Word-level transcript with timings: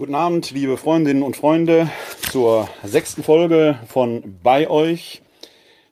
Guten 0.00 0.14
Abend, 0.14 0.50
liebe 0.52 0.78
Freundinnen 0.78 1.22
und 1.22 1.36
Freunde, 1.36 1.90
zur 2.32 2.70
sechsten 2.82 3.22
Folge 3.22 3.78
von 3.86 4.38
Bei 4.42 4.70
euch, 4.70 5.20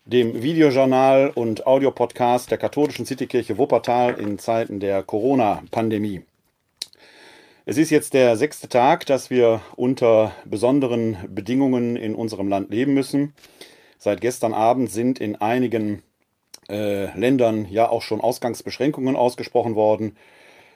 dem 0.06 0.42
Videojournal 0.42 1.30
und 1.34 1.66
Audiopodcast 1.66 2.50
der 2.50 2.56
katholischen 2.56 3.04
Citykirche 3.04 3.58
Wuppertal 3.58 4.18
in 4.18 4.38
Zeiten 4.38 4.80
der 4.80 5.02
Corona-Pandemie. 5.02 6.22
Es 7.66 7.76
ist 7.76 7.90
jetzt 7.90 8.14
der 8.14 8.38
sechste 8.38 8.70
Tag, 8.70 9.04
dass 9.04 9.28
wir 9.28 9.60
unter 9.76 10.32
besonderen 10.46 11.18
Bedingungen 11.28 11.96
in 11.96 12.14
unserem 12.14 12.48
Land 12.48 12.70
leben 12.70 12.94
müssen. 12.94 13.34
Seit 13.98 14.22
gestern 14.22 14.54
Abend 14.54 14.90
sind 14.90 15.18
in 15.18 15.36
einigen 15.36 16.02
äh, 16.70 17.14
Ländern 17.14 17.66
ja 17.70 17.90
auch 17.90 18.00
schon 18.00 18.22
Ausgangsbeschränkungen 18.22 19.16
ausgesprochen 19.16 19.74
worden. 19.74 20.16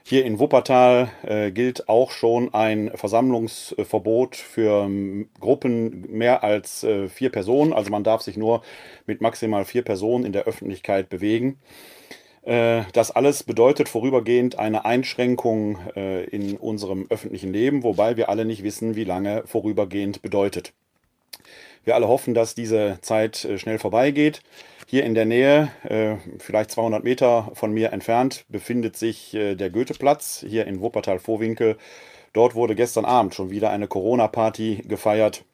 Hier 0.05 0.25
in 0.25 0.39
Wuppertal 0.39 1.11
äh, 1.23 1.53
gilt 1.53 1.89
auch 1.89 2.11
schon 2.11 2.53
ein 2.53 2.91
Versammlungsverbot 2.95 4.35
für 4.37 4.85
ähm, 4.85 5.29
Gruppen 5.39 6.11
mehr 6.11 6.43
als 6.43 6.83
äh, 6.83 7.09
vier 7.09 7.31
Personen. 7.31 7.73
Also 7.73 7.91
man 7.91 8.03
darf 8.03 8.23
sich 8.23 8.37
nur 8.37 8.63
mit 9.07 9.21
maximal 9.21 9.65
vier 9.65 9.83
Personen 9.83 10.25
in 10.25 10.33
der 10.33 10.45
Öffentlichkeit 10.45 11.09
bewegen. 11.09 11.59
Äh, 12.43 12.83
das 12.93 13.13
alles 13.13 13.45
bedeutet 13.45 13.89
vorübergehend 13.89 14.59
eine 14.59 14.85
Einschränkung 14.85 15.79
äh, 15.95 16.25
in 16.25 16.57
unserem 16.57 17.07
öffentlichen 17.09 17.53
Leben, 17.53 17.85
wobei 17.85 18.17
wir 18.17 18.29
alle 18.29 18.45
nicht 18.45 18.65
wissen, 18.65 18.97
wie 18.97 19.05
lange 19.05 19.45
vorübergehend 19.47 20.21
bedeutet. 20.23 20.73
Wir 21.85 21.95
alle 21.95 22.09
hoffen, 22.09 22.35
dass 22.35 22.55
diese 22.55 22.99
Zeit 23.03 23.45
äh, 23.45 23.59
schnell 23.59 23.79
vorbeigeht. 23.79 24.43
Hier 24.93 25.05
in 25.05 25.15
der 25.15 25.25
Nähe, 25.25 25.71
äh, 25.85 26.17
vielleicht 26.39 26.71
200 26.71 27.03
Meter 27.03 27.51
von 27.55 27.73
mir 27.73 27.95
entfernt, 27.95 28.45
befindet 28.51 28.95
sich 28.95 29.33
äh, 29.33 29.55
der 29.55 29.71
Goetheplatz 29.71 30.45
hier 30.47 30.67
in 30.67 30.83
Wuppertal-Vorwinkel. 30.83 31.79
Dort 32.35 32.55
wurde 32.55 32.75
gestern 32.75 33.07
Abend 33.07 33.35
schon 33.35 33.49
wieder 33.49 33.71
eine 33.71 33.89
Corona-Party 33.89 34.83
gefeiert 34.87 35.47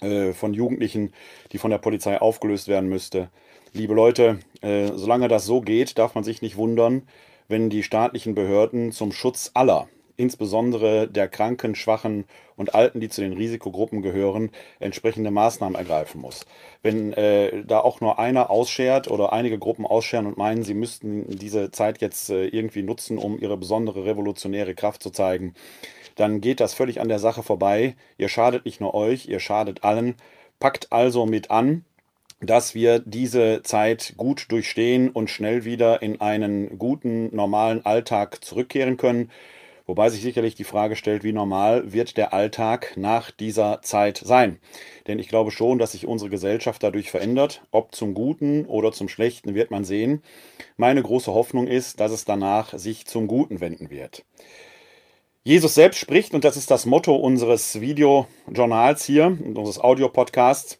von 0.00 0.52
Jugendlichen, 0.52 1.14
die 1.52 1.58
von 1.58 1.70
der 1.70 1.78
Polizei 1.78 2.20
aufgelöst 2.20 2.68
werden 2.68 2.90
müsste. 2.90 3.30
Liebe 3.72 3.94
Leute, 3.94 4.40
solange 4.60 5.28
das 5.28 5.46
so 5.46 5.60
geht, 5.60 5.98
darf 5.98 6.16
man 6.16 6.24
sich 6.24 6.42
nicht 6.42 6.56
wundern, 6.56 7.08
wenn 7.46 7.70
die 7.70 7.84
staatlichen 7.84 8.34
Behörden 8.34 8.90
zum 8.90 9.12
Schutz 9.12 9.52
aller 9.54 9.88
insbesondere 10.16 11.08
der 11.08 11.28
Kranken, 11.28 11.74
Schwachen 11.74 12.24
und 12.56 12.74
Alten, 12.74 13.00
die 13.00 13.08
zu 13.08 13.20
den 13.20 13.32
Risikogruppen 13.32 14.02
gehören, 14.02 14.50
entsprechende 14.80 15.30
Maßnahmen 15.30 15.76
ergreifen 15.76 16.20
muss. 16.20 16.46
Wenn 16.82 17.12
äh, 17.14 17.64
da 17.64 17.80
auch 17.80 18.00
nur 18.00 18.18
einer 18.18 18.50
ausschert 18.50 19.10
oder 19.10 19.32
einige 19.32 19.58
Gruppen 19.58 19.86
ausscheren 19.86 20.26
und 20.26 20.38
meinen, 20.38 20.62
sie 20.62 20.74
müssten 20.74 21.24
diese 21.28 21.70
Zeit 21.70 22.00
jetzt 22.00 22.30
äh, 22.30 22.46
irgendwie 22.46 22.82
nutzen, 22.82 23.18
um 23.18 23.38
ihre 23.38 23.56
besondere 23.56 24.04
revolutionäre 24.04 24.74
Kraft 24.74 25.02
zu 25.02 25.10
zeigen, 25.10 25.54
dann 26.16 26.40
geht 26.40 26.60
das 26.60 26.74
völlig 26.74 27.00
an 27.00 27.08
der 27.08 27.18
Sache 27.18 27.42
vorbei. 27.42 27.96
Ihr 28.18 28.28
schadet 28.28 28.64
nicht 28.64 28.80
nur 28.80 28.94
euch, 28.94 29.26
ihr 29.28 29.40
schadet 29.40 29.84
allen. 29.84 30.14
Packt 30.60 30.92
also 30.92 31.26
mit 31.26 31.50
an, 31.50 31.84
dass 32.40 32.74
wir 32.74 33.00
diese 33.00 33.62
Zeit 33.62 34.14
gut 34.16 34.46
durchstehen 34.48 35.10
und 35.10 35.30
schnell 35.30 35.64
wieder 35.64 36.02
in 36.02 36.20
einen 36.20 36.78
guten, 36.78 37.34
normalen 37.34 37.84
Alltag 37.84 38.44
zurückkehren 38.44 38.96
können. 38.96 39.30
Wobei 39.86 40.08
sich 40.08 40.22
sicherlich 40.22 40.54
die 40.54 40.64
Frage 40.64 40.96
stellt, 40.96 41.24
wie 41.24 41.32
normal 41.32 41.92
wird 41.92 42.16
der 42.16 42.32
Alltag 42.32 42.94
nach 42.96 43.30
dieser 43.30 43.82
Zeit 43.82 44.22
sein? 44.24 44.58
Denn 45.06 45.18
ich 45.18 45.28
glaube 45.28 45.50
schon, 45.50 45.78
dass 45.78 45.92
sich 45.92 46.06
unsere 46.06 46.30
Gesellschaft 46.30 46.82
dadurch 46.82 47.10
verändert. 47.10 47.62
Ob 47.70 47.94
zum 47.94 48.14
Guten 48.14 48.64
oder 48.64 48.92
zum 48.92 49.10
Schlechten 49.10 49.54
wird 49.54 49.70
man 49.70 49.84
sehen. 49.84 50.22
Meine 50.78 51.02
große 51.02 51.34
Hoffnung 51.34 51.66
ist, 51.66 52.00
dass 52.00 52.12
es 52.12 52.24
danach 52.24 52.78
sich 52.78 53.04
zum 53.06 53.26
Guten 53.26 53.60
wenden 53.60 53.90
wird. 53.90 54.24
Jesus 55.42 55.74
selbst 55.74 55.98
spricht, 55.98 56.32
und 56.32 56.44
das 56.44 56.56
ist 56.56 56.70
das 56.70 56.86
Motto 56.86 57.14
unseres 57.14 57.78
Videojournals 57.78 59.04
hier, 59.04 59.36
unseres 59.44 59.78
Audiopodcasts, 59.78 60.78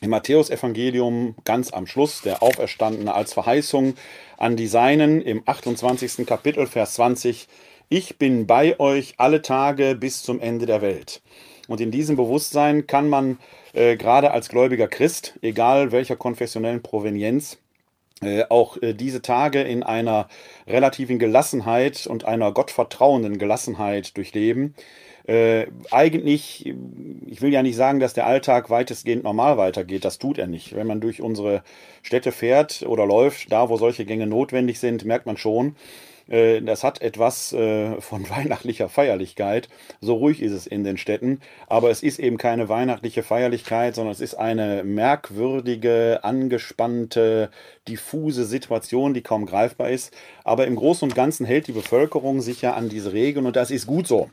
im 0.00 0.10
Matthäusevangelium 0.10 1.34
ganz 1.44 1.72
am 1.72 1.86
Schluss, 1.86 2.20
der 2.20 2.42
Auferstandene 2.42 3.14
als 3.14 3.32
Verheißung 3.32 3.94
an 4.36 4.54
die 4.54 4.66
Seinen 4.66 5.22
im 5.22 5.42
28. 5.46 6.26
Kapitel, 6.26 6.66
Vers 6.66 6.94
20, 6.94 7.48
ich 7.88 8.18
bin 8.18 8.46
bei 8.46 8.78
euch 8.80 9.14
alle 9.18 9.42
Tage 9.42 9.94
bis 9.94 10.22
zum 10.22 10.40
Ende 10.40 10.66
der 10.66 10.82
Welt. 10.82 11.22
Und 11.68 11.80
in 11.80 11.90
diesem 11.90 12.16
Bewusstsein 12.16 12.86
kann 12.86 13.08
man 13.08 13.38
äh, 13.72 13.96
gerade 13.96 14.30
als 14.30 14.48
gläubiger 14.48 14.88
Christ, 14.88 15.38
egal 15.42 15.92
welcher 15.92 16.16
konfessionellen 16.16 16.82
Provenienz, 16.82 17.58
äh, 18.22 18.44
auch 18.48 18.80
äh, 18.82 18.94
diese 18.94 19.20
Tage 19.22 19.60
in 19.62 19.82
einer 19.82 20.28
relativen 20.66 21.18
Gelassenheit 21.18 22.06
und 22.06 22.24
einer 22.24 22.52
gottvertrauenden 22.52 23.38
Gelassenheit 23.38 24.16
durchleben. 24.16 24.74
Äh, 25.26 25.66
eigentlich, 25.90 26.72
ich 27.26 27.42
will 27.42 27.52
ja 27.52 27.62
nicht 27.62 27.76
sagen, 27.76 27.98
dass 27.98 28.14
der 28.14 28.26
Alltag 28.26 28.70
weitestgehend 28.70 29.24
normal 29.24 29.58
weitergeht, 29.58 30.04
das 30.04 30.18
tut 30.18 30.38
er 30.38 30.46
nicht. 30.46 30.74
Wenn 30.74 30.86
man 30.86 31.00
durch 31.00 31.20
unsere 31.20 31.62
Städte 32.02 32.30
fährt 32.30 32.82
oder 32.86 33.06
läuft, 33.06 33.50
da 33.50 33.68
wo 33.68 33.76
solche 33.76 34.04
Gänge 34.04 34.28
notwendig 34.28 34.78
sind, 34.78 35.04
merkt 35.04 35.26
man 35.26 35.36
schon, 35.36 35.74
äh, 36.28 36.60
das 36.60 36.84
hat 36.84 37.02
etwas 37.02 37.52
äh, 37.52 38.00
von 38.00 38.28
weihnachtlicher 38.30 38.88
Feierlichkeit. 38.88 39.68
So 40.00 40.14
ruhig 40.14 40.42
ist 40.42 40.52
es 40.52 40.66
in 40.66 40.84
den 40.84 40.96
Städten. 40.96 41.40
Aber 41.66 41.90
es 41.90 42.02
ist 42.02 42.18
eben 42.18 42.38
keine 42.38 42.68
weihnachtliche 42.68 43.22
Feierlichkeit, 43.22 43.94
sondern 43.94 44.12
es 44.12 44.20
ist 44.20 44.34
eine 44.34 44.84
merkwürdige, 44.84 46.20
angespannte, 46.22 47.50
diffuse 47.88 48.44
Situation, 48.44 49.14
die 49.14 49.22
kaum 49.22 49.46
greifbar 49.46 49.90
ist. 49.90 50.12
Aber 50.44 50.66
im 50.66 50.76
Großen 50.76 51.08
und 51.08 51.14
Ganzen 51.14 51.46
hält 51.46 51.66
die 51.66 51.72
Bevölkerung 51.72 52.40
sich 52.40 52.62
ja 52.62 52.74
an 52.74 52.88
diese 52.88 53.12
Regeln 53.12 53.46
und 53.46 53.56
das 53.56 53.70
ist 53.70 53.86
gut 53.86 54.06
so. 54.06 54.30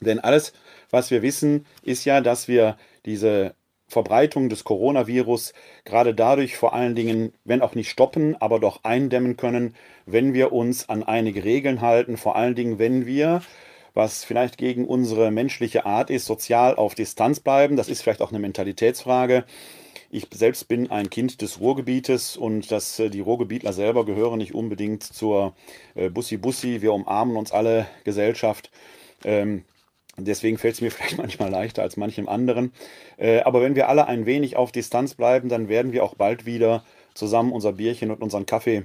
Denn 0.00 0.18
alles, 0.18 0.52
was 0.90 1.10
wir 1.10 1.22
wissen, 1.22 1.66
ist 1.82 2.04
ja, 2.04 2.20
dass 2.20 2.48
wir 2.48 2.76
diese 3.04 3.54
Verbreitung 3.90 4.48
des 4.48 4.64
Coronavirus 4.64 5.52
gerade 5.84 6.14
dadurch 6.14 6.56
vor 6.56 6.72
allen 6.72 6.94
Dingen, 6.94 7.32
wenn 7.44 7.60
auch 7.60 7.74
nicht 7.74 7.90
stoppen, 7.90 8.36
aber 8.40 8.60
doch 8.60 8.84
eindämmen 8.84 9.36
können, 9.36 9.74
wenn 10.06 10.32
wir 10.32 10.52
uns 10.52 10.88
an 10.88 11.02
einige 11.02 11.44
Regeln 11.44 11.80
halten, 11.80 12.16
vor 12.16 12.36
allen 12.36 12.54
Dingen, 12.54 12.78
wenn 12.78 13.04
wir, 13.04 13.42
was 13.92 14.24
vielleicht 14.24 14.56
gegen 14.58 14.86
unsere 14.86 15.30
menschliche 15.30 15.84
Art 15.84 16.10
ist, 16.10 16.26
sozial 16.26 16.76
auf 16.76 16.94
Distanz 16.94 17.40
bleiben. 17.40 17.76
Das 17.76 17.88
ist 17.88 18.02
vielleicht 18.02 18.22
auch 18.22 18.30
eine 18.30 18.38
Mentalitätsfrage. 18.38 19.44
Ich 20.12 20.26
selbst 20.32 20.66
bin 20.68 20.90
ein 20.90 21.10
Kind 21.10 21.40
des 21.40 21.60
Ruhrgebietes 21.60 22.36
und 22.36 22.70
dass 22.72 22.98
äh, 22.98 23.10
die 23.10 23.20
Ruhrgebietler 23.20 23.72
selber 23.72 24.04
gehören 24.04 24.38
nicht 24.38 24.54
unbedingt 24.54 25.02
zur 25.02 25.54
äh, 25.94 26.10
Bussi-Bussi, 26.10 26.82
wir 26.82 26.92
umarmen 26.92 27.36
uns 27.36 27.52
alle 27.52 27.86
Gesellschaft. 28.04 28.70
Ähm, 29.24 29.64
Deswegen 30.24 30.58
fällt 30.58 30.74
es 30.74 30.80
mir 30.80 30.90
vielleicht 30.90 31.18
manchmal 31.18 31.50
leichter 31.50 31.82
als 31.82 31.96
manchem 31.96 32.28
anderen. 32.28 32.72
Äh, 33.16 33.40
aber 33.40 33.62
wenn 33.62 33.74
wir 33.74 33.88
alle 33.88 34.06
ein 34.06 34.26
wenig 34.26 34.56
auf 34.56 34.72
Distanz 34.72 35.14
bleiben, 35.14 35.48
dann 35.48 35.68
werden 35.68 35.92
wir 35.92 36.04
auch 36.04 36.14
bald 36.14 36.46
wieder 36.46 36.84
zusammen 37.14 37.52
unser 37.52 37.72
Bierchen 37.72 38.10
und 38.10 38.22
unseren 38.22 38.46
Kaffee 38.46 38.84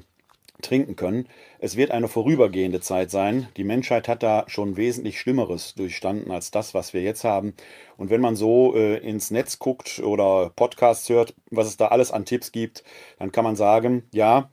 trinken 0.61 0.95
können. 0.95 1.27
Es 1.59 1.75
wird 1.75 1.91
eine 1.91 2.07
vorübergehende 2.07 2.79
Zeit 2.79 3.11
sein. 3.11 3.47
Die 3.57 3.63
Menschheit 3.63 4.07
hat 4.07 4.23
da 4.23 4.45
schon 4.47 4.77
wesentlich 4.77 5.19
Schlimmeres 5.19 5.75
durchstanden 5.75 6.31
als 6.31 6.51
das, 6.51 6.73
was 6.73 6.93
wir 6.93 7.01
jetzt 7.01 7.23
haben. 7.23 7.53
Und 7.97 8.09
wenn 8.09 8.21
man 8.21 8.35
so 8.35 8.75
äh, 8.75 8.97
ins 8.97 9.31
Netz 9.31 9.59
guckt 9.59 9.99
oder 9.99 10.51
Podcasts 10.55 11.09
hört, 11.09 11.33
was 11.51 11.67
es 11.67 11.77
da 11.77 11.87
alles 11.87 12.11
an 12.11 12.25
Tipps 12.25 12.51
gibt, 12.51 12.83
dann 13.19 13.31
kann 13.31 13.43
man 13.43 13.55
sagen, 13.55 14.03
ja, 14.13 14.49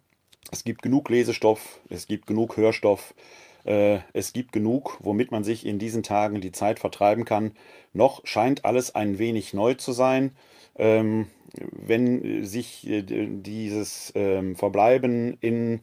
es 0.51 0.65
gibt 0.65 0.83
genug 0.83 1.09
Lesestoff, 1.09 1.81
es 1.89 2.07
gibt 2.07 2.27
genug 2.27 2.57
Hörstoff, 2.57 3.15
es 3.65 4.33
gibt 4.33 4.53
genug, 4.53 4.99
womit 5.01 5.31
man 5.31 5.45
sich 5.45 5.65
in 5.65 5.79
diesen 5.79 6.03
Tagen 6.03 6.41
die 6.41 6.51
Zeit 6.51 6.81
vertreiben 6.81 7.25
kann. 7.25 7.53
Noch 7.93 8.21
scheint 8.25 8.65
alles 8.65 8.95
ein 8.95 9.19
wenig 9.19 9.55
neu 9.55 9.75
zu 9.75 9.93
sein. 9.93 10.33
Ähm, 10.77 11.27
wenn 11.71 12.45
sich 12.45 12.89
äh, 12.89 13.03
dieses 13.03 14.13
ähm, 14.15 14.57
Verbleiben 14.57 15.37
in 15.41 15.81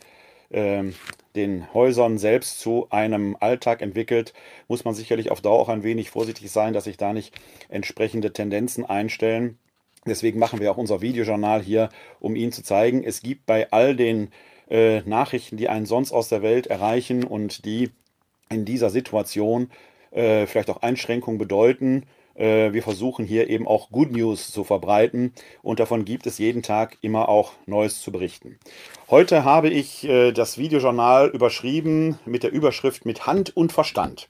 ähm, 0.51 0.95
den 1.35 1.71
Häusern 1.73 2.17
selbst 2.17 2.59
zu 2.59 2.87
einem 2.89 3.37
Alltag 3.39 3.81
entwickelt, 3.81 4.33
muss 4.67 4.83
man 4.83 4.95
sicherlich 4.95 5.29
auf 5.29 5.41
Dauer 5.41 5.59
auch 5.59 5.69
ein 5.69 5.83
wenig 5.83 6.09
vorsichtig 6.09 6.49
sein, 6.51 6.73
dass 6.73 6.85
sich 6.85 6.97
da 6.97 7.13
nicht 7.13 7.35
entsprechende 7.69 8.33
Tendenzen 8.33 8.83
einstellen. 8.83 9.59
Deswegen 10.07 10.39
machen 10.39 10.59
wir 10.59 10.71
auch 10.71 10.77
unser 10.77 11.01
Videojournal 11.01 11.61
hier, 11.61 11.89
um 12.19 12.35
Ihnen 12.35 12.51
zu 12.51 12.63
zeigen, 12.63 13.03
es 13.03 13.21
gibt 13.21 13.45
bei 13.45 13.69
all 13.71 13.95
den 13.95 14.29
äh, 14.69 15.01
Nachrichten, 15.01 15.57
die 15.57 15.69
einen 15.69 15.85
sonst 15.85 16.11
aus 16.11 16.29
der 16.29 16.41
Welt 16.41 16.67
erreichen 16.67 17.23
und 17.23 17.65
die 17.65 17.91
in 18.49 18.65
dieser 18.65 18.89
Situation 18.89 19.69
äh, 20.11 20.45
vielleicht 20.47 20.69
auch 20.69 20.81
Einschränkungen 20.81 21.37
bedeuten. 21.37 22.05
Äh, 22.35 22.73
wir 22.73 22.83
versuchen 22.83 23.25
hier 23.25 23.49
eben 23.49 23.67
auch 23.67 23.91
Good 23.91 24.11
News 24.11 24.51
zu 24.51 24.63
verbreiten 24.63 25.33
und 25.61 25.79
davon 25.79 26.05
gibt 26.05 26.25
es 26.25 26.37
jeden 26.37 26.63
Tag 26.63 26.97
immer 27.01 27.29
auch 27.29 27.53
Neues 27.65 28.01
zu 28.01 28.11
berichten. 28.11 28.57
Heute 29.09 29.43
habe 29.43 29.69
ich 29.69 30.07
äh, 30.07 30.31
das 30.31 30.57
Videojournal 30.57 31.27
überschrieben 31.29 32.17
mit 32.25 32.43
der 32.43 32.51
Überschrift 32.51 33.05
mit 33.05 33.27
Hand 33.27 33.55
und 33.55 33.71
Verstand. 33.71 34.29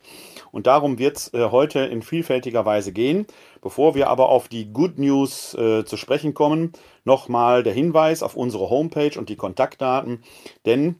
Und 0.51 0.67
darum 0.67 0.99
wird 0.99 1.17
es 1.17 1.33
äh, 1.33 1.49
heute 1.51 1.79
in 1.79 2.01
vielfältiger 2.01 2.65
Weise 2.65 2.91
gehen. 2.91 3.25
Bevor 3.61 3.95
wir 3.95 4.09
aber 4.09 4.29
auf 4.29 4.47
die 4.47 4.71
Good 4.71 4.99
News 4.99 5.53
äh, 5.55 5.85
zu 5.85 5.97
sprechen 5.97 6.33
kommen, 6.33 6.73
nochmal 7.03 7.63
der 7.63 7.73
Hinweis 7.73 8.23
auf 8.23 8.35
unsere 8.35 8.69
Homepage 8.69 9.17
und 9.17 9.29
die 9.29 9.35
Kontaktdaten. 9.35 10.23
Denn 10.65 10.95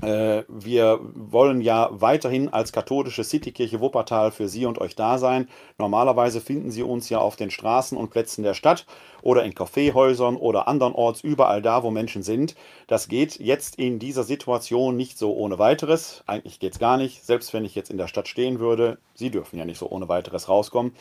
wir 0.00 1.00
wollen 1.14 1.60
ja 1.60 1.88
weiterhin 1.90 2.48
als 2.48 2.72
katholische 2.72 3.24
Citykirche 3.24 3.80
Wuppertal 3.80 4.30
für 4.30 4.46
Sie 4.46 4.64
und 4.64 4.80
euch 4.80 4.94
da 4.94 5.18
sein. 5.18 5.48
Normalerweise 5.76 6.40
finden 6.40 6.70
Sie 6.70 6.84
uns 6.84 7.08
ja 7.08 7.18
auf 7.18 7.34
den 7.34 7.50
Straßen 7.50 7.98
und 7.98 8.10
Plätzen 8.10 8.44
der 8.44 8.54
Stadt 8.54 8.86
oder 9.22 9.42
in 9.42 9.56
Kaffeehäusern 9.56 10.36
oder 10.36 10.68
andernorts, 10.68 11.22
überall 11.22 11.62
da, 11.62 11.82
wo 11.82 11.90
Menschen 11.90 12.22
sind. 12.22 12.54
Das 12.86 13.08
geht 13.08 13.40
jetzt 13.40 13.76
in 13.76 13.98
dieser 13.98 14.22
Situation 14.22 14.96
nicht 14.96 15.18
so 15.18 15.34
ohne 15.34 15.58
weiteres. 15.58 16.22
Eigentlich 16.26 16.60
geht 16.60 16.74
es 16.74 16.78
gar 16.78 16.96
nicht. 16.96 17.24
Selbst 17.24 17.52
wenn 17.52 17.64
ich 17.64 17.74
jetzt 17.74 17.90
in 17.90 17.98
der 17.98 18.06
Stadt 18.06 18.28
stehen 18.28 18.60
würde, 18.60 18.98
Sie 19.14 19.30
dürfen 19.30 19.58
ja 19.58 19.64
nicht 19.64 19.78
so 19.78 19.90
ohne 19.90 20.08
weiteres 20.08 20.48
rauskommen. 20.48 20.92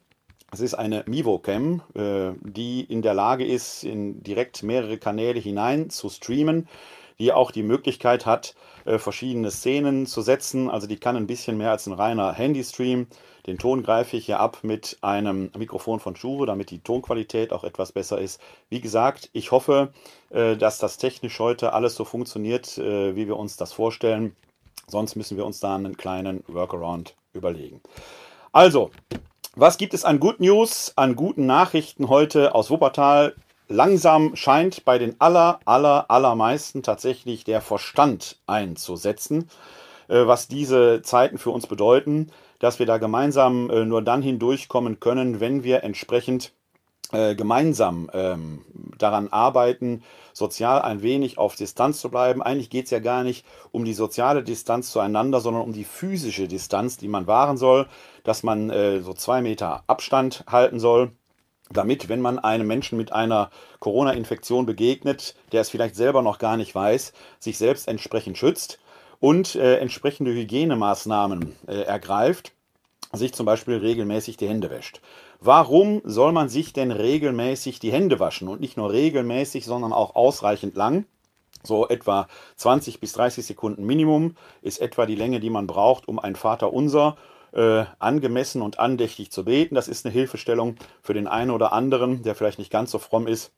es 0.51 0.59
ist 0.61 0.73
eine 0.73 1.03
Mivo-Cam, 1.07 1.81
äh, 1.95 2.31
die 2.41 2.81
in 2.81 3.01
der 3.01 3.13
Lage 3.13 3.45
ist, 3.45 3.83
in 3.83 4.23
direkt 4.23 4.63
mehrere 4.63 4.97
Kanäle 4.97 5.39
hinein 5.39 5.89
zu 5.89 6.09
streamen, 6.09 6.67
die 7.19 7.33
auch 7.33 7.51
die 7.51 7.63
Möglichkeit 7.63 8.25
hat, 8.25 8.55
äh, 8.85 8.97
verschiedene 8.97 9.51
Szenen 9.51 10.05
zu 10.05 10.21
setzen. 10.21 10.69
Also 10.69 10.87
die 10.87 10.97
kann 10.97 11.15
ein 11.15 11.27
bisschen 11.27 11.57
mehr 11.57 11.71
als 11.71 11.87
ein 11.87 11.93
reiner 11.93 12.33
Handy-Stream. 12.33 13.07
Den 13.47 13.57
Ton 13.57 13.83
greife 13.83 14.17
ich 14.17 14.25
hier 14.25 14.39
ab 14.39 14.59
mit 14.63 14.97
einem 15.01 15.51
Mikrofon 15.57 15.99
von 15.99 16.15
Shure, 16.15 16.45
damit 16.45 16.71
die 16.71 16.79
Tonqualität 16.79 17.51
auch 17.51 17.63
etwas 17.63 17.91
besser 17.91 18.19
ist. 18.19 18.41
Wie 18.69 18.81
gesagt, 18.81 19.29
ich 19.33 19.51
hoffe, 19.51 19.93
äh, 20.29 20.55
dass 20.55 20.77
das 20.77 20.97
technisch 20.97 21.39
heute 21.39 21.73
alles 21.73 21.95
so 21.95 22.05
funktioniert, 22.05 22.77
wie 22.77 23.27
wir 23.27 23.37
uns 23.37 23.57
das 23.57 23.73
vorstellen. 23.73 24.35
Sonst 24.87 25.15
müssen 25.15 25.37
wir 25.37 25.45
uns 25.45 25.59
da 25.59 25.75
einen 25.75 25.97
kleinen 25.97 26.43
Workaround 26.47 27.15
überlegen. 27.33 27.81
Also, 28.51 28.91
was 29.55 29.77
gibt 29.77 29.93
es 29.93 30.03
an 30.03 30.19
Good 30.19 30.41
News, 30.41 30.91
an 30.95 31.15
guten 31.15 31.45
Nachrichten 31.45 32.09
heute 32.09 32.53
aus 32.53 32.69
Wuppertal? 32.69 33.35
Langsam 33.67 34.35
scheint 34.35 34.83
bei 34.85 34.97
den 34.97 35.15
aller, 35.19 35.59
aller, 35.65 36.11
allermeisten 36.11 36.83
tatsächlich 36.83 37.45
der 37.45 37.61
Verstand 37.61 38.37
einzusetzen, 38.47 39.49
äh, 40.07 40.27
was 40.27 40.47
diese 40.47 41.01
Zeiten 41.01 41.37
für 41.37 41.51
uns 41.51 41.67
bedeuten, 41.67 42.31
dass 42.59 42.79
wir 42.79 42.85
da 42.85 42.97
gemeinsam 42.97 43.69
äh, 43.69 43.85
nur 43.85 44.01
dann 44.01 44.21
hindurchkommen 44.21 44.99
können, 44.99 45.39
wenn 45.39 45.63
wir 45.63 45.83
entsprechend 45.83 46.51
äh, 47.15 47.35
gemeinsam 47.35 48.09
ähm, 48.13 48.65
daran 48.97 49.29
arbeiten, 49.29 50.03
sozial 50.33 50.81
ein 50.81 51.01
wenig 51.01 51.37
auf 51.37 51.55
Distanz 51.55 52.01
zu 52.01 52.09
bleiben. 52.09 52.43
Eigentlich 52.43 52.69
geht 52.69 52.85
es 52.85 52.91
ja 52.91 52.99
gar 52.99 53.23
nicht 53.23 53.45
um 53.71 53.85
die 53.85 53.93
soziale 53.93 54.43
Distanz 54.43 54.91
zueinander, 54.91 55.39
sondern 55.39 55.63
um 55.63 55.73
die 55.73 55.85
physische 55.85 56.47
Distanz, 56.47 56.97
die 56.97 57.07
man 57.07 57.27
wahren 57.27 57.57
soll, 57.57 57.87
dass 58.23 58.43
man 58.43 58.69
äh, 58.69 59.01
so 59.01 59.13
zwei 59.13 59.41
Meter 59.41 59.83
Abstand 59.87 60.43
halten 60.47 60.79
soll 60.79 61.11
damit, 61.71 62.09
wenn 62.09 62.21
man 62.21 62.39
einem 62.39 62.67
Menschen 62.67 62.97
mit 62.97 63.11
einer 63.11 63.49
Corona-Infektion 63.79 64.65
begegnet, 64.65 65.35
der 65.51 65.61
es 65.61 65.69
vielleicht 65.69 65.95
selber 65.95 66.21
noch 66.21 66.37
gar 66.37 66.57
nicht 66.57 66.75
weiß, 66.75 67.13
sich 67.39 67.57
selbst 67.57 67.87
entsprechend 67.87 68.37
schützt 68.37 68.79
und 69.19 69.55
äh, 69.55 69.77
entsprechende 69.77 70.31
Hygienemaßnahmen 70.31 71.55
äh, 71.67 71.81
ergreift, 71.81 72.53
sich 73.13 73.33
zum 73.33 73.45
Beispiel 73.45 73.77
regelmäßig 73.77 74.37
die 74.37 74.47
Hände 74.47 74.69
wäscht. 74.69 75.01
Warum 75.39 76.01
soll 76.03 76.31
man 76.31 76.49
sich 76.49 76.73
denn 76.73 76.91
regelmäßig 76.91 77.79
die 77.79 77.91
Hände 77.91 78.19
waschen? 78.19 78.47
Und 78.47 78.61
nicht 78.61 78.77
nur 78.77 78.91
regelmäßig, 78.91 79.65
sondern 79.65 79.93
auch 79.93 80.15
ausreichend 80.15 80.75
lang. 80.75 81.05
So 81.63 81.87
etwa 81.87 82.27
20 82.57 82.99
bis 82.99 83.13
30 83.13 83.45
Sekunden 83.45 83.85
Minimum 83.85 84.35
ist 84.61 84.79
etwa 84.81 85.05
die 85.05 85.15
Länge, 85.15 85.39
die 85.39 85.49
man 85.49 85.67
braucht, 85.67 86.07
um 86.07 86.19
ein 86.19 86.35
Vaterunser 86.35 87.17
äh, 87.53 87.85
angemessen 87.99 88.61
und 88.61 88.79
andächtig 88.79 89.31
zu 89.31 89.45
beten. 89.45 89.75
Das 89.75 89.87
ist 89.87 90.05
eine 90.05 90.13
Hilfestellung 90.13 90.75
für 91.01 91.13
den 91.13 91.27
einen 91.27 91.51
oder 91.51 91.73
anderen, 91.73 92.21
der 92.23 92.35
vielleicht 92.35 92.59
nicht 92.59 92.71
ganz 92.71 92.91
so 92.91 92.99
fromm 92.99 93.27
ist. 93.27 93.51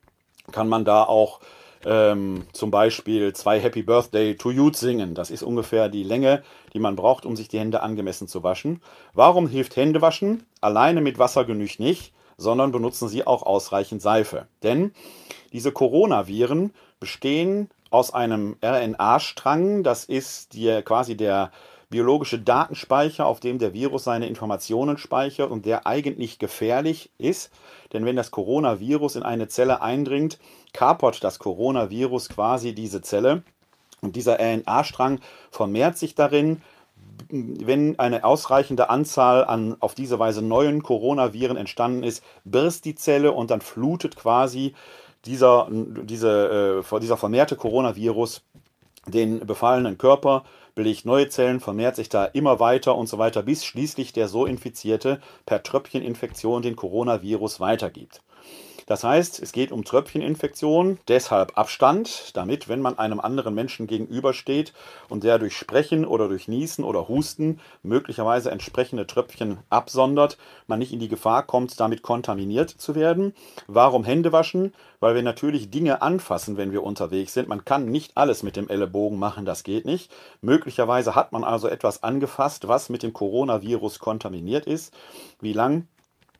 Kann 0.51 0.69
man 0.69 0.85
da 0.85 1.03
auch 1.03 1.41
ähm, 1.85 2.45
zum 2.53 2.71
Beispiel 2.71 3.33
zwei 3.33 3.59
Happy 3.59 3.83
Birthday 3.83 4.35
to 4.35 4.51
You 4.51 4.71
singen. 4.73 5.15
Das 5.15 5.29
ist 5.29 5.43
ungefähr 5.43 5.89
die 5.89 6.03
Länge, 6.03 6.43
die 6.73 6.79
man 6.79 6.95
braucht, 6.95 7.25
um 7.25 7.35
sich 7.35 7.47
die 7.47 7.59
Hände 7.59 7.81
angemessen 7.81 8.27
zu 8.27 8.43
waschen. 8.43 8.81
Warum 9.13 9.47
hilft 9.47 9.75
Händewaschen? 9.75 10.43
Alleine 10.61 11.01
mit 11.01 11.19
Wasser 11.19 11.45
genügt 11.45 11.79
nicht, 11.79 12.13
sondern 12.37 12.71
benutzen 12.71 13.07
Sie 13.07 13.25
auch 13.25 13.43
ausreichend 13.43 14.01
Seife. 14.01 14.47
Denn 14.63 14.91
diese 15.53 15.71
Coronaviren 15.71 16.73
bestehen 16.99 17.69
aus 17.89 18.13
einem 18.13 18.57
RNA-Strang, 18.61 19.83
das 19.83 20.03
ist 20.03 20.53
die, 20.53 20.81
quasi 20.83 21.15
der 21.15 21.51
biologische 21.89 22.39
Datenspeicher, 22.39 23.25
auf 23.25 23.39
dem 23.39 23.59
der 23.59 23.73
Virus 23.73 24.03
seine 24.03 24.27
Informationen 24.27 24.97
speichert 24.97 25.51
und 25.51 25.65
der 25.65 25.87
eigentlich 25.87 26.39
gefährlich 26.39 27.11
ist. 27.17 27.51
Denn 27.93 28.05
wenn 28.05 28.15
das 28.15 28.31
Coronavirus 28.31 29.15
in 29.15 29.23
eine 29.23 29.47
Zelle 29.47 29.81
eindringt, 29.81 30.39
kapert 30.73 31.23
das 31.23 31.39
Coronavirus 31.39 32.29
quasi 32.29 32.73
diese 32.73 33.01
Zelle. 33.01 33.43
Und 34.01 34.15
dieser 34.15 34.39
RNA-Strang 34.39 35.19
vermehrt 35.49 35.97
sich 35.97 36.13
darin, 36.13 36.61
wenn 37.29 37.97
eine 37.99 38.23
ausreichende 38.23 38.89
Anzahl 38.89 39.43
an 39.45 39.75
auf 39.79 39.95
diese 39.95 40.19
Weise 40.19 40.41
neuen 40.41 40.83
Coronaviren 40.83 41.57
entstanden 41.57 42.03
ist, 42.03 42.23
birst 42.43 42.85
die 42.85 42.95
Zelle 42.95 43.31
und 43.31 43.49
dann 43.49 43.61
flutet 43.61 44.15
quasi 44.15 44.75
dieser, 45.25 45.67
diese, 45.71 46.83
äh, 46.91 46.99
dieser 46.99 47.17
vermehrte 47.17 47.55
Coronavirus 47.55 48.43
den 49.07 49.45
befallenen 49.45 49.97
Körper 49.97 50.43
belegt 50.77 51.05
neue 51.05 51.27
Zellen, 51.27 51.59
vermehrt 51.59 51.95
sich 51.95 52.07
da 52.07 52.25
immer 52.25 52.59
weiter 52.59 52.95
und 52.95 53.07
so 53.07 53.17
weiter, 53.17 53.41
bis 53.41 53.65
schließlich 53.65 54.13
der 54.13 54.27
so 54.27 54.45
Infizierte 54.45 55.19
per 55.47 55.63
Tröpfcheninfektion 55.63 56.61
den 56.61 56.75
Coronavirus 56.75 57.59
weitergibt. 57.59 58.21
Das 58.87 59.03
heißt, 59.03 59.43
es 59.43 59.51
geht 59.51 59.73
um 59.73 59.83
Tröpfcheninfektion, 59.83 60.97
deshalb 61.09 61.57
Abstand, 61.57 62.35
damit, 62.37 62.69
wenn 62.69 62.81
man 62.81 62.97
einem 62.97 63.19
anderen 63.19 63.53
Menschen 63.53 63.85
gegenübersteht 63.85 64.73
und 65.09 65.25
der 65.25 65.39
durch 65.39 65.57
Sprechen 65.57 66.05
oder 66.05 66.29
durch 66.29 66.47
Niesen 66.47 66.85
oder 66.85 67.09
Husten 67.09 67.59
möglicherweise 67.83 68.49
entsprechende 68.49 69.05
Tröpfchen 69.05 69.57
absondert, 69.69 70.37
man 70.67 70.79
nicht 70.79 70.93
in 70.93 70.99
die 70.99 71.09
Gefahr 71.09 71.43
kommt, 71.43 71.77
damit 71.81 72.01
kontaminiert 72.01 72.69
zu 72.69 72.95
werden. 72.95 73.35
Warum 73.67 74.05
Hände 74.05 74.31
waschen? 74.31 74.73
Weil 75.01 75.15
wir 75.15 75.21
natürlich 75.21 75.69
Dinge 75.69 76.01
anfassen, 76.01 76.55
wenn 76.55 76.71
wir 76.71 76.81
unterwegs 76.81 77.33
sind. 77.33 77.49
Man 77.49 77.65
kann 77.65 77.91
nicht 77.91 78.15
alles 78.15 78.41
mit 78.41 78.55
dem 78.55 78.69
Ellenbogen 78.69 79.19
machen, 79.19 79.45
das 79.45 79.63
geht 79.63 79.83
nicht. 79.83 80.09
Möglicherweise 80.39 81.13
hat 81.13 81.33
man 81.33 81.43
also 81.43 81.67
etwas 81.67 82.03
angefasst, 82.03 82.69
was 82.69 82.87
mit 82.87 83.03
dem 83.03 83.11
Coronavirus 83.11 83.99
kontaminiert 83.99 84.65
ist. 84.65 84.93
Wie 85.41 85.53
lang 85.53 85.87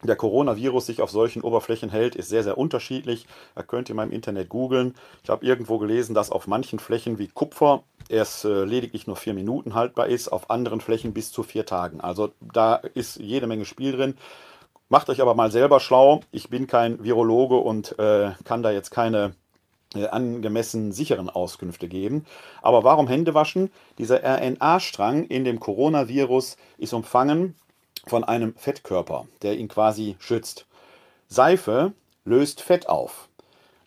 der 0.04 0.16
Coronavirus 0.16 0.86
sich 0.86 1.02
auf 1.02 1.10
solchen 1.10 1.42
Oberflächen 1.42 1.90
hält, 1.90 2.16
ist 2.16 2.30
sehr, 2.30 2.44
sehr 2.44 2.58
unterschiedlich. 2.58 3.26
Da 3.56 3.64
könnt 3.64 3.90
ihr 3.90 3.96
mal 3.96 4.06
im 4.06 4.12
Internet 4.12 4.50
googeln. 4.50 4.94
Ich 5.24 5.30
habe 5.30 5.46
irgendwo 5.46 5.80
gelesen, 5.80 6.14
dass 6.14 6.32
auf 6.32 6.48
manchen 6.48 6.80
Flächen 6.80 7.18
wie 7.18 7.28
Kupfer 7.28 7.84
erst 8.08 8.46
äh, 8.46 8.64
lediglich 8.64 9.08
nur 9.08 9.16
vier 9.16 9.34
Minuten 9.34 9.74
haltbar 9.74 10.08
ist, 10.08 10.28
auf 10.28 10.50
anderen 10.50 10.82
Flächen 10.82 11.14
bis 11.14 11.32
zu 11.32 11.44
vier 11.44 11.66
Tagen. 11.66 12.00
Also 12.00 12.32
da 12.54 12.76
ist 12.76 13.18
jede 13.18 13.48
Menge 13.48 13.66
Spiel 13.66 13.92
drin. 13.92 14.18
Macht 14.90 15.10
euch 15.10 15.20
aber 15.22 15.34
mal 15.34 15.52
selber 15.52 15.80
schlau. 15.80 16.22
Ich 16.32 16.50
bin 16.50 16.68
kein 16.68 17.04
Virologe 17.04 17.58
und 17.58 17.98
äh, 18.00 18.32
kann 18.46 18.64
da 18.64 18.72
jetzt 18.72 18.92
keine 18.92 19.34
äh, 19.96 20.08
angemessen 20.08 20.92
sicheren 20.92 21.30
Auskünfte 21.30 21.88
geben. 21.88 22.26
Aber 22.62 22.84
warum 22.84 23.08
Hände 23.08 23.34
waschen? 23.34 23.72
Dieser 23.98 24.22
RNA-Strang 24.24 25.24
in 25.26 25.44
dem 25.44 25.60
Coronavirus 25.60 26.56
ist 26.78 26.94
umfangen 26.94 27.56
von 28.10 28.24
einem 28.24 28.56
Fettkörper, 28.56 29.28
der 29.42 29.58
ihn 29.58 29.68
quasi 29.68 30.16
schützt. 30.20 30.66
Seife 31.28 31.94
löst 32.26 32.62
Fett 32.62 32.90
auf. 32.90 33.28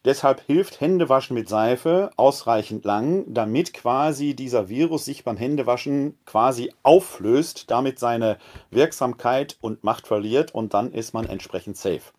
Deshalb 0.04 0.40
hilft 0.46 0.80
Händewaschen 0.80 1.34
mit 1.34 1.48
Seife 1.48 2.10
ausreichend 2.16 2.86
lang, 2.86 3.24
damit 3.26 3.74
quasi 3.74 4.34
dieser 4.34 4.70
Virus 4.70 5.04
sich 5.04 5.24
beim 5.24 5.36
Händewaschen 5.36 6.18
quasi 6.24 6.72
auflöst, 6.82 7.70
damit 7.70 7.98
seine 7.98 8.38
Wirksamkeit 8.70 9.58
und 9.60 9.84
Macht 9.84 10.06
verliert 10.06 10.54
und 10.54 10.72
dann 10.72 10.92
ist 10.92 11.12
man 11.12 11.26
entsprechend 11.26 11.76
safe. 11.76 12.12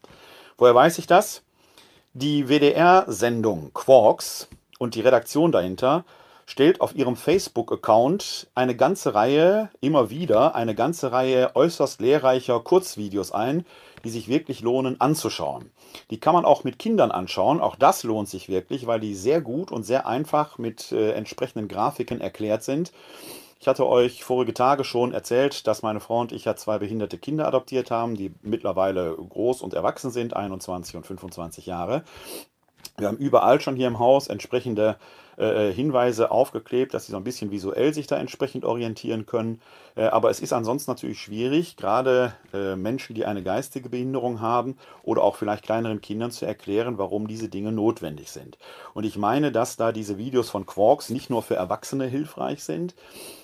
Woher 0.59 0.75
weiß 0.75 0.99
ich 0.99 1.07
das? 1.07 1.41
Die 2.13 2.49
WDR-Sendung 2.49 3.71
Quarks 3.73 4.47
und 4.77 4.93
die 4.93 5.01
Redaktion 5.01 5.51
dahinter 5.51 6.05
stellt 6.51 6.81
auf 6.81 6.93
ihrem 6.93 7.15
Facebook-Account 7.15 8.49
eine 8.55 8.75
ganze 8.75 9.15
Reihe, 9.15 9.69
immer 9.79 10.09
wieder, 10.09 10.53
eine 10.53 10.75
ganze 10.75 11.13
Reihe 11.13 11.55
äußerst 11.55 12.01
lehrreicher 12.01 12.59
Kurzvideos 12.59 13.31
ein, 13.31 13.65
die 14.03 14.09
sich 14.09 14.27
wirklich 14.27 14.59
lohnen 14.59 14.99
anzuschauen. 14.99 15.71
Die 16.09 16.19
kann 16.19 16.33
man 16.33 16.43
auch 16.43 16.65
mit 16.65 16.77
Kindern 16.77 17.09
anschauen, 17.09 17.61
auch 17.61 17.77
das 17.77 18.03
lohnt 18.03 18.27
sich 18.27 18.49
wirklich, 18.49 18.85
weil 18.85 18.99
die 18.99 19.15
sehr 19.15 19.39
gut 19.39 19.71
und 19.71 19.83
sehr 19.83 20.07
einfach 20.07 20.57
mit 20.57 20.91
äh, 20.91 21.13
entsprechenden 21.13 21.69
Grafiken 21.69 22.19
erklärt 22.19 22.63
sind. 22.63 22.91
Ich 23.61 23.69
hatte 23.69 23.87
euch 23.87 24.25
vorige 24.25 24.53
Tage 24.53 24.83
schon 24.83 25.13
erzählt, 25.13 25.67
dass 25.67 25.83
meine 25.83 26.01
Frau 26.01 26.19
und 26.19 26.33
ich 26.33 26.43
ja 26.43 26.57
zwei 26.57 26.79
behinderte 26.79 27.17
Kinder 27.17 27.47
adoptiert 27.47 27.91
haben, 27.91 28.15
die 28.15 28.33
mittlerweile 28.41 29.15
groß 29.15 29.61
und 29.61 29.73
erwachsen 29.73 30.11
sind, 30.11 30.35
21 30.35 30.97
und 30.97 31.05
25 31.07 31.65
Jahre. 31.67 32.03
Wir 33.01 33.07
haben 33.07 33.17
überall 33.17 33.59
schon 33.59 33.75
hier 33.75 33.87
im 33.87 33.99
Haus 33.99 34.27
entsprechende 34.27 34.97
äh, 35.37 35.71
Hinweise 35.71 36.29
aufgeklebt, 36.29 36.93
dass 36.93 37.07
sie 37.07 37.11
so 37.11 37.17
ein 37.17 37.23
bisschen 37.23 37.51
visuell 37.51 37.93
sich 37.93 38.05
da 38.05 38.17
entsprechend 38.17 38.63
orientieren 38.63 39.25
können. 39.25 39.59
Äh, 39.95 40.03
aber 40.03 40.29
es 40.29 40.39
ist 40.39 40.53
ansonsten 40.53 40.91
natürlich 40.91 41.19
schwierig, 41.19 41.77
gerade 41.77 42.33
äh, 42.53 42.75
Menschen, 42.75 43.15
die 43.15 43.25
eine 43.25 43.41
geistige 43.41 43.89
Behinderung 43.89 44.39
haben 44.39 44.77
oder 45.03 45.23
auch 45.23 45.35
vielleicht 45.35 45.63
kleineren 45.63 46.01
Kindern 46.01 46.31
zu 46.31 46.45
erklären, 46.45 46.97
warum 46.97 47.27
diese 47.27 47.49
Dinge 47.49 47.71
notwendig 47.71 48.29
sind. 48.29 48.57
Und 48.93 49.03
ich 49.03 49.17
meine, 49.17 49.51
dass 49.51 49.77
da 49.77 49.91
diese 49.91 50.17
Videos 50.17 50.49
von 50.49 50.65
Quarks 50.65 51.09
nicht 51.09 51.29
nur 51.29 51.41
für 51.41 51.55
Erwachsene 51.55 52.05
hilfreich 52.05 52.63
sind, 52.63 52.93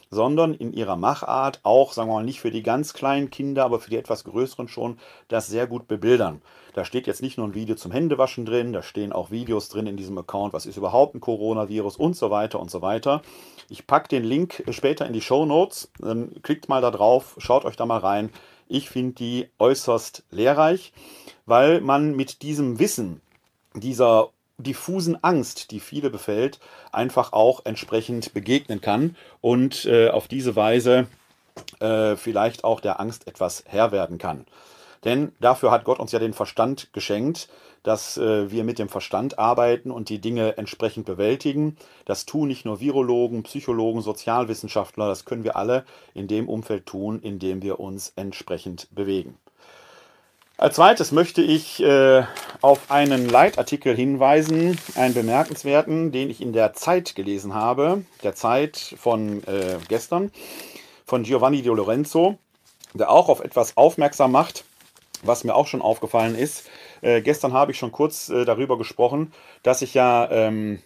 sondern 0.09 0.53
in 0.53 0.73
ihrer 0.73 0.95
Machart 0.95 1.59
auch, 1.63 1.93
sagen 1.93 2.09
wir 2.09 2.15
mal, 2.15 2.23
nicht 2.23 2.39
für 2.39 2.51
die 2.51 2.63
ganz 2.63 2.93
kleinen 2.93 3.29
Kinder, 3.29 3.65
aber 3.65 3.79
für 3.79 3.89
die 3.89 3.97
etwas 3.97 4.23
größeren 4.23 4.67
schon, 4.67 4.97
das 5.27 5.47
sehr 5.47 5.67
gut 5.67 5.87
bebildern. 5.87 6.41
Da 6.73 6.85
steht 6.85 7.07
jetzt 7.07 7.21
nicht 7.21 7.37
nur 7.37 7.47
ein 7.47 7.55
Video 7.55 7.75
zum 7.75 7.91
Händewaschen 7.91 8.45
drin, 8.45 8.73
da 8.73 8.83
stehen 8.83 9.11
auch 9.11 9.31
Videos 9.31 9.69
drin 9.69 9.87
in 9.87 9.97
diesem 9.97 10.17
Account, 10.17 10.53
was 10.53 10.65
ist 10.65 10.77
überhaupt 10.77 11.15
ein 11.15 11.21
Coronavirus 11.21 11.97
und 11.97 12.15
so 12.15 12.29
weiter 12.29 12.59
und 12.59 12.69
so 12.69 12.81
weiter. 12.81 13.21
Ich 13.69 13.87
packe 13.87 14.09
den 14.09 14.23
Link 14.23 14.63
später 14.69 15.05
in 15.05 15.13
die 15.13 15.21
Show 15.21 15.45
Notes, 15.45 15.91
dann 15.99 16.41
klickt 16.43 16.69
mal 16.69 16.81
da 16.81 16.91
drauf, 16.91 17.35
schaut 17.39 17.65
euch 17.65 17.75
da 17.75 17.85
mal 17.85 17.99
rein. 17.99 18.29
Ich 18.67 18.89
finde 18.89 19.13
die 19.13 19.49
äußerst 19.59 20.23
lehrreich, 20.29 20.93
weil 21.45 21.81
man 21.81 22.15
mit 22.15 22.41
diesem 22.41 22.79
Wissen, 22.79 23.21
dieser 23.73 24.29
diffusen 24.57 25.23
Angst, 25.23 25.71
die 25.71 25.79
viele 25.79 26.09
befällt, 26.09 26.59
einfach 26.91 27.33
auch 27.33 27.65
entsprechend 27.65 28.33
begegnen 28.33 28.81
kann 28.81 29.15
und 29.41 29.85
äh, 29.85 30.09
auf 30.09 30.27
diese 30.27 30.55
Weise 30.55 31.07
äh, 31.79 32.15
vielleicht 32.15 32.63
auch 32.63 32.79
der 32.79 32.99
Angst 32.99 33.27
etwas 33.27 33.63
Herr 33.67 33.91
werden 33.91 34.17
kann. 34.17 34.45
Denn 35.03 35.31
dafür 35.39 35.71
hat 35.71 35.83
Gott 35.83 35.99
uns 35.99 36.11
ja 36.11 36.19
den 36.19 36.33
Verstand 36.33 36.91
geschenkt, 36.91 37.49
dass 37.83 38.17
äh, 38.17 38.51
wir 38.51 38.63
mit 38.63 38.79
dem 38.79 38.89
Verstand 38.89 39.39
arbeiten 39.39 39.91
und 39.91 40.09
die 40.09 40.19
Dinge 40.19 40.57
entsprechend 40.57 41.05
bewältigen. 41.05 41.77
Das 42.05 42.25
tun 42.25 42.47
nicht 42.47 42.65
nur 42.65 42.79
Virologen, 42.79 43.43
Psychologen, 43.43 44.01
Sozialwissenschaftler, 44.01 45.07
das 45.07 45.23
können 45.23 45.43
wir 45.43 45.55
alle 45.55 45.85
in 46.13 46.27
dem 46.27 46.49
Umfeld 46.49 46.85
tun, 46.85 47.21
in 47.21 47.39
dem 47.39 47.61
wir 47.61 47.79
uns 47.79 48.11
entsprechend 48.15 48.87
bewegen. 48.93 49.37
Als 50.59 50.77
zweites 50.77 51.11
möchte 51.11 51.43
ich 51.43 51.83
äh, 51.83 52.23
auf 52.61 52.89
einen 52.89 53.29
Leitartikel 53.29 53.95
hinweisen, 53.95 54.79
einen 54.95 55.13
bemerkenswerten, 55.13 56.11
den 56.11 56.31
ich 56.31 56.41
in 56.41 56.51
der 56.51 56.73
Zeit 56.73 57.13
gelesen 57.13 57.53
habe, 57.53 58.03
der 58.23 58.33
Zeit 58.33 58.95
von 58.97 59.43
äh, 59.43 59.77
gestern, 59.87 60.31
von 61.05 61.21
Giovanni 61.21 61.61
Di 61.61 61.69
Lorenzo, 61.69 62.39
der 62.95 63.11
auch 63.11 63.29
auf 63.29 63.41
etwas 63.41 63.77
aufmerksam 63.77 64.31
macht, 64.31 64.65
was 65.21 65.43
mir 65.43 65.53
auch 65.53 65.67
schon 65.67 65.83
aufgefallen 65.83 66.33
ist. 66.33 66.67
Äh, 67.01 67.21
gestern 67.21 67.53
habe 67.53 67.71
ich 67.71 67.77
schon 67.77 67.91
kurz 67.91 68.29
äh, 68.29 68.43
darüber 68.43 68.79
gesprochen, 68.79 69.33
dass 69.61 69.83
ich 69.83 69.93
ja 69.93 70.27
ähm, 70.31 70.81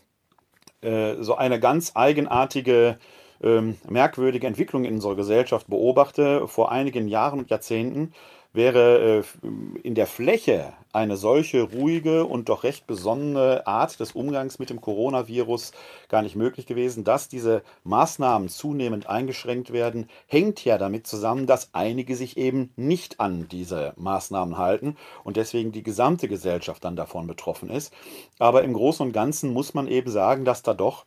äh, 0.81 1.15
so 1.21 1.35
eine 1.35 1.61
ganz 1.61 1.93
eigenartige 1.95 2.97
ähm, 3.43 3.77
merkwürdige 3.89 4.47
Entwicklung 4.47 4.85
in 4.85 4.95
unserer 4.95 5.15
Gesellschaft 5.15 5.67
beobachte 5.67 6.47
vor 6.47 6.71
einigen 6.71 7.07
Jahren 7.07 7.39
und 7.39 7.49
Jahrzehnten 7.49 8.13
wäre 8.53 9.23
äh, 9.43 9.47
in 9.81 9.95
der 9.95 10.07
Fläche 10.07 10.73
eine 10.93 11.15
solche 11.15 11.61
ruhige 11.61 12.25
und 12.25 12.49
doch 12.49 12.63
recht 12.63 12.85
besonnene 12.85 13.65
Art 13.65 13.99
des 13.99 14.11
Umgangs 14.11 14.59
mit 14.59 14.69
dem 14.69 14.81
Coronavirus 14.81 15.71
gar 16.09 16.21
nicht 16.21 16.35
möglich 16.35 16.65
gewesen. 16.65 17.05
Dass 17.05 17.29
diese 17.29 17.63
Maßnahmen 17.85 18.49
zunehmend 18.49 19.07
eingeschränkt 19.07 19.71
werden, 19.71 20.09
hängt 20.27 20.65
ja 20.65 20.77
damit 20.77 21.07
zusammen, 21.07 21.47
dass 21.47 21.73
einige 21.73 22.15
sich 22.17 22.35
eben 22.35 22.71
nicht 22.75 23.21
an 23.21 23.47
diese 23.49 23.93
Maßnahmen 23.95 24.57
halten 24.57 24.97
und 25.23 25.37
deswegen 25.37 25.71
die 25.71 25.83
gesamte 25.83 26.27
Gesellschaft 26.27 26.83
dann 26.83 26.97
davon 26.97 27.27
betroffen 27.27 27.69
ist. 27.69 27.93
Aber 28.37 28.63
im 28.63 28.73
Großen 28.73 29.05
und 29.05 29.13
Ganzen 29.13 29.53
muss 29.53 29.73
man 29.73 29.87
eben 29.87 30.11
sagen, 30.11 30.43
dass 30.43 30.61
da 30.61 30.73
doch 30.73 31.05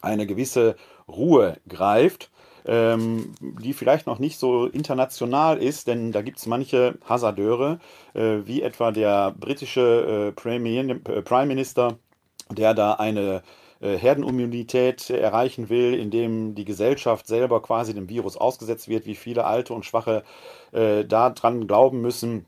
eine 0.00 0.26
gewisse 0.26 0.76
Ruhe 1.08 1.58
greift 1.68 2.30
ähm, 2.64 3.34
die 3.40 3.72
vielleicht 3.72 4.06
noch 4.06 4.18
nicht 4.18 4.38
so 4.38 4.66
international 4.66 5.58
ist, 5.58 5.88
denn 5.88 6.12
da 6.12 6.22
gibt 6.22 6.38
es 6.38 6.46
manche 6.46 6.94
Hasardeure, 7.04 7.78
äh, 8.14 8.38
wie 8.44 8.62
etwa 8.62 8.92
der 8.92 9.32
britische 9.32 10.28
äh, 10.28 10.32
Premier, 10.32 10.88
äh, 10.88 11.22
Prime 11.22 11.46
Minister, 11.46 11.98
der 12.50 12.74
da 12.74 12.94
eine 12.94 13.42
äh, 13.80 13.96
Herdenimmunität 13.96 15.10
erreichen 15.10 15.68
will, 15.68 15.94
indem 15.94 16.54
die 16.54 16.64
Gesellschaft 16.64 17.26
selber 17.26 17.60
quasi 17.62 17.94
dem 17.94 18.08
Virus 18.08 18.36
ausgesetzt 18.36 18.88
wird, 18.88 19.06
wie 19.06 19.16
viele 19.16 19.44
alte 19.44 19.74
und 19.74 19.84
schwache 19.84 20.22
äh, 20.72 21.04
daran 21.04 21.66
glauben 21.66 22.00
müssen, 22.00 22.46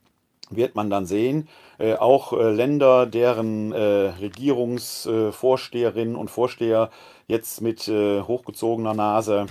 wird 0.51 0.75
man 0.75 0.91
dann 0.91 1.07
sehen. 1.07 1.49
Äh, 1.79 1.95
auch 1.95 2.33
äh, 2.33 2.51
Länder, 2.51 3.07
deren 3.07 3.73
äh, 3.73 4.13
Regierungsvorsteherinnen 4.21 6.17
und 6.17 6.31
Vorsteher 6.31 6.91
jetzt 7.27 7.61
mit 7.61 7.89
hochgezogener 7.89 8.95
Nase 8.95 9.47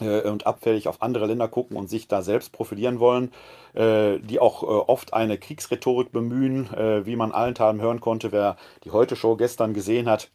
äh, 0.00 0.28
und 0.28 0.46
abfällig 0.46 0.88
auf 0.88 1.02
andere 1.02 1.26
Länder 1.26 1.48
gucken 1.48 1.76
und 1.76 1.88
sich 1.88 2.08
da 2.08 2.22
selbst 2.22 2.52
profilieren 2.52 2.98
wollen, 2.98 3.30
äh, 3.74 4.18
die 4.20 4.40
auch 4.40 4.62
äh, 4.62 4.66
oft 4.66 5.12
eine 5.12 5.38
Kriegsrhetorik 5.38 6.12
bemühen, 6.12 6.68
wie 7.04 7.16
man 7.16 7.32
allenthalben 7.32 7.80
hören 7.80 8.00
konnte, 8.00 8.32
wer 8.32 8.56
die 8.84 8.90
Heute-Show 8.90 9.36
gestern 9.36 9.74
gesehen 9.74 10.08
hat 10.08 10.30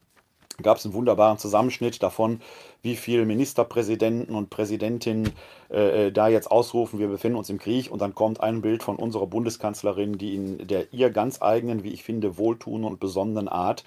gab 0.64 0.78
es 0.78 0.86
einen 0.86 0.96
wunderbaren 0.96 1.38
Zusammenschnitt 1.38 2.02
davon, 2.02 2.42
wie 2.82 2.96
viele 2.96 3.28
Ministerpräsidenten 3.28 4.34
und 4.34 4.50
Präsidentinnen 4.50 5.32
äh, 5.70 6.12
da 6.12 6.30
jetzt 6.30 6.50
ausrufen, 6.50 6.98
wir 6.98 7.10
befinden 7.10 7.38
uns 7.38 7.52
im 7.52 7.60
Krieg. 7.60 7.92
Und 7.92 8.02
dann 8.02 8.16
kommt 8.16 8.42
ein 8.42 8.62
Bild 8.62 8.82
von 8.82 8.96
unserer 8.96 9.28
Bundeskanzlerin, 9.28 10.18
die 10.18 10.34
in 10.34 10.68
der 10.68 10.92
ihr 10.92 11.12
ganz 11.12 11.44
eigenen, 11.44 11.84
wie 11.84 11.94
ich 11.94 12.04
finde, 12.04 12.40
wohltuenden 12.40 12.90
und 12.90 13.00
besonnenen 13.00 13.48
Art 13.48 13.84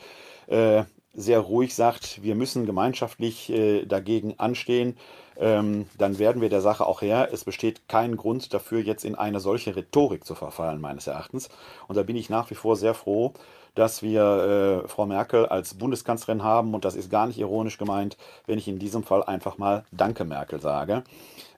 äh, 0.47 0.85
sehr 1.15 1.41
ruhig 1.41 1.75
sagt, 1.75 2.23
wir 2.23 2.35
müssen 2.35 2.67
gemeinschaftlich 2.67 3.51
äh, 3.51 3.85
dagegen 3.85 4.35
anstehen, 4.39 4.97
ähm, 5.41 5.87
dann 5.97 6.19
werden 6.19 6.43
wir 6.43 6.51
der 6.51 6.61
Sache 6.61 6.87
auch 6.87 7.03
her. 7.03 7.31
Es 7.33 7.45
besteht 7.45 7.89
kein 7.89 8.17
Grund 8.17 8.53
dafür, 8.53 8.81
jetzt 8.81 9.05
in 9.05 9.15
eine 9.15 9.41
solche 9.41 9.75
Rhetorik 9.75 10.25
zu 10.25 10.35
verfallen, 10.35 10.81
meines 10.81 11.07
Erachtens. 11.07 11.49
Und 11.89 11.97
da 11.97 12.03
bin 12.03 12.17
ich 12.17 12.29
nach 12.29 12.51
wie 12.51 12.55
vor 12.55 12.77
sehr 12.77 12.95
froh, 12.95 13.33
dass 13.75 14.03
wir 14.03 14.85
äh, 14.85 14.89
Frau 14.89 15.07
Merkel 15.07 15.47
als 15.47 15.75
Bundeskanzlerin 15.75 16.43
haben. 16.43 16.75
Und 16.75 16.85
das 16.85 16.95
ist 16.95 17.11
gar 17.11 17.27
nicht 17.27 17.39
ironisch 17.39 17.79
gemeint, 17.79 18.17
wenn 18.47 18.59
ich 18.59 18.69
in 18.69 18.79
diesem 18.79 19.03
Fall 19.03 19.23
einfach 19.23 19.59
mal 19.59 19.85
Danke 19.93 20.25
Merkel 20.25 20.61
sage. 20.61 21.05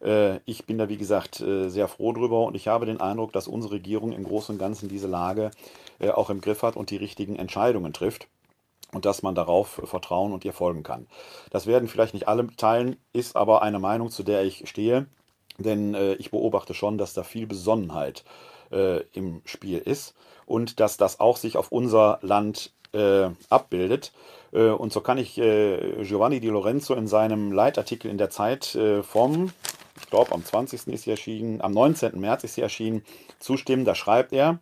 Äh, 0.00 0.38
ich 0.44 0.64
bin 0.64 0.78
da, 0.78 0.88
wie 0.88 0.98
gesagt, 0.98 1.40
äh, 1.40 1.68
sehr 1.68 1.88
froh 1.88 2.12
drüber 2.12 2.44
und 2.44 2.54
ich 2.54 2.68
habe 2.68 2.86
den 2.86 3.00
Eindruck, 3.00 3.32
dass 3.32 3.48
unsere 3.48 3.74
Regierung 3.74 4.12
im 4.12 4.24
Großen 4.24 4.54
und 4.54 4.58
Ganzen 4.58 4.88
diese 4.88 5.08
Lage 5.08 5.50
äh, 5.98 6.10
auch 6.10 6.30
im 6.30 6.40
Griff 6.40 6.62
hat 6.62 6.76
und 6.76 6.90
die 6.90 6.96
richtigen 6.96 7.36
Entscheidungen 7.36 7.92
trifft 7.92 8.28
und 8.94 9.04
dass 9.04 9.22
man 9.22 9.34
darauf 9.34 9.80
vertrauen 9.84 10.32
und 10.32 10.44
ihr 10.44 10.52
folgen 10.52 10.82
kann. 10.82 11.06
Das 11.50 11.66
werden 11.66 11.88
vielleicht 11.88 12.14
nicht 12.14 12.28
alle 12.28 12.46
teilen, 12.56 12.96
ist 13.12 13.36
aber 13.36 13.62
eine 13.62 13.78
Meinung, 13.78 14.10
zu 14.10 14.22
der 14.22 14.44
ich 14.44 14.68
stehe. 14.68 15.06
denn 15.58 15.94
äh, 15.94 16.14
ich 16.14 16.30
beobachte 16.30 16.74
schon, 16.74 16.98
dass 16.98 17.12
da 17.14 17.22
viel 17.22 17.46
Besonnenheit 17.46 18.24
äh, 18.70 19.02
im 19.12 19.42
Spiel 19.44 19.78
ist 19.78 20.14
und 20.46 20.80
dass 20.80 20.96
das 20.96 21.20
auch 21.20 21.36
sich 21.36 21.56
auf 21.56 21.70
unser 21.72 22.18
Land 22.22 22.72
äh, 22.92 23.28
abbildet. 23.50 24.12
Äh, 24.52 24.68
und 24.68 24.92
so 24.92 25.00
kann 25.00 25.18
ich 25.18 25.38
äh, 25.38 26.02
Giovanni 26.04 26.40
Di 26.40 26.48
Lorenzo 26.48 26.94
in 26.94 27.06
seinem 27.06 27.52
Leitartikel 27.52 28.10
in 28.10 28.18
der 28.18 28.30
Zeit 28.30 28.74
äh, 28.74 29.02
vom, 29.02 29.52
ich 30.00 30.08
glaube 30.08 30.32
am 30.32 30.44
20. 30.44 30.88
ist 30.88 31.04
sie 31.04 31.10
erschienen, 31.10 31.60
am 31.60 31.72
19. 31.72 32.18
März 32.18 32.44
ist 32.44 32.54
sie 32.54 32.62
erschienen, 32.62 33.04
zustimmen. 33.38 33.84
Da 33.84 33.94
schreibt 33.94 34.32
er, 34.32 34.58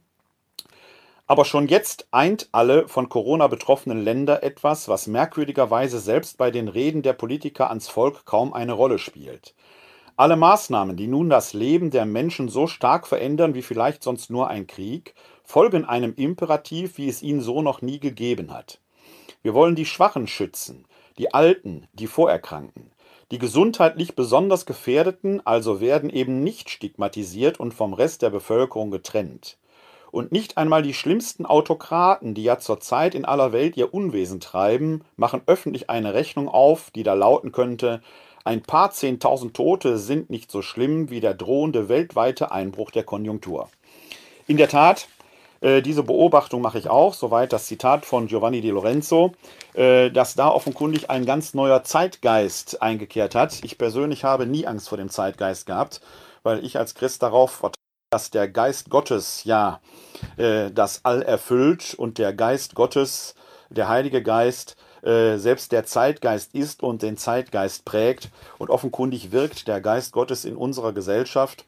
aber 1.31 1.45
schon 1.45 1.69
jetzt 1.69 2.09
eint 2.11 2.49
alle 2.51 2.89
von 2.89 3.09
Corona 3.09 3.47
betroffenen 3.47 4.03
Länder 4.03 4.43
etwas, 4.43 4.89
was 4.89 5.07
merkwürdigerweise 5.07 6.01
selbst 6.01 6.39
bei 6.39 6.51
den 6.51 6.67
Reden 6.67 7.03
der 7.03 7.13
Politiker 7.13 7.69
ans 7.69 7.87
Volk 7.87 8.25
kaum 8.25 8.53
eine 8.53 8.73
Rolle 8.73 8.99
spielt. 8.99 9.55
Alle 10.17 10.35
Maßnahmen, 10.35 10.97
die 10.97 11.07
nun 11.07 11.31
das 11.31 11.53
Leben 11.53 11.93
der 11.93 12.05
Menschen 12.05 12.49
so 12.49 12.67
stark 12.67 13.07
verändern 13.07 13.55
wie 13.55 13.63
vielleicht 13.63 14.03
sonst 14.03 14.31
nur 14.31 14.49
ein 14.49 14.67
Krieg, 14.67 15.15
folgen 15.45 15.85
einem 15.85 16.15
Imperativ, 16.17 16.99
wie 16.99 17.09
es 17.09 17.23
ihn 17.23 17.41
so 17.41 17.63
noch 17.63 17.81
nie 17.81 18.01
gegeben 18.01 18.53
hat. 18.53 18.81
Wir 19.41 19.55
wollen 19.55 19.77
die 19.77 19.87
Schwachen 19.87 20.27
schützen, 20.27 20.85
die 21.17 21.33
Alten, 21.33 21.87
die 21.93 22.09
Vorerkrankten. 22.09 22.91
Die 23.31 23.39
gesundheitlich 23.39 24.17
besonders 24.17 24.67
Gefährdeten 24.67 25.47
also 25.47 25.81
werden 25.81 26.11
eben 26.11 26.43
nicht 26.43 26.71
stigmatisiert 26.71 27.61
und 27.61 27.73
vom 27.73 27.95
Rest 27.95 28.23
der 28.23 28.31
Bevölkerung 28.31 28.91
getrennt. 28.91 29.59
Und 30.12 30.33
nicht 30.33 30.57
einmal 30.57 30.83
die 30.83 30.95
schlimmsten 30.95 31.47
Autokraten, 31.47 32.35
die 32.35 32.43
ja 32.43 32.59
zurzeit 32.59 33.14
in 33.14 33.25
aller 33.25 33.52
Welt 33.52 33.76
ihr 33.76 33.95
Unwesen 33.95 34.40
treiben, 34.40 35.05
machen 35.17 35.43
öffentlich 35.47 35.88
eine 35.88 36.14
Rechnung 36.14 36.49
auf, 36.49 36.90
die 36.90 37.02
da 37.02 37.14
lauten 37.14 37.52
könnte, 37.52 38.00
ein 38.45 38.62
paar 38.62 38.90
Zehntausend 38.90 39.55
Tote 39.55 39.99
sind 39.99 40.31
nicht 40.31 40.50
so 40.50 40.62
schlimm 40.62 41.11
wie 41.11 41.21
der 41.21 41.35
drohende 41.35 41.88
weltweite 41.88 42.50
Einbruch 42.50 42.90
der 42.90 43.05
Konjunktur. 43.05 43.69
In 44.47 44.57
der 44.57 44.69
Tat, 44.69 45.09
äh, 45.61 45.83
diese 45.83 46.02
Beobachtung 46.02 46.62
mache 46.62 46.79
ich 46.79 46.88
auch, 46.88 47.12
soweit 47.12 47.52
das 47.52 47.67
Zitat 47.67 48.07
von 48.07 48.29
Giovanni 48.29 48.62
Di 48.62 48.71
Lorenzo, 48.71 49.33
äh, 49.75 50.11
dass 50.11 50.35
da 50.35 50.49
offenkundig 50.49 51.11
ein 51.11 51.26
ganz 51.26 51.52
neuer 51.52 51.85
Zeitgeist 51.85 52.81
eingekehrt 52.81 53.35
hat. 53.35 53.62
Ich 53.62 53.76
persönlich 53.76 54.25
habe 54.25 54.47
nie 54.47 54.67
Angst 54.67 54.88
vor 54.88 54.97
dem 54.97 55.11
Zeitgeist 55.11 55.67
gehabt, 55.67 56.00
weil 56.43 56.64
ich 56.64 56.79
als 56.79 56.95
Christ 56.95 57.23
darauf 57.23 57.50
vertraue, 57.50 57.80
dass 58.11 58.31
der 58.31 58.49
Geist 58.49 58.90
Gottes 58.90 59.45
ja 59.45 59.81
äh, 60.37 60.73
das 60.73 61.05
All 61.05 61.23
erfüllt 61.23 61.95
und 61.95 62.19
der 62.19 62.33
Geist 62.33 62.75
Gottes, 62.75 63.37
der 63.69 63.88
Heilige 63.88 64.21
Geist, 64.21 64.76
äh, 65.02 65.37
selbst 65.37 65.71
der 65.71 65.85
Zeitgeist 65.85 66.52
ist 66.52 66.83
und 66.83 67.02
den 67.02 67.17
Zeitgeist 67.17 67.85
prägt. 67.85 68.31
Und 68.59 68.69
offenkundig 68.69 69.31
wirkt 69.31 69.69
der 69.69 69.81
Geist 69.81 70.12
Gottes 70.12 70.45
in 70.45 70.57
unserer 70.57 70.93
Gesellschaft 70.93 71.67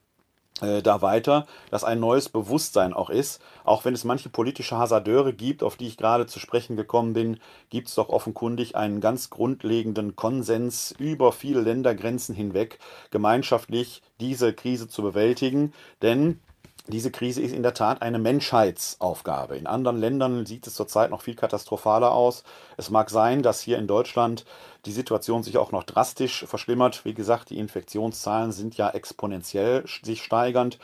da 0.60 1.02
weiter, 1.02 1.46
dass 1.70 1.82
ein 1.82 1.98
neues 1.98 2.28
Bewusstsein 2.28 2.92
auch 2.92 3.10
ist. 3.10 3.42
Auch 3.64 3.84
wenn 3.84 3.94
es 3.94 4.04
manche 4.04 4.28
politische 4.28 4.76
Hasardeure 4.76 5.32
gibt, 5.32 5.62
auf 5.62 5.76
die 5.76 5.88
ich 5.88 5.96
gerade 5.96 6.26
zu 6.26 6.38
sprechen 6.38 6.76
gekommen 6.76 7.14
bin, 7.14 7.38
gibt 7.70 7.88
es 7.88 7.94
doch 7.94 8.10
offenkundig 8.10 8.76
einen 8.76 9.00
ganz 9.00 9.30
grundlegenden 9.30 10.14
Konsens 10.14 10.94
über 10.98 11.32
viele 11.32 11.60
Ländergrenzen 11.60 12.34
hinweg, 12.34 12.78
gemeinschaftlich 13.10 14.02
diese 14.20 14.52
Krise 14.52 14.88
zu 14.88 15.02
bewältigen. 15.02 15.72
Denn 16.00 16.40
diese 16.88 17.10
Krise 17.12 17.40
ist 17.42 17.54
in 17.54 17.62
der 17.62 17.74
Tat 17.74 18.02
eine 18.02 18.18
Menschheitsaufgabe. 18.18 19.56
In 19.56 19.66
anderen 19.66 19.98
Ländern 19.98 20.46
sieht 20.46 20.66
es 20.66 20.74
zurzeit 20.74 21.10
noch 21.10 21.22
viel 21.22 21.36
katastrophaler 21.36 22.12
aus. 22.12 22.42
Es 22.76 22.90
mag 22.90 23.08
sein, 23.08 23.42
dass 23.42 23.60
hier 23.60 23.78
in 23.78 23.86
Deutschland 23.86 24.44
die 24.84 24.92
Situation 24.92 25.44
sich 25.44 25.58
auch 25.58 25.70
noch 25.70 25.84
drastisch 25.84 26.44
verschlimmert. 26.46 27.04
Wie 27.04 27.14
gesagt, 27.14 27.50
die 27.50 27.58
Infektionszahlen 27.58 28.50
sind 28.50 28.76
ja 28.76 28.90
exponentiell 28.90 29.84
sich 30.02 30.24
steigernd. 30.24 30.78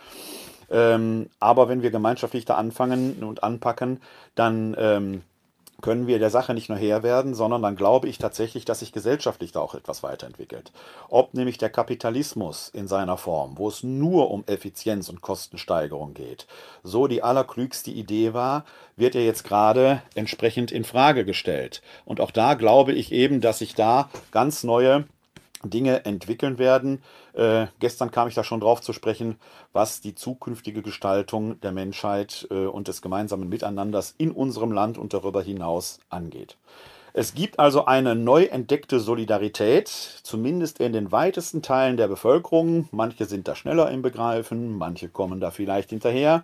Ähm, 0.70 1.30
aber 1.40 1.68
wenn 1.68 1.82
wir 1.82 1.90
gemeinschaftlich 1.90 2.44
da 2.44 2.54
anfangen 2.54 3.24
und 3.24 3.42
anpacken, 3.42 4.00
dann 4.34 4.76
ähm, 4.78 5.22
können 5.80 6.08
wir 6.08 6.18
der 6.18 6.30
Sache 6.30 6.54
nicht 6.54 6.68
nur 6.68 6.78
Herr 6.78 7.02
werden, 7.02 7.34
sondern 7.34 7.62
dann 7.62 7.76
glaube 7.76 8.08
ich 8.08 8.18
tatsächlich, 8.18 8.64
dass 8.64 8.80
sich 8.80 8.92
gesellschaftlich 8.92 9.52
da 9.52 9.60
auch 9.60 9.74
etwas 9.74 10.02
weiterentwickelt. 10.02 10.72
Ob 11.08 11.34
nämlich 11.34 11.56
der 11.58 11.70
Kapitalismus 11.70 12.68
in 12.68 12.88
seiner 12.88 13.16
Form, 13.16 13.56
wo 13.58 13.68
es 13.68 13.84
nur 13.84 14.30
um 14.30 14.44
Effizienz 14.46 15.08
und 15.08 15.20
Kostensteigerung 15.20 16.14
geht, 16.14 16.46
so 16.82 17.06
die 17.06 17.22
allerklügste 17.22 17.90
Idee 17.90 18.34
war, 18.34 18.64
wird 18.96 19.14
ja 19.14 19.20
jetzt 19.20 19.44
gerade 19.44 20.02
entsprechend 20.14 20.72
in 20.72 20.82
Frage 20.82 21.24
gestellt. 21.24 21.80
Und 22.04 22.20
auch 22.20 22.32
da 22.32 22.54
glaube 22.54 22.92
ich 22.92 23.12
eben, 23.12 23.40
dass 23.40 23.58
sich 23.58 23.74
da 23.74 24.10
ganz 24.32 24.64
neue 24.64 25.06
Dinge 25.64 26.04
entwickeln 26.04 26.58
werden. 26.58 27.02
Äh, 27.32 27.66
gestern 27.80 28.10
kam 28.10 28.28
ich 28.28 28.34
da 28.34 28.44
schon 28.44 28.60
drauf 28.60 28.80
zu 28.80 28.92
sprechen, 28.92 29.36
was 29.72 30.00
die 30.00 30.14
zukünftige 30.14 30.82
Gestaltung 30.82 31.60
der 31.60 31.72
Menschheit 31.72 32.46
äh, 32.50 32.66
und 32.66 32.88
des 32.88 33.02
gemeinsamen 33.02 33.48
Miteinanders 33.48 34.14
in 34.18 34.30
unserem 34.30 34.72
Land 34.72 34.98
und 34.98 35.14
darüber 35.14 35.42
hinaus 35.42 36.00
angeht. 36.08 36.56
Es 37.14 37.34
gibt 37.34 37.58
also 37.58 37.86
eine 37.86 38.14
neu 38.14 38.44
entdeckte 38.44 39.00
Solidarität, 39.00 39.88
zumindest 39.88 40.78
in 40.78 40.92
den 40.92 41.10
weitesten 41.10 41.62
Teilen 41.62 41.96
der 41.96 42.06
Bevölkerung. 42.06 42.88
Manche 42.92 43.24
sind 43.24 43.48
da 43.48 43.56
schneller 43.56 43.90
im 43.90 44.02
Begreifen, 44.02 44.76
manche 44.76 45.08
kommen 45.08 45.40
da 45.40 45.50
vielleicht 45.50 45.90
hinterher. 45.90 46.42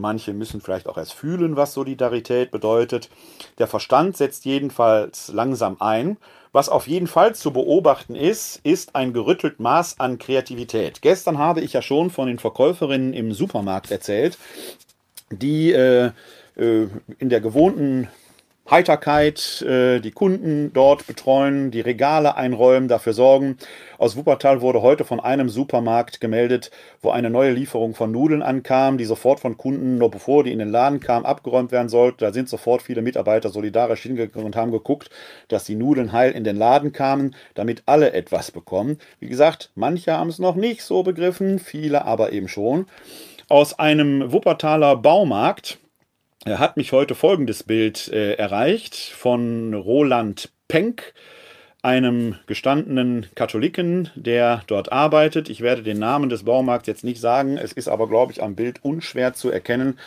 Manche 0.00 0.32
müssen 0.32 0.60
vielleicht 0.60 0.88
auch 0.88 0.98
erst 0.98 1.12
fühlen, 1.12 1.56
was 1.56 1.74
Solidarität 1.74 2.50
bedeutet. 2.50 3.10
Der 3.58 3.66
Verstand 3.66 4.16
setzt 4.16 4.44
jedenfalls 4.44 5.28
langsam 5.32 5.76
ein. 5.80 6.16
Was 6.52 6.68
auf 6.68 6.88
jeden 6.88 7.06
Fall 7.06 7.34
zu 7.34 7.52
beobachten 7.52 8.16
ist, 8.16 8.60
ist 8.64 8.96
ein 8.96 9.12
gerüttelt 9.12 9.60
Maß 9.60 10.00
an 10.00 10.18
Kreativität. 10.18 11.00
Gestern 11.00 11.38
habe 11.38 11.60
ich 11.60 11.74
ja 11.74 11.82
schon 11.82 12.10
von 12.10 12.26
den 12.26 12.40
Verkäuferinnen 12.40 13.12
im 13.12 13.32
Supermarkt 13.32 13.92
erzählt, 13.92 14.36
die 15.30 15.72
äh, 15.72 16.10
äh 16.56 16.88
in 17.18 17.28
der 17.28 17.40
gewohnten 17.40 18.08
Heiterkeit, 18.68 19.62
äh, 19.62 19.98
die 19.98 20.12
Kunden 20.12 20.72
dort 20.72 21.06
betreuen, 21.08 21.72
die 21.72 21.80
Regale 21.80 22.36
einräumen, 22.36 22.86
dafür 22.88 23.14
sorgen. 23.14 23.56
Aus 23.98 24.16
Wuppertal 24.16 24.60
wurde 24.60 24.80
heute 24.80 25.04
von 25.04 25.18
einem 25.18 25.48
Supermarkt 25.48 26.20
gemeldet, 26.20 26.70
wo 27.02 27.10
eine 27.10 27.30
neue 27.30 27.50
Lieferung 27.50 27.94
von 27.94 28.12
Nudeln 28.12 28.42
ankam, 28.42 28.96
die 28.96 29.06
sofort 29.06 29.40
von 29.40 29.56
Kunden, 29.56 29.98
nur 29.98 30.10
bevor 30.10 30.44
die 30.44 30.52
in 30.52 30.60
den 30.60 30.70
Laden 30.70 31.00
kam, 31.00 31.24
abgeräumt 31.24 31.72
werden 31.72 31.88
sollte. 31.88 32.24
Da 32.24 32.32
sind 32.32 32.48
sofort 32.48 32.82
viele 32.82 33.02
Mitarbeiter 33.02 33.48
solidarisch 33.48 34.02
hingegangen 34.02 34.46
und 34.46 34.54
haben 34.54 34.70
geguckt, 34.70 35.10
dass 35.48 35.64
die 35.64 35.74
Nudeln 35.74 36.12
heil 36.12 36.30
in 36.30 36.44
den 36.44 36.56
Laden 36.56 36.92
kamen, 36.92 37.34
damit 37.54 37.82
alle 37.86 38.12
etwas 38.12 38.52
bekommen. 38.52 38.98
Wie 39.18 39.28
gesagt, 39.28 39.70
manche 39.74 40.12
haben 40.12 40.30
es 40.30 40.38
noch 40.38 40.54
nicht 40.54 40.82
so 40.82 41.02
begriffen, 41.02 41.58
viele 41.58 42.04
aber 42.04 42.32
eben 42.32 42.46
schon. 42.46 42.86
Aus 43.48 43.76
einem 43.80 44.30
Wuppertaler 44.32 44.94
Baumarkt, 44.94 45.79
hat 46.46 46.76
mich 46.76 46.92
heute 46.92 47.14
folgendes 47.14 47.62
Bild 47.62 48.08
äh, 48.08 48.34
erreicht 48.34 48.94
von 48.96 49.74
Roland 49.74 50.50
Penck, 50.68 51.12
einem 51.82 52.36
gestandenen 52.46 53.26
Katholiken, 53.34 54.10
der 54.14 54.62
dort 54.66 54.92
arbeitet. 54.92 55.48
Ich 55.48 55.62
werde 55.62 55.82
den 55.82 55.98
Namen 55.98 56.28
des 56.28 56.44
Baumarkts 56.44 56.86
jetzt 56.86 57.04
nicht 57.04 57.20
sagen. 57.20 57.56
Es 57.56 57.72
ist 57.72 57.88
aber, 57.88 58.06
glaube 58.06 58.32
ich, 58.32 58.42
am 58.42 58.54
Bild 58.54 58.84
unschwer 58.84 59.32
zu 59.32 59.50
erkennen, 59.50 59.98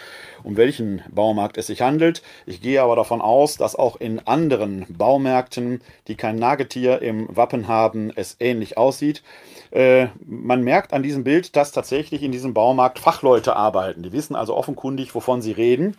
um 0.43 0.55
welchen 0.55 1.01
Baumarkt 1.09 1.57
es 1.57 1.67
sich 1.67 1.81
handelt. 1.81 2.21
Ich 2.45 2.61
gehe 2.61 2.81
aber 2.81 2.95
davon 2.95 3.21
aus, 3.21 3.57
dass 3.57 3.75
auch 3.75 3.99
in 3.99 4.19
anderen 4.27 4.85
Baumärkten, 4.89 5.81
die 6.07 6.15
kein 6.15 6.35
Nagetier 6.35 7.01
im 7.01 7.27
Wappen 7.35 7.67
haben, 7.67 8.11
es 8.15 8.37
ähnlich 8.39 8.77
aussieht. 8.77 9.23
Äh, 9.71 10.07
man 10.23 10.63
merkt 10.63 10.93
an 10.93 11.01
diesem 11.01 11.23
Bild, 11.23 11.55
dass 11.55 11.71
tatsächlich 11.71 12.21
in 12.21 12.31
diesem 12.31 12.53
Baumarkt 12.53 12.99
Fachleute 12.99 13.55
arbeiten. 13.55 14.03
Die 14.03 14.11
wissen 14.11 14.35
also 14.35 14.55
offenkundig, 14.55 15.15
wovon 15.15 15.41
sie 15.41 15.51
reden. 15.51 15.97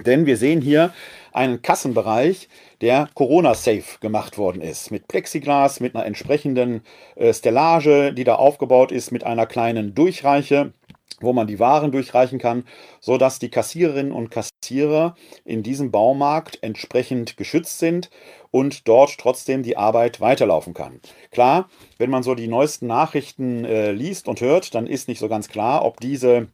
Denn 0.00 0.26
wir 0.26 0.36
sehen 0.36 0.60
hier 0.60 0.92
einen 1.32 1.62
Kassenbereich, 1.62 2.48
der 2.80 3.08
Corona-safe 3.14 3.98
gemacht 4.00 4.38
worden 4.38 4.60
ist. 4.60 4.90
Mit 4.90 5.08
Plexiglas, 5.08 5.80
mit 5.80 5.94
einer 5.94 6.06
entsprechenden 6.06 6.82
äh, 7.16 7.32
Stellage, 7.32 8.12
die 8.12 8.24
da 8.24 8.34
aufgebaut 8.34 8.92
ist, 8.92 9.12
mit 9.12 9.24
einer 9.24 9.46
kleinen 9.46 9.94
Durchreiche 9.94 10.72
wo 11.20 11.32
man 11.32 11.46
die 11.46 11.58
Waren 11.58 11.92
durchreichen 11.92 12.38
kann, 12.38 12.64
so 13.00 13.18
dass 13.18 13.38
die 13.38 13.50
Kassiererinnen 13.50 14.12
und 14.12 14.30
Kassierer 14.30 15.14
in 15.44 15.62
diesem 15.62 15.90
Baumarkt 15.90 16.58
entsprechend 16.62 17.36
geschützt 17.36 17.78
sind 17.78 18.10
und 18.50 18.88
dort 18.88 19.18
trotzdem 19.18 19.62
die 19.62 19.76
Arbeit 19.76 20.20
weiterlaufen 20.20 20.74
kann. 20.74 21.00
Klar, 21.30 21.68
wenn 21.98 22.10
man 22.10 22.22
so 22.22 22.34
die 22.34 22.48
neuesten 22.48 22.86
Nachrichten 22.86 23.64
äh, 23.64 23.92
liest 23.92 24.28
und 24.28 24.40
hört, 24.40 24.74
dann 24.74 24.86
ist 24.86 25.08
nicht 25.08 25.18
so 25.18 25.28
ganz 25.28 25.48
klar, 25.48 25.84
ob 25.84 26.00
diese 26.00 26.48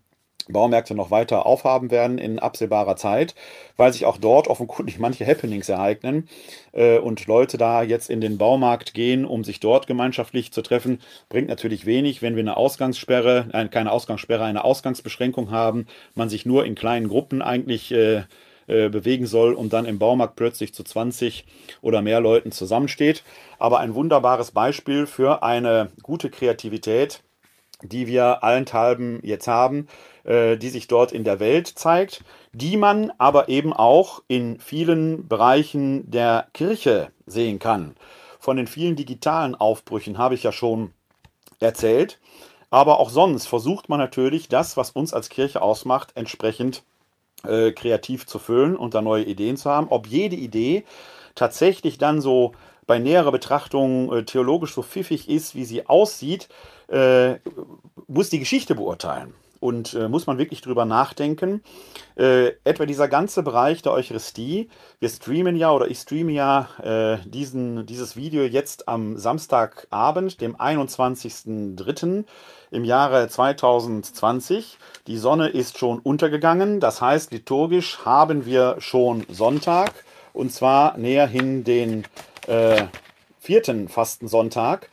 Baumärkte 0.48 0.94
noch 0.94 1.10
weiter 1.10 1.46
aufhaben 1.46 1.90
werden 1.90 2.18
in 2.18 2.38
absehbarer 2.38 2.96
Zeit, 2.96 3.34
weil 3.76 3.92
sich 3.92 4.06
auch 4.06 4.16
dort 4.16 4.48
offenkundig 4.48 4.98
manche 4.98 5.26
Happenings 5.26 5.68
ereignen 5.68 6.28
äh, 6.72 6.98
und 6.98 7.26
Leute 7.26 7.58
da 7.58 7.82
jetzt 7.82 8.10
in 8.10 8.20
den 8.20 8.38
Baumarkt 8.38 8.94
gehen, 8.94 9.24
um 9.24 9.44
sich 9.44 9.60
dort 9.60 9.86
gemeinschaftlich 9.86 10.52
zu 10.52 10.62
treffen, 10.62 11.00
bringt 11.28 11.48
natürlich 11.48 11.86
wenig, 11.86 12.22
wenn 12.22 12.36
wir 12.36 12.42
eine 12.42 12.56
Ausgangssperre, 12.56 13.48
äh, 13.52 13.68
keine 13.68 13.92
Ausgangssperre, 13.92 14.44
eine 14.44 14.64
Ausgangsbeschränkung 14.64 15.50
haben, 15.50 15.86
man 16.14 16.28
sich 16.28 16.46
nur 16.46 16.64
in 16.64 16.74
kleinen 16.74 17.08
Gruppen 17.08 17.42
eigentlich 17.42 17.92
äh, 17.92 18.24
äh 18.66 18.88
bewegen 18.88 19.26
soll 19.26 19.54
und 19.54 19.72
dann 19.72 19.86
im 19.86 19.98
Baumarkt 19.98 20.36
plötzlich 20.36 20.74
zu 20.74 20.84
20 20.84 21.44
oder 21.82 22.02
mehr 22.02 22.20
Leuten 22.20 22.52
zusammensteht. 22.52 23.24
Aber 23.58 23.80
ein 23.80 23.94
wunderbares 23.94 24.52
Beispiel 24.52 25.06
für 25.06 25.42
eine 25.42 25.90
gute 26.02 26.30
Kreativität 26.30 27.22
die 27.82 28.06
wir 28.06 28.44
allenthalben 28.44 29.20
jetzt 29.22 29.48
haben, 29.48 29.88
äh, 30.24 30.56
die 30.56 30.68
sich 30.68 30.86
dort 30.86 31.12
in 31.12 31.24
der 31.24 31.40
Welt 31.40 31.66
zeigt, 31.66 32.22
die 32.52 32.76
man 32.76 33.12
aber 33.18 33.48
eben 33.48 33.72
auch 33.72 34.22
in 34.28 34.58
vielen 34.60 35.28
Bereichen 35.28 36.10
der 36.10 36.48
Kirche 36.52 37.10
sehen 37.26 37.58
kann. 37.58 37.94
Von 38.38 38.56
den 38.56 38.66
vielen 38.66 38.96
digitalen 38.96 39.54
Aufbrüchen 39.54 40.18
habe 40.18 40.34
ich 40.34 40.42
ja 40.42 40.52
schon 40.52 40.92
erzählt. 41.60 42.18
Aber 42.70 43.00
auch 43.00 43.10
sonst 43.10 43.46
versucht 43.46 43.88
man 43.88 43.98
natürlich, 43.98 44.48
das, 44.48 44.76
was 44.76 44.90
uns 44.90 45.12
als 45.12 45.28
Kirche 45.28 45.60
ausmacht, 45.60 46.12
entsprechend 46.14 46.84
äh, 47.44 47.72
kreativ 47.72 48.26
zu 48.26 48.38
füllen 48.38 48.76
und 48.76 48.94
da 48.94 49.02
neue 49.02 49.24
Ideen 49.24 49.56
zu 49.56 49.70
haben. 49.70 49.88
Ob 49.90 50.06
jede 50.06 50.36
Idee 50.36 50.84
tatsächlich 51.34 51.98
dann 51.98 52.20
so 52.20 52.52
bei 52.86 52.98
näherer 52.98 53.32
Betrachtung 53.32 54.12
äh, 54.12 54.24
theologisch 54.24 54.74
so 54.74 54.82
pfiffig 54.82 55.28
ist, 55.28 55.54
wie 55.54 55.64
sie 55.64 55.86
aussieht, 55.86 56.48
äh, 56.88 57.36
muss 58.06 58.30
die 58.30 58.38
Geschichte 58.38 58.74
beurteilen 58.74 59.34
und 59.60 59.94
äh, 59.94 60.08
muss 60.08 60.26
man 60.26 60.38
wirklich 60.38 60.62
drüber 60.62 60.86
nachdenken. 60.86 61.62
Äh, 62.16 62.52
etwa 62.64 62.86
dieser 62.86 63.08
ganze 63.08 63.42
Bereich 63.42 63.82
der 63.82 63.92
Eucharistie, 63.92 64.68
wir 64.98 65.08
streamen 65.08 65.54
ja 65.54 65.70
oder 65.70 65.88
ich 65.88 65.98
streame 65.98 66.32
ja 66.32 66.68
äh, 66.82 67.18
diesen, 67.28 67.86
dieses 67.86 68.16
Video 68.16 68.42
jetzt 68.42 68.88
am 68.88 69.16
Samstagabend, 69.18 70.40
dem 70.40 70.56
21.03. 70.56 72.24
im 72.70 72.84
Jahre 72.84 73.28
2020. 73.28 74.78
Die 75.06 75.18
Sonne 75.18 75.48
ist 75.48 75.78
schon 75.78 75.98
untergegangen, 75.98 76.80
das 76.80 77.00
heißt 77.00 77.30
liturgisch 77.32 78.00
haben 78.04 78.46
wir 78.46 78.76
schon 78.78 79.24
Sonntag 79.30 79.92
und 80.32 80.52
zwar 80.52 80.96
näher 80.96 81.26
hin 81.26 81.64
den 81.64 82.04
äh, 82.46 82.86
vierten 83.38 83.88
Fastensonntag, 83.88 84.88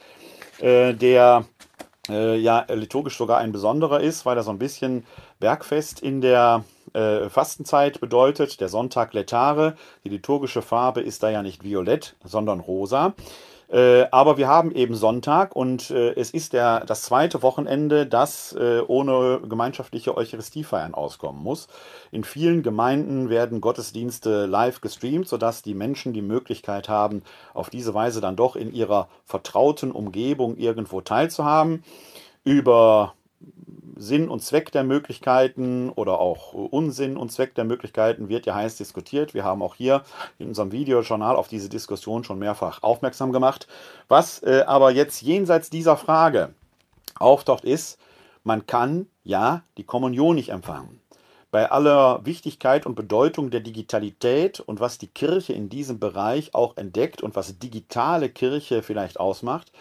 äh, 0.60 0.94
der 0.94 1.46
äh, 2.10 2.38
ja 2.38 2.66
liturgisch 2.70 3.18
sogar 3.18 3.40
ein 3.40 3.52
besonderer 3.52 4.02
ist, 4.02 4.26
weil 4.26 4.38
er 4.38 4.44
so 4.44 4.52
ein 4.52 4.60
bisschen 4.60 5.06
Bergfest 5.40 6.00
in 6.02 6.22
der 6.22 6.64
äh, 6.94 7.30
Fastenzeit 7.30 8.00
bedeutet. 8.00 8.60
Der 8.62 8.70
Sonntag 8.70 9.14
Letare, 9.14 9.76
die 10.04 10.10
liturgische 10.10 10.62
Farbe 10.62 11.02
ist 11.02 11.24
da 11.24 11.30
ja 11.30 11.44
nicht 11.44 11.64
violett, 11.64 12.16
sondern 12.24 12.60
rosa. 12.60 13.14
Äh, 13.70 14.06
aber 14.12 14.38
wir 14.38 14.48
haben 14.48 14.72
eben 14.72 14.96
Sonntag 14.96 15.54
und 15.56 15.92
äh, 15.92 16.14
es 16.14 16.32
ist 16.32 16.54
der, 16.54 16.86
das 16.86 17.02
zweite 17.02 17.42
Wochenende, 17.42 18.06
das 18.06 18.54
äh, 18.54 18.80
ohne 18.88 19.42
gemeinschaftliche 19.48 20.16
Eucharistiefeiern 20.16 20.94
auskommen 20.94 21.44
muss. 21.44 21.68
In 22.12 22.24
vielen 22.24 22.64
Gemeinden 22.64 23.30
werden 23.30 23.60
Gottesdienste 23.60 24.46
live 24.46 24.80
gestreamt, 24.80 25.28
sodass 25.28 25.64
die 25.64 25.74
Menschen 25.74 26.14
die 26.14 26.22
Möglichkeit 26.22 26.88
haben, 26.88 27.24
auf 27.54 27.70
diese 27.70 27.94
Weise 27.94 28.22
dann 28.22 28.38
doch 28.38 28.56
in 28.56 28.74
ihrer 28.74 29.10
vertrauten 29.26 29.92
Umgebung 29.92 30.56
irgendwo 30.56 31.02
teilzuhaben. 31.02 31.84
Über 32.46 33.16
Sinn 34.00 34.30
und 34.30 34.42
Zweck 34.42 34.72
der 34.72 34.84
Möglichkeiten 34.84 35.90
oder 35.90 36.20
auch 36.20 36.54
Unsinn 36.54 37.18
und 37.18 37.32
Zweck 37.32 37.56
der 37.56 37.66
Möglichkeiten 37.66 38.30
wird 38.30 38.46
ja 38.46 38.56
heiß 38.56 38.78
diskutiert. 38.78 39.34
Wir 39.34 39.44
haben 39.44 39.62
auch 39.62 39.76
hier 39.76 40.04
in 40.38 40.50
unserem 40.50 40.72
Videojournal 40.72 41.36
auf 41.36 41.48
diese 41.48 41.70
Diskussion 41.70 42.24
schon 42.24 42.40
mehrfach 42.40 42.84
aufmerksam 42.84 43.32
gemacht. 43.32 43.68
Was 44.08 44.44
äh, 44.44 44.64
aber 44.68 44.92
jetzt 44.92 45.22
jenseits 45.22 45.70
dieser 45.70 45.98
Frage 45.98 46.54
auftaucht, 47.20 47.66
ist, 47.66 48.00
man 48.44 48.66
kann 48.66 49.08
ja 49.24 49.64
die 49.78 49.84
Kommunion 49.84 50.36
nicht 50.36 50.50
empfangen. 50.50 51.02
Bei 51.50 51.72
aller 51.72 52.26
Wichtigkeit 52.26 52.86
und 52.86 52.96
Bedeutung 52.96 53.52
der 53.52 53.62
Digitalität 53.62 54.60
und 54.60 54.80
was 54.80 54.98
die 54.98 55.08
Kirche 55.08 55.54
in 55.54 55.70
diesem 55.70 55.98
Bereich 56.00 56.54
auch 56.54 56.78
entdeckt 56.78 57.22
und 57.22 57.36
was 57.36 57.58
digitale 57.58 58.30
Kirche 58.30 58.84
vielleicht 58.84 59.20
ausmacht, 59.20 59.72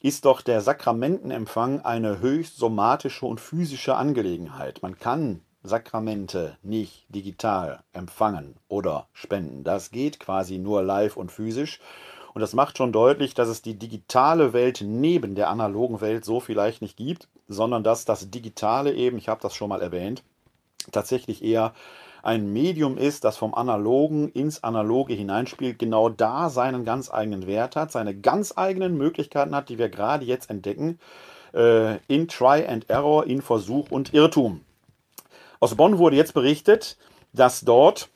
ist 0.00 0.24
doch 0.24 0.42
der 0.42 0.60
Sakramentenempfang 0.60 1.80
eine 1.80 2.20
höchst 2.20 2.58
somatische 2.58 3.26
und 3.26 3.40
physische 3.40 3.96
Angelegenheit. 3.96 4.82
Man 4.82 4.98
kann 4.98 5.42
Sakramente 5.62 6.56
nicht 6.62 7.06
digital 7.08 7.82
empfangen 7.92 8.56
oder 8.68 9.08
spenden. 9.12 9.64
Das 9.64 9.90
geht 9.90 10.20
quasi 10.20 10.58
nur 10.58 10.82
live 10.82 11.16
und 11.16 11.32
physisch. 11.32 11.80
Und 12.34 12.40
das 12.40 12.54
macht 12.54 12.76
schon 12.76 12.92
deutlich, 12.92 13.34
dass 13.34 13.48
es 13.48 13.62
die 13.62 13.78
digitale 13.78 14.52
Welt 14.52 14.82
neben 14.84 15.34
der 15.34 15.48
analogen 15.48 16.00
Welt 16.00 16.24
so 16.24 16.38
vielleicht 16.38 16.82
nicht 16.82 16.96
gibt, 16.96 17.28
sondern 17.48 17.82
dass 17.82 18.04
das 18.04 18.30
Digitale 18.30 18.92
eben, 18.92 19.18
ich 19.18 19.28
habe 19.28 19.40
das 19.40 19.54
schon 19.54 19.70
mal 19.70 19.80
erwähnt, 19.80 20.22
tatsächlich 20.92 21.42
eher 21.42 21.72
ein 22.22 22.52
Medium 22.52 22.98
ist, 22.98 23.24
das 23.24 23.36
vom 23.36 23.54
Analogen 23.54 24.28
ins 24.30 24.62
Analoge 24.64 25.14
hineinspielt, 25.14 25.78
genau 25.78 26.08
da 26.08 26.50
seinen 26.50 26.84
ganz 26.84 27.12
eigenen 27.12 27.46
Wert 27.46 27.76
hat, 27.76 27.92
seine 27.92 28.14
ganz 28.14 28.54
eigenen 28.56 28.96
Möglichkeiten 28.96 29.54
hat, 29.54 29.68
die 29.68 29.78
wir 29.78 29.88
gerade 29.88 30.24
jetzt 30.24 30.50
entdecken, 30.50 30.98
äh, 31.54 31.96
in 32.08 32.28
Try 32.28 32.66
and 32.66 32.88
Error, 32.90 33.26
in 33.26 33.42
Versuch 33.42 33.90
und 33.90 34.12
Irrtum. 34.14 34.60
Aus 35.60 35.74
Bonn 35.74 35.98
wurde 35.98 36.16
jetzt 36.16 36.34
berichtet, 36.34 36.96
dass 37.32 37.62
dort 37.62 38.08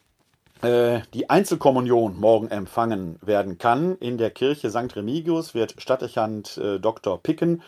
äh, 0.62 1.00
die 1.14 1.30
Einzelkommunion 1.30 2.18
morgen 2.18 2.48
empfangen 2.48 3.18
werden 3.22 3.56
kann. 3.56 3.96
In 3.96 4.18
der 4.18 4.30
Kirche 4.30 4.70
St. 4.70 4.94
Remigius 4.94 5.54
wird 5.54 5.74
Stadtdechant 5.78 6.58
äh, 6.58 6.78
Dr. 6.78 7.18
Picken, 7.22 7.62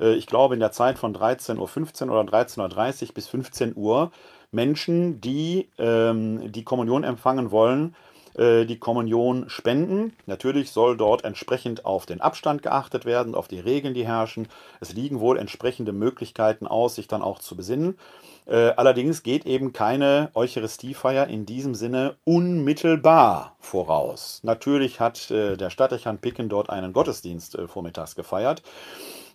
äh, 0.00 0.14
ich 0.14 0.26
glaube 0.26 0.54
in 0.54 0.60
der 0.60 0.72
Zeit 0.72 0.98
von 0.98 1.14
13.15 1.14 2.06
Uhr 2.08 2.20
oder 2.20 2.30
13.30 2.30 3.08
Uhr 3.08 3.14
bis 3.14 3.28
15 3.28 3.76
Uhr, 3.76 4.10
Menschen, 4.52 5.20
die 5.20 5.68
ähm, 5.78 6.52
die 6.52 6.64
Kommunion 6.64 7.04
empfangen 7.04 7.50
wollen, 7.50 7.94
äh, 8.34 8.64
die 8.64 8.78
Kommunion 8.78 9.48
spenden. 9.48 10.14
Natürlich 10.26 10.70
soll 10.70 10.96
dort 10.96 11.24
entsprechend 11.24 11.84
auf 11.84 12.06
den 12.06 12.20
Abstand 12.20 12.62
geachtet 12.62 13.04
werden, 13.04 13.34
auf 13.34 13.48
die 13.48 13.60
Regeln, 13.60 13.94
die 13.94 14.06
herrschen. 14.06 14.48
Es 14.80 14.92
liegen 14.92 15.20
wohl 15.20 15.38
entsprechende 15.38 15.92
Möglichkeiten 15.92 16.66
aus, 16.66 16.94
sich 16.94 17.08
dann 17.08 17.22
auch 17.22 17.40
zu 17.40 17.56
besinnen. 17.56 17.98
Äh, 18.46 18.72
allerdings 18.76 19.22
geht 19.22 19.46
eben 19.46 19.72
keine 19.72 20.30
Eucharistiefeier 20.34 21.26
in 21.28 21.46
diesem 21.46 21.74
Sinne 21.74 22.16
unmittelbar 22.24 23.56
voraus. 23.60 24.40
Natürlich 24.42 24.98
hat 24.98 25.30
äh, 25.30 25.56
der 25.56 25.70
Stadtdechant 25.70 26.20
Picken 26.20 26.48
dort 26.48 26.70
einen 26.70 26.92
Gottesdienst 26.92 27.54
äh, 27.54 27.68
vormittags 27.68 28.16
gefeiert, 28.16 28.62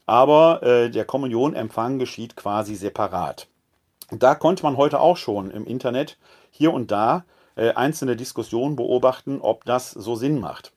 aber 0.05 0.63
äh, 0.63 0.89
der 0.89 1.05
Kommunionempfang 1.05 1.99
geschieht 1.99 2.35
quasi 2.35 2.75
separat. 2.75 3.47
Da 4.09 4.35
konnte 4.35 4.63
man 4.63 4.77
heute 4.77 4.99
auch 4.99 5.17
schon 5.17 5.51
im 5.51 5.65
Internet 5.65 6.17
hier 6.49 6.73
und 6.73 6.91
da 6.91 7.25
äh, 7.55 7.73
einzelne 7.73 8.15
Diskussionen 8.15 8.75
beobachten, 8.75 9.41
ob 9.41 9.65
das 9.65 9.91
so 9.91 10.15
Sinn 10.15 10.39
macht. 10.39 10.71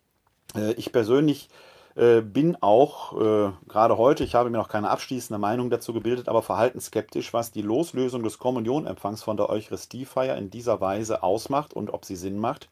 Äh, 0.56 0.72
ich 0.72 0.92
persönlich 0.92 1.48
äh, 1.94 2.22
bin 2.22 2.56
auch 2.60 3.20
äh, 3.20 3.52
gerade 3.68 3.98
heute, 3.98 4.24
ich 4.24 4.34
habe 4.34 4.50
mir 4.50 4.58
noch 4.58 4.68
keine 4.68 4.90
abschließende 4.90 5.38
Meinung 5.38 5.70
dazu 5.70 5.92
gebildet, 5.92 6.28
aber 6.28 6.42
verhaltensskeptisch, 6.42 7.32
was 7.32 7.52
die 7.52 7.62
Loslösung 7.62 8.22
des 8.22 8.38
Kommunionempfangs 8.38 9.22
von 9.22 9.36
der 9.36 9.48
Eucharistiefeier 9.48 10.36
in 10.36 10.50
dieser 10.50 10.80
Weise 10.80 11.22
ausmacht 11.22 11.72
und 11.72 11.92
ob 11.92 12.04
sie 12.04 12.16
Sinn 12.16 12.38
macht. 12.38 12.68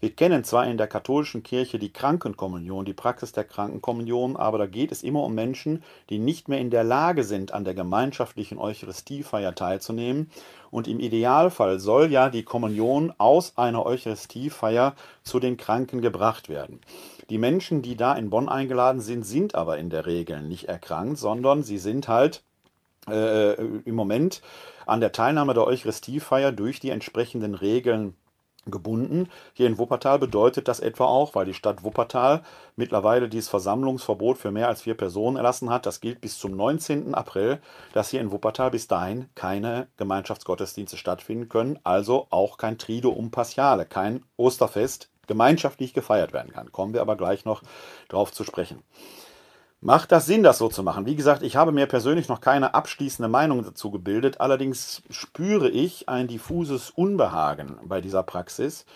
Wir 0.00 0.10
kennen 0.10 0.44
zwar 0.44 0.66
in 0.66 0.76
der 0.76 0.86
katholischen 0.86 1.42
Kirche 1.42 1.78
die 1.78 1.92
Krankenkommunion, 1.92 2.84
die 2.84 2.92
Praxis 2.92 3.32
der 3.32 3.44
Krankenkommunion, 3.44 4.36
aber 4.36 4.58
da 4.58 4.66
geht 4.66 4.92
es 4.92 5.02
immer 5.02 5.22
um 5.22 5.34
Menschen, 5.34 5.82
die 6.10 6.18
nicht 6.18 6.48
mehr 6.48 6.58
in 6.58 6.70
der 6.70 6.84
Lage 6.84 7.24
sind, 7.24 7.52
an 7.52 7.64
der 7.64 7.74
gemeinschaftlichen 7.74 8.58
Eucharistiefeier 8.58 9.54
teilzunehmen. 9.54 10.30
Und 10.70 10.88
im 10.88 11.00
Idealfall 11.00 11.78
soll 11.78 12.10
ja 12.10 12.28
die 12.28 12.42
Kommunion 12.42 13.12
aus 13.18 13.56
einer 13.56 13.86
Eucharistiefeier 13.86 14.94
zu 15.22 15.40
den 15.40 15.56
Kranken 15.56 16.00
gebracht 16.00 16.48
werden. 16.48 16.80
Die 17.30 17.38
Menschen, 17.38 17.82
die 17.82 17.96
da 17.96 18.14
in 18.14 18.30
Bonn 18.30 18.48
eingeladen 18.48 19.00
sind, 19.00 19.24
sind 19.24 19.54
aber 19.54 19.78
in 19.78 19.88
der 19.88 20.06
Regel 20.06 20.42
nicht 20.42 20.68
erkrankt, 20.68 21.18
sondern 21.18 21.62
sie 21.62 21.78
sind 21.78 22.08
halt 22.08 22.42
äh, 23.08 23.54
im 23.54 23.94
Moment 23.94 24.42
an 24.86 25.00
der 25.00 25.12
Teilnahme 25.12 25.54
der 25.54 25.66
Eucharistiefeier 25.66 26.52
durch 26.52 26.80
die 26.80 26.90
entsprechenden 26.90 27.54
Regeln 27.54 28.14
gebunden. 28.70 29.28
Hier 29.52 29.66
in 29.66 29.78
Wuppertal 29.78 30.18
bedeutet 30.18 30.68
das 30.68 30.80
etwa 30.80 31.04
auch, 31.04 31.34
weil 31.34 31.46
die 31.46 31.54
Stadt 31.54 31.84
Wuppertal 31.84 32.42
mittlerweile 32.76 33.28
dieses 33.28 33.48
Versammlungsverbot 33.48 34.38
für 34.38 34.50
mehr 34.50 34.68
als 34.68 34.82
vier 34.82 34.96
Personen 34.96 35.36
erlassen 35.36 35.70
hat. 35.70 35.86
Das 35.86 36.00
gilt 36.00 36.20
bis 36.20 36.38
zum 36.38 36.56
19. 36.56 37.14
April, 37.14 37.60
dass 37.92 38.10
hier 38.10 38.20
in 38.20 38.32
Wuppertal 38.32 38.70
bis 38.70 38.88
dahin 38.88 39.28
keine 39.34 39.88
Gemeinschaftsgottesdienste 39.96 40.96
stattfinden 40.96 41.48
können, 41.48 41.78
also 41.84 42.26
auch 42.30 42.58
kein 42.58 42.78
Triduum 42.78 43.30
Paschale, 43.30 43.86
kein 43.86 44.24
Osterfest 44.36 45.10
gemeinschaftlich 45.26 45.94
gefeiert 45.94 46.32
werden 46.32 46.52
kann. 46.52 46.72
Kommen 46.72 46.94
wir 46.94 47.00
aber 47.00 47.16
gleich 47.16 47.44
noch 47.44 47.62
drauf 48.08 48.32
zu 48.32 48.44
sprechen. 48.44 48.82
Macht 49.84 50.12
das 50.12 50.24
Sinn, 50.24 50.42
das 50.42 50.56
so 50.56 50.68
zu 50.68 50.82
machen? 50.82 51.04
Wie 51.04 51.14
gesagt, 51.14 51.42
ich 51.42 51.56
habe 51.56 51.70
mir 51.70 51.84
persönlich 51.84 52.26
noch 52.26 52.40
keine 52.40 52.72
abschließende 52.72 53.28
Meinung 53.28 53.62
dazu 53.62 53.90
gebildet. 53.90 54.40
Allerdings 54.40 55.02
spüre 55.10 55.68
ich 55.68 56.08
ein 56.08 56.26
diffuses 56.26 56.88
Unbehagen 56.88 57.76
bei 57.84 58.00
dieser 58.00 58.22
Praxis, 58.22 58.86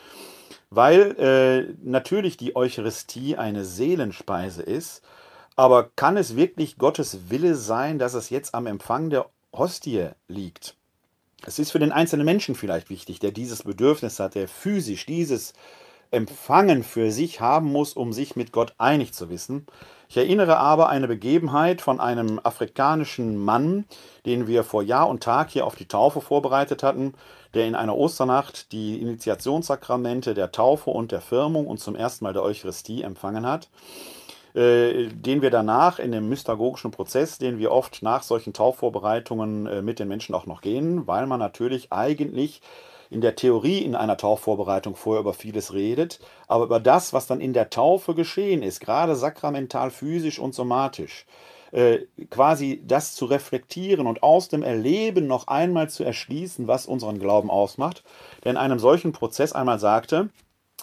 weil 0.70 1.14
äh, 1.18 1.74
natürlich 1.86 2.38
die 2.38 2.56
Eucharistie 2.56 3.36
eine 3.36 3.66
Seelenspeise 3.66 4.62
ist. 4.62 5.02
Aber 5.56 5.90
kann 5.94 6.16
es 6.16 6.36
wirklich 6.36 6.78
Gottes 6.78 7.28
Wille 7.28 7.54
sein, 7.54 7.98
dass 7.98 8.14
es 8.14 8.30
jetzt 8.30 8.54
am 8.54 8.66
Empfang 8.66 9.10
der 9.10 9.26
Hostie 9.52 10.08
liegt? 10.26 10.74
Es 11.44 11.58
ist 11.58 11.70
für 11.70 11.80
den 11.80 11.92
einzelnen 11.92 12.24
Menschen 12.24 12.54
vielleicht 12.54 12.88
wichtig, 12.88 13.18
der 13.18 13.32
dieses 13.32 13.64
Bedürfnis 13.64 14.18
hat, 14.20 14.36
der 14.36 14.48
physisch 14.48 15.04
dieses 15.04 15.52
Empfangen 16.10 16.82
für 16.82 17.10
sich 17.10 17.42
haben 17.42 17.70
muss, 17.70 17.92
um 17.92 18.14
sich 18.14 18.36
mit 18.36 18.52
Gott 18.52 18.74
einig 18.78 19.12
zu 19.12 19.28
wissen. 19.28 19.66
Ich 20.10 20.16
erinnere 20.16 20.56
aber 20.56 20.88
eine 20.88 21.06
Begebenheit 21.06 21.82
von 21.82 22.00
einem 22.00 22.40
afrikanischen 22.42 23.36
Mann, 23.36 23.84
den 24.24 24.46
wir 24.46 24.64
vor 24.64 24.82
Jahr 24.82 25.06
und 25.06 25.22
Tag 25.22 25.50
hier 25.50 25.66
auf 25.66 25.76
die 25.76 25.86
Taufe 25.86 26.22
vorbereitet 26.22 26.82
hatten, 26.82 27.12
der 27.52 27.66
in 27.66 27.74
einer 27.74 27.94
Osternacht 27.94 28.72
die 28.72 29.02
Initiationssakramente 29.02 30.32
der 30.32 30.50
Taufe 30.50 30.88
und 30.88 31.12
der 31.12 31.20
Firmung 31.20 31.66
und 31.66 31.78
zum 31.78 31.94
ersten 31.94 32.24
Mal 32.24 32.32
der 32.32 32.42
Eucharistie 32.42 33.02
empfangen 33.02 33.44
hat, 33.44 33.68
äh, 34.54 35.08
den 35.08 35.42
wir 35.42 35.50
danach 35.50 35.98
in 35.98 36.10
dem 36.10 36.30
mystagogischen 36.30 36.90
Prozess, 36.90 37.36
den 37.36 37.58
wir 37.58 37.70
oft 37.70 38.02
nach 38.02 38.22
solchen 38.22 38.54
Taufvorbereitungen 38.54 39.66
äh, 39.66 39.82
mit 39.82 39.98
den 39.98 40.08
Menschen 40.08 40.34
auch 40.34 40.46
noch 40.46 40.62
gehen, 40.62 41.06
weil 41.06 41.26
man 41.26 41.38
natürlich 41.38 41.92
eigentlich 41.92 42.62
in 43.10 43.20
der 43.20 43.36
Theorie 43.36 43.78
in 43.78 43.94
einer 43.94 44.16
Taufvorbereitung 44.16 44.96
vorher 44.96 45.20
über 45.20 45.34
vieles 45.34 45.72
redet, 45.72 46.20
aber 46.46 46.64
über 46.64 46.80
das, 46.80 47.12
was 47.12 47.26
dann 47.26 47.40
in 47.40 47.52
der 47.52 47.70
Taufe 47.70 48.14
geschehen 48.14 48.62
ist, 48.62 48.80
gerade 48.80 49.16
sakramental, 49.16 49.90
physisch 49.90 50.38
und 50.38 50.54
somatisch, 50.54 51.26
äh, 51.72 52.00
quasi 52.30 52.82
das 52.86 53.14
zu 53.14 53.26
reflektieren 53.26 54.06
und 54.06 54.22
aus 54.22 54.48
dem 54.48 54.62
Erleben 54.62 55.26
noch 55.26 55.48
einmal 55.48 55.88
zu 55.90 56.04
erschließen, 56.04 56.66
was 56.66 56.86
unseren 56.86 57.18
Glauben 57.18 57.50
ausmacht, 57.50 58.04
der 58.44 58.52
in 58.52 58.56
einem 58.56 58.78
solchen 58.78 59.12
Prozess 59.12 59.52
einmal 59.52 59.78
sagte, 59.78 60.30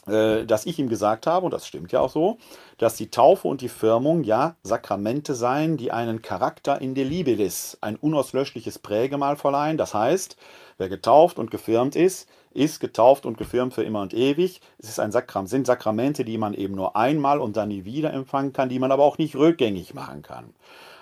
dass 0.05 0.65
ich 0.65 0.79
ihm 0.79 0.89
gesagt 0.89 1.27
habe, 1.27 1.45
und 1.45 1.51
das 1.51 1.67
stimmt 1.67 1.91
ja 1.91 1.99
auch 1.99 2.11
so, 2.11 2.37
dass 2.77 2.95
die 2.95 3.09
Taufe 3.09 3.47
und 3.47 3.61
die 3.61 3.69
Firmung 3.69 4.23
ja 4.23 4.55
Sakramente 4.63 5.33
seien, 5.33 5.77
die 5.77 5.91
einen 5.91 6.21
Charakter 6.21 6.79
in 6.81 6.93
der 6.93 7.05
Libilis, 7.05 7.77
ein 7.81 7.95
unauslöschliches 7.95 8.79
Prägemal 8.79 9.35
verleihen. 9.35 9.77
Das 9.77 9.93
heißt, 9.93 10.37
wer 10.77 10.89
getauft 10.89 11.39
und 11.39 11.51
gefirmt 11.51 11.95
ist, 11.95 12.29
ist 12.51 12.79
getauft 12.79 13.25
und 13.25 13.37
gefirmt 13.37 13.73
für 13.73 13.83
immer 13.83 14.01
und 14.01 14.13
ewig. 14.13 14.61
Es 14.77 14.89
ist 14.89 14.99
ein 14.99 15.11
Sakram, 15.11 15.47
sind 15.47 15.67
Sakramente, 15.67 16.23
die 16.23 16.37
man 16.37 16.53
eben 16.53 16.75
nur 16.75 16.95
einmal 16.95 17.39
und 17.39 17.57
dann 17.57 17.69
nie 17.69 17.83
wieder 17.83 18.13
empfangen 18.13 18.53
kann, 18.53 18.69
die 18.69 18.79
man 18.79 18.91
aber 18.91 19.03
auch 19.03 19.17
nicht 19.17 19.35
rückgängig 19.35 19.93
machen 19.93 20.21
kann. 20.21 20.53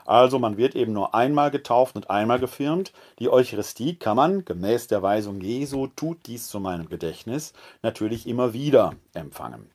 Also 0.05 0.39
man 0.39 0.57
wird 0.57 0.75
eben 0.75 0.93
nur 0.93 1.15
einmal 1.15 1.51
getauft 1.51 1.95
und 1.95 2.09
einmal 2.09 2.39
gefirmt. 2.39 2.93
Die 3.19 3.29
Eucharistie 3.29 3.95
kann 3.95 4.17
man, 4.17 4.45
gemäß 4.45 4.87
der 4.87 5.01
Weisung 5.01 5.41
Jesu, 5.41 5.87
tut 5.87 6.25
dies 6.25 6.47
zu 6.47 6.59
meinem 6.59 6.89
Gedächtnis, 6.89 7.53
natürlich 7.81 8.27
immer 8.27 8.53
wieder 8.53 8.95
empfangen. 9.13 9.69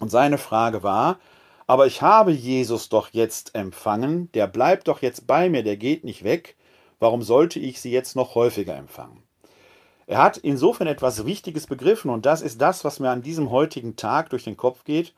Und 0.00 0.10
seine 0.10 0.38
Frage 0.38 0.82
war, 0.82 1.18
aber 1.66 1.86
ich 1.86 2.02
habe 2.02 2.32
Jesus 2.32 2.88
doch 2.88 3.10
jetzt 3.12 3.54
empfangen, 3.54 4.32
der 4.32 4.46
bleibt 4.46 4.88
doch 4.88 5.02
jetzt 5.02 5.26
bei 5.26 5.50
mir, 5.50 5.62
der 5.62 5.76
geht 5.76 6.02
nicht 6.02 6.24
weg, 6.24 6.56
warum 6.98 7.22
sollte 7.22 7.58
ich 7.58 7.80
sie 7.80 7.90
jetzt 7.90 8.16
noch 8.16 8.34
häufiger 8.34 8.74
empfangen? 8.76 9.22
Er 10.06 10.22
hat 10.22 10.38
insofern 10.38 10.86
etwas 10.86 11.26
Wichtiges 11.26 11.66
begriffen 11.66 12.10
und 12.10 12.24
das 12.24 12.40
ist 12.40 12.62
das, 12.62 12.84
was 12.84 12.98
mir 12.98 13.10
an 13.10 13.20
diesem 13.20 13.50
heutigen 13.50 13.96
Tag 13.96 14.30
durch 14.30 14.44
den 14.44 14.56
Kopf 14.56 14.84
geht. 14.84 15.12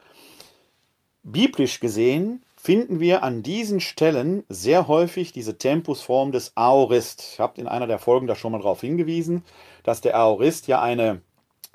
Biblisch 1.23 1.79
gesehen 1.79 2.43
finden 2.63 3.01
wir 3.01 3.23
an 3.23 3.43
diesen 3.43 3.81
Stellen 3.81 4.45
sehr 4.51 4.87
häufig 4.87 5.33
diese 5.33 5.57
Tempusform 5.57 6.31
des 6.31 6.53
Aorist. 6.57 7.23
Ich 7.33 7.41
habe 7.41 7.59
in 7.59 7.67
einer 7.67 7.87
der 7.87 7.99
Folgen 7.99 8.27
da 8.27 8.37
schon 8.37 8.53
mal 8.53 8.59
darauf 8.59 8.83
hingewiesen, 8.83 9.45
dass 9.83 10.03
der 10.03 10.15
Aorist 10.19 10.67
ja 10.67 10.83
eine 10.83 11.23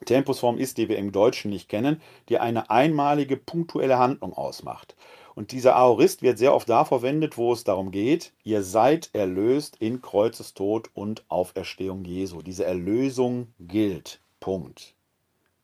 Tempusform 0.05 0.59
ist, 0.59 0.77
die 0.77 0.87
wir 0.87 0.99
im 0.99 1.11
Deutschen 1.11 1.49
nicht 1.49 1.69
kennen, 1.69 1.99
die 2.29 2.37
eine 2.37 2.69
einmalige 2.69 3.35
punktuelle 3.35 3.97
Handlung 3.97 4.33
ausmacht. 4.33 4.95
Und 5.33 5.51
dieser 5.51 5.75
Aorist 5.75 6.21
wird 6.21 6.37
sehr 6.37 6.53
oft 6.53 6.69
da 6.69 6.85
verwendet, 6.85 7.35
wo 7.35 7.51
es 7.51 7.63
darum 7.63 7.89
geht, 7.89 8.31
ihr 8.43 8.61
seid 8.61 9.09
erlöst 9.13 9.77
in 9.79 10.03
Kreuzestod 10.03 10.91
und 10.93 11.25
Auferstehung 11.29 12.05
Jesu. 12.05 12.43
Diese 12.43 12.63
Erlösung 12.63 13.47
gilt. 13.59 14.19
Punkt. 14.39 14.93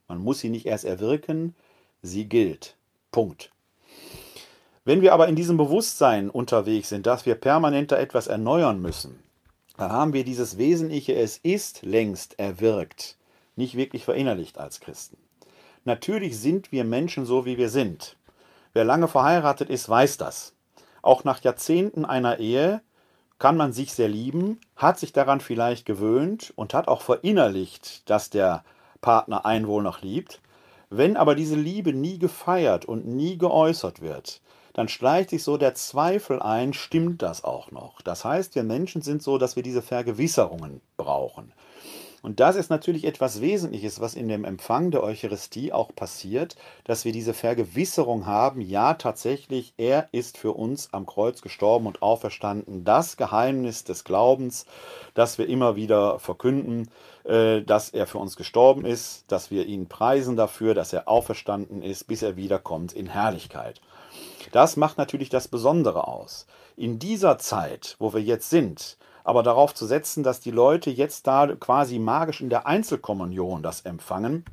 Man 0.07 0.17
muss 0.17 0.39
sie 0.39 0.49
nicht 0.49 0.65
erst 0.65 0.85
erwirken, 0.85 1.55
sie 2.01 2.25
gilt. 2.25 2.75
Punkt. 3.11 3.51
Wenn 4.83 5.01
wir 5.01 5.13
aber 5.13 5.27
in 5.27 5.35
diesem 5.35 5.57
Bewusstsein 5.57 6.31
unterwegs 6.31 6.89
sind, 6.89 7.05
dass 7.05 7.27
wir 7.27 7.35
permanent 7.35 7.91
da 7.91 7.97
etwas 7.97 8.25
erneuern 8.25 8.81
müssen, 8.81 9.21
dann 9.77 9.91
haben 9.91 10.13
wir 10.13 10.23
dieses 10.23 10.57
Wesentliche, 10.57 11.13
es 11.13 11.37
ist 11.37 11.83
längst 11.83 12.39
erwirkt, 12.39 13.17
nicht 13.55 13.75
wirklich 13.75 14.05
verinnerlicht 14.05 14.57
als 14.57 14.79
Christen. 14.79 15.17
Natürlich 15.85 16.39
sind 16.39 16.71
wir 16.71 16.83
Menschen 16.83 17.25
so, 17.25 17.45
wie 17.45 17.59
wir 17.59 17.69
sind. 17.69 18.17
Wer 18.73 18.83
lange 18.83 19.07
verheiratet 19.07 19.69
ist, 19.69 19.87
weiß 19.87 20.17
das. 20.17 20.53
Auch 21.03 21.23
nach 21.25 21.43
Jahrzehnten 21.43 22.03
einer 22.03 22.39
Ehe 22.39 22.81
kann 23.37 23.57
man 23.57 23.73
sich 23.73 23.93
sehr 23.93 24.09
lieben, 24.09 24.59
hat 24.75 24.97
sich 24.97 25.13
daran 25.13 25.41
vielleicht 25.41 25.85
gewöhnt 25.85 26.53
und 26.55 26.73
hat 26.73 26.87
auch 26.87 27.01
verinnerlicht, 27.01 28.09
dass 28.09 28.31
der 28.31 28.63
Partner 28.99 29.45
einen 29.45 29.67
wohl 29.67 29.83
noch 29.83 30.01
liebt. 30.01 30.41
Wenn 30.89 31.17
aber 31.17 31.35
diese 31.35 31.55
Liebe 31.55 31.93
nie 31.93 32.17
gefeiert 32.17 32.85
und 32.85 33.05
nie 33.05 33.37
geäußert 33.37 34.01
wird, 34.01 34.41
dann 34.73 34.87
schleicht 34.87 35.31
sich 35.31 35.43
so 35.43 35.57
der 35.57 35.75
Zweifel 35.75 36.41
ein, 36.41 36.73
stimmt 36.73 37.21
das 37.21 37.43
auch 37.43 37.71
noch? 37.71 38.01
Das 38.01 38.25
heißt, 38.25 38.55
wir 38.55 38.63
Menschen 38.63 39.01
sind 39.01 39.21
so, 39.21 39.37
dass 39.37 39.55
wir 39.55 39.63
diese 39.63 39.81
Vergewisserungen 39.81 40.81
brauchen. 40.97 41.53
Und 42.21 42.39
das 42.39 42.55
ist 42.55 42.69
natürlich 42.69 43.05
etwas 43.05 43.41
Wesentliches, 43.41 43.99
was 43.99 44.13
in 44.13 44.27
dem 44.27 44.45
Empfang 44.45 44.91
der 44.91 45.01
Eucharistie 45.01 45.73
auch 45.73 45.93
passiert, 45.95 46.55
dass 46.83 47.03
wir 47.03 47.11
diese 47.11 47.33
Vergewisserung 47.33 48.27
haben, 48.27 48.61
ja 48.61 48.93
tatsächlich, 48.93 49.73
er 49.77 50.07
ist 50.11 50.37
für 50.37 50.51
uns 50.51 50.93
am 50.93 51.07
Kreuz 51.07 51.41
gestorben 51.41 51.87
und 51.87 52.03
auferstanden. 52.03 52.83
Das 52.83 53.17
Geheimnis 53.17 53.83
des 53.85 54.03
Glaubens, 54.03 54.65
das 55.15 55.39
wir 55.39 55.47
immer 55.47 55.75
wieder 55.75 56.19
verkünden, 56.19 56.91
äh, 57.23 57.63
dass 57.63 57.89
er 57.89 58.05
für 58.05 58.19
uns 58.19 58.35
gestorben 58.35 58.85
ist, 58.85 59.25
dass 59.31 59.49
wir 59.49 59.65
ihn 59.65 59.87
preisen 59.87 60.35
dafür, 60.35 60.75
dass 60.75 60.93
er 60.93 61.07
auferstanden 61.07 61.81
ist, 61.81 62.05
bis 62.05 62.21
er 62.21 62.35
wiederkommt 62.35 62.93
in 62.93 63.07
Herrlichkeit. 63.07 63.81
Das 64.51 64.77
macht 64.77 64.97
natürlich 64.97 65.29
das 65.29 65.47
Besondere 65.47 66.07
aus. 66.07 66.45
In 66.75 66.99
dieser 66.99 67.37
Zeit, 67.37 67.95
wo 67.99 68.13
wir 68.13 68.21
jetzt 68.21 68.49
sind, 68.49 68.97
aber 69.23 69.43
darauf 69.43 69.73
zu 69.73 69.85
setzen, 69.85 70.23
dass 70.23 70.39
die 70.39 70.51
Leute 70.51 70.89
jetzt 70.89 71.27
da 71.27 71.47
quasi 71.55 71.99
magisch 71.99 72.41
in 72.41 72.49
der 72.49 72.65
Einzelkommunion 72.65 73.63
das 73.63 73.81
empfangen, 73.81 74.45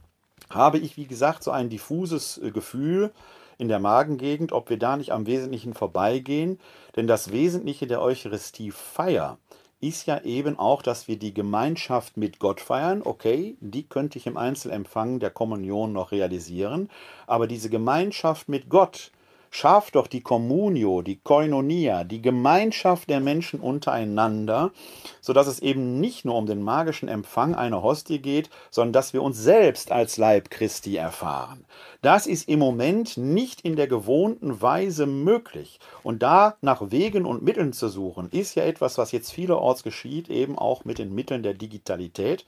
habe 0.50 0.78
ich, 0.78 0.96
wie 0.96 1.06
gesagt, 1.06 1.42
so 1.42 1.50
ein 1.50 1.68
diffuses 1.68 2.38
äh, 2.38 2.50
Gefühl 2.50 3.12
in 3.58 3.68
der 3.68 3.80
Magengegend, 3.80 4.52
ob 4.52 4.70
wir 4.70 4.78
da 4.78 4.96
nicht 4.96 5.12
am 5.12 5.26
Wesentlichen 5.26 5.74
vorbeigehen. 5.74 6.60
Denn 6.96 7.06
das 7.06 7.32
Wesentliche 7.32 7.86
der 7.86 8.00
Eucharistiefeier 8.00 9.38
ist 9.80 10.06
ja 10.06 10.20
eben 10.22 10.58
auch, 10.58 10.82
dass 10.82 11.06
wir 11.06 11.18
die 11.18 11.34
Gemeinschaft 11.34 12.16
mit 12.16 12.38
Gott 12.38 12.60
feiern. 12.60 13.02
Okay, 13.04 13.56
die 13.60 13.84
könnte 13.84 14.18
ich 14.18 14.26
im 14.26 14.36
Einzelempfang 14.36 15.20
der 15.20 15.30
Kommunion 15.30 15.92
noch 15.92 16.12
realisieren. 16.12 16.88
Aber 17.26 17.46
diese 17.46 17.70
Gemeinschaft 17.70 18.48
mit 18.48 18.68
Gott, 18.68 19.12
Schafft 19.50 19.94
doch 19.94 20.06
die 20.06 20.20
Communio, 20.20 21.02
die 21.02 21.20
Koinonia, 21.20 22.04
die 22.04 22.20
Gemeinschaft 22.20 23.08
der 23.08 23.20
Menschen 23.20 23.60
untereinander, 23.60 24.72
sodass 25.20 25.46
es 25.46 25.60
eben 25.60 26.00
nicht 26.00 26.24
nur 26.24 26.36
um 26.36 26.46
den 26.46 26.62
magischen 26.62 27.08
Empfang 27.08 27.54
einer 27.54 27.82
Hostie 27.82 28.20
geht, 28.20 28.50
sondern 28.70 28.92
dass 28.92 29.12
wir 29.12 29.22
uns 29.22 29.38
selbst 29.38 29.90
als 29.90 30.16
Leib 30.16 30.50
Christi 30.50 30.96
erfahren. 30.96 31.64
Das 32.00 32.28
ist 32.28 32.48
im 32.48 32.60
Moment 32.60 33.16
nicht 33.16 33.62
in 33.62 33.74
der 33.74 33.88
gewohnten 33.88 34.62
Weise 34.62 35.04
möglich. 35.06 35.80
Und 36.04 36.22
da 36.22 36.56
nach 36.60 36.92
Wegen 36.92 37.26
und 37.26 37.42
Mitteln 37.42 37.72
zu 37.72 37.88
suchen, 37.88 38.30
ist 38.30 38.54
ja 38.54 38.62
etwas, 38.62 38.98
was 38.98 39.10
jetzt 39.10 39.32
vielerorts 39.32 39.82
geschieht, 39.82 40.30
eben 40.30 40.56
auch 40.56 40.84
mit 40.84 40.98
den 40.98 41.12
Mitteln 41.12 41.42
der 41.42 41.54
Digitalität. 41.54 42.44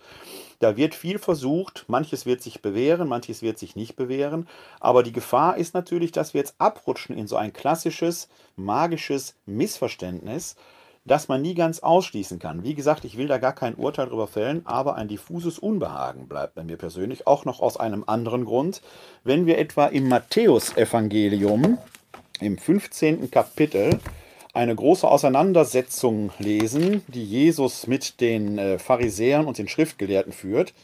Da 0.61 0.77
wird 0.77 0.95
viel 0.95 1.19
versucht, 1.19 1.85
manches 1.89 2.27
wird 2.27 2.43
sich 2.43 2.63
bewähren, 2.63 3.09
manches 3.09 3.43
wird 3.43 3.59
sich 3.59 3.75
nicht 3.75 3.97
bewähren, 3.97 4.47
aber 4.79 5.03
die 5.03 5.13
Gefahr 5.13 5.57
ist 5.57 5.75
natürlich, 5.75 6.13
dass 6.13 6.33
wir 6.33 6.41
jetzt 6.41 6.55
abrutschen 6.59 7.17
in 7.17 7.27
so 7.27 7.37
ein 7.37 7.53
klassisches, 7.53 8.29
magisches 8.55 9.35
Missverständnis, 9.47 10.55
das 11.05 11.29
man 11.29 11.43
nie 11.43 11.55
ganz 11.55 11.81
ausschließen 11.81 12.39
kann. 12.39 12.63
Wie 12.63 12.75
gesagt, 12.75 13.05
ich 13.05 13.17
will 13.17 13.27
da 13.27 13.39
gar 13.39 13.55
kein 13.55 13.75
Urteil 13.75 14.07
darüber 14.07 14.27
fällen, 14.27 14.63
aber 14.67 14.97
ein 14.97 15.09
diffuses 15.09 15.59
Unbehagen 15.59 16.29
bleibt 16.29 16.55
bei 16.55 16.63
mir 16.63 16.77
persönlich, 16.77 17.27
auch 17.27 17.45
noch 17.45 17.61
aus 17.61 17.79
einem 17.79 18.05
anderen 18.07 18.45
Grund. 18.45 18.83
Wenn 19.25 19.47
wir 19.47 19.59
etwa 19.59 19.87
im 19.87 20.09
Matthäusevangelium 20.09 21.79
im 22.41 22.59
15. 22.59 23.31
Kapitel 23.31 23.99
eine 24.53 24.75
große 24.75 25.07
Auseinandersetzung 25.07 26.33
lesen, 26.39 27.03
die 27.09 27.25
Jesus 27.25 27.87
mit 27.87 28.21
den 28.21 28.59
äh, 28.59 28.79
Pharisäern 28.79 29.47
und 29.47 29.59
den 29.59 29.69
Schriftgelehrten 29.69 30.33
führt, 30.33 30.75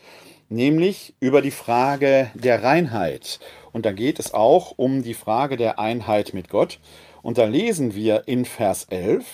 nämlich 0.49 1.15
über 1.21 1.43
die 1.43 1.51
Frage 1.51 2.31
der 2.35 2.63
Reinheit. 2.63 3.41
Und 3.73 3.85
da 3.85 3.93
geht 3.93 4.19
es 4.19 4.33
auch 4.33 4.73
um 4.77 5.03
die 5.03 5.15
Frage 5.15 5.57
der 5.57 5.79
Einheit 5.79 6.33
mit 6.33 6.49
Gott. 6.49 6.79
Und 7.23 7.39
da 7.39 7.45
lesen 7.45 7.95
wir 7.95 8.23
in 8.27 8.45
Vers 8.45 8.87
11, 8.89 9.25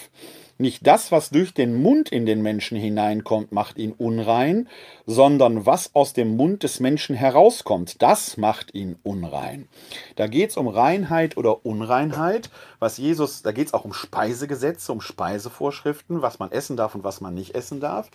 nicht 0.62 0.86
das, 0.86 1.12
was 1.12 1.28
durch 1.28 1.52
den 1.52 1.82
Mund 1.82 2.10
in 2.10 2.24
den 2.24 2.40
Menschen 2.40 2.78
hineinkommt, 2.78 3.52
macht 3.52 3.76
ihn 3.76 3.92
unrein, 3.92 4.68
sondern 5.04 5.66
was 5.66 5.94
aus 5.94 6.14
dem 6.14 6.36
Mund 6.36 6.62
des 6.62 6.80
Menschen 6.80 7.14
herauskommt, 7.14 8.00
das 8.00 8.38
macht 8.38 8.74
ihn 8.74 8.96
unrein. 9.02 9.68
Da 10.16 10.26
geht 10.26 10.50
es 10.50 10.56
um 10.56 10.68
Reinheit 10.68 11.36
oder 11.36 11.66
Unreinheit, 11.66 12.48
was 12.78 12.96
Jesus, 12.96 13.42
da 13.42 13.52
geht 13.52 13.66
es 13.66 13.74
auch 13.74 13.84
um 13.84 13.92
Speisegesetze, 13.92 14.90
um 14.92 15.02
Speisevorschriften, 15.02 16.22
was 16.22 16.38
man 16.38 16.50
essen 16.50 16.78
darf 16.78 16.94
und 16.94 17.04
was 17.04 17.20
man 17.20 17.34
nicht 17.34 17.54
essen 17.54 17.80
darf. 17.80 18.10